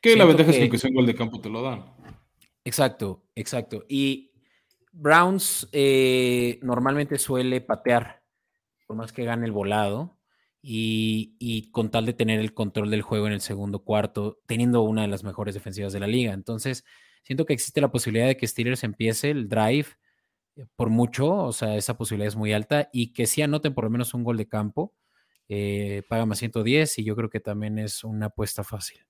Que 0.00 0.16
la 0.16 0.24
ventaja 0.24 0.52
es 0.52 0.70
que 0.70 0.78
sea 0.78 0.88
un 0.88 0.96
gol 0.96 1.06
de 1.06 1.14
campo 1.14 1.38
te 1.38 1.50
lo 1.50 1.60
dan. 1.60 1.84
Exacto, 2.64 3.24
exacto. 3.34 3.84
Y 3.90 4.32
Browns 4.90 5.68
eh, 5.72 6.58
normalmente 6.62 7.18
suele 7.18 7.60
patear, 7.60 8.22
por 8.86 8.96
más 8.96 9.12
que 9.12 9.24
gane 9.24 9.44
el 9.44 9.52
volado 9.52 10.18
y, 10.62 11.68
con 11.72 11.90
tal 11.90 12.06
de 12.06 12.14
tener 12.14 12.40
el 12.40 12.54
control 12.54 12.90
del 12.90 13.02
juego 13.02 13.26
en 13.26 13.34
el 13.34 13.42
segundo 13.42 13.84
cuarto, 13.84 14.40
teniendo 14.46 14.80
una 14.80 15.02
de 15.02 15.08
las 15.08 15.24
mejores 15.24 15.52
defensivas 15.52 15.92
de 15.92 16.00
la 16.00 16.06
liga. 16.06 16.32
Entonces, 16.32 16.86
siento 17.22 17.44
que 17.44 17.52
existe 17.52 17.82
la 17.82 17.92
posibilidad 17.92 18.28
de 18.28 18.38
que 18.38 18.46
Steelers 18.46 18.82
empiece 18.82 19.28
el 19.28 19.50
drive 19.50 19.88
por 20.76 20.90
mucho, 20.90 21.32
o 21.34 21.52
sea, 21.52 21.76
esa 21.76 21.96
posibilidad 21.96 22.28
es 22.28 22.36
muy 22.36 22.52
alta 22.52 22.88
y 22.92 23.12
que 23.12 23.26
sí 23.26 23.42
anoten 23.42 23.74
por 23.74 23.84
lo 23.84 23.90
menos 23.90 24.14
un 24.14 24.24
gol 24.24 24.36
de 24.36 24.48
campo. 24.48 24.94
Eh, 25.48 26.02
paga 26.08 26.26
más 26.26 26.38
110 26.38 26.98
y 26.98 27.04
yo 27.04 27.14
creo 27.14 27.30
que 27.30 27.40
también 27.40 27.78
es 27.78 28.02
una 28.02 28.26
apuesta 28.26 28.64
fácil. 28.64 29.06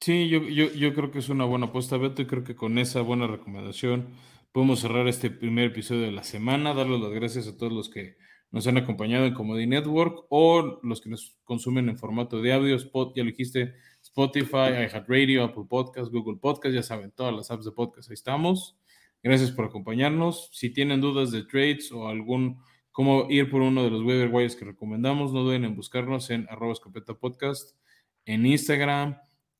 Sí, 0.00 0.28
yo, 0.28 0.42
yo, 0.42 0.94
creo 0.94 1.10
que 1.10 1.18
es 1.18 1.28
una 1.30 1.44
buena 1.44 1.66
apuesta, 1.66 1.96
Beto, 1.96 2.20
y 2.20 2.26
creo 2.26 2.44
que 2.44 2.54
con 2.54 2.78
esa 2.78 3.00
buena 3.00 3.26
recomendación 3.26 4.08
podemos 4.52 4.80
cerrar 4.80 5.08
este 5.08 5.30
primer 5.30 5.70
episodio 5.70 6.02
de 6.02 6.12
la 6.12 6.24
semana, 6.24 6.74
darles 6.74 7.00
las 7.00 7.12
gracias 7.12 7.48
a 7.48 7.56
todos 7.56 7.72
los 7.72 7.88
que 7.88 8.16
nos 8.50 8.66
han 8.66 8.76
acompañado 8.76 9.24
en 9.24 9.34
Comedy 9.34 9.66
Network 9.66 10.26
o 10.28 10.78
los 10.82 11.00
que 11.00 11.08
nos 11.08 11.38
consumen 11.42 11.88
en 11.88 11.96
formato 11.96 12.42
de 12.42 12.52
audio, 12.52 12.76
Spot, 12.76 13.16
ya 13.16 13.24
lo 13.24 13.30
dijiste, 13.30 13.74
Spotify, 14.02 14.74
iHeartRadio, 14.86 15.42
Apple 15.42 15.64
Podcast, 15.68 16.12
Google 16.12 16.38
Podcast, 16.38 16.74
ya 16.74 16.82
saben, 16.82 17.10
todas 17.10 17.34
las 17.34 17.50
apps 17.50 17.64
de 17.64 17.72
podcast, 17.72 18.10
ahí 18.10 18.14
estamos. 18.14 18.78
Gracias 19.24 19.50
por 19.50 19.64
acompañarnos. 19.64 20.50
Si 20.52 20.70
tienen 20.70 21.00
dudas 21.00 21.32
de 21.32 21.42
trades 21.42 21.90
o 21.90 22.06
algún 22.08 22.62
cómo 22.92 23.26
ir 23.28 23.50
por 23.50 23.62
uno 23.62 23.82
de 23.82 23.90
los 23.90 24.02
waiver 24.02 24.28
wires 24.28 24.54
que 24.54 24.66
recomendamos, 24.66 25.32
no 25.32 25.42
duden 25.42 25.64
en 25.64 25.74
buscarnos 25.74 26.30
en 26.30 26.46
arroba 26.48 26.74
escopeta 26.74 27.14
podcast, 27.14 27.76
en 28.24 28.46
Instagram, 28.46 29.16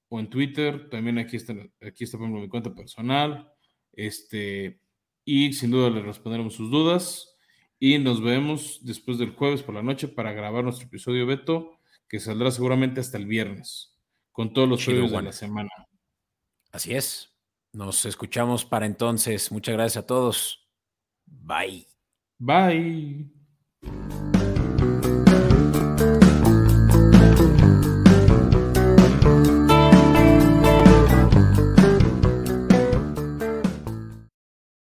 o 0.09 0.21
en 0.21 0.31
Twitter. 0.31 0.89
También 0.91 1.19
aquí 1.19 1.37
está, 1.37 1.55
aquí 1.81 2.05
está 2.05 2.17
por 2.17 2.27
ejemplo, 2.27 2.43
mi 2.43 2.49
cuenta 2.49 2.75
personal. 2.75 3.53
Este, 3.93 4.81
y 5.25 5.53
sin 5.53 5.71
duda 5.71 5.91
le 5.91 6.03
responderemos 6.03 6.55
sus 6.55 6.71
dudas. 6.71 7.37
Y 7.79 7.99
nos 7.99 8.23
vemos 8.23 8.81
después 8.83 9.19
del 9.19 9.31
jueves 9.31 9.63
por 9.63 9.75
la 9.75 9.83
noche 9.83 10.09
para 10.09 10.33
grabar 10.33 10.65
nuestro 10.65 10.87
episodio 10.87 11.27
Beto, 11.27 11.81
que 12.09 12.21
saldrá 12.21 12.51
seguramente 12.51 13.01
hasta 13.01 13.19
el 13.19 13.27
viernes, 13.27 13.99
con 14.31 14.53
todos 14.53 14.69
los 14.69 14.85
jueves 14.85 15.11
de 15.11 15.23
la 15.23 15.33
semana. 15.33 15.71
Así 16.71 16.95
es. 16.95 17.34
Nos 17.75 18.07
escuchamos 18.07 18.65
para 18.65 18.87
entonces. 18.87 19.51
Muchas 19.51 19.75
gracias 19.75 20.05
a 20.05 20.07
todos. 20.07 20.71
Bye. 21.27 21.87
Bye. 22.39 23.34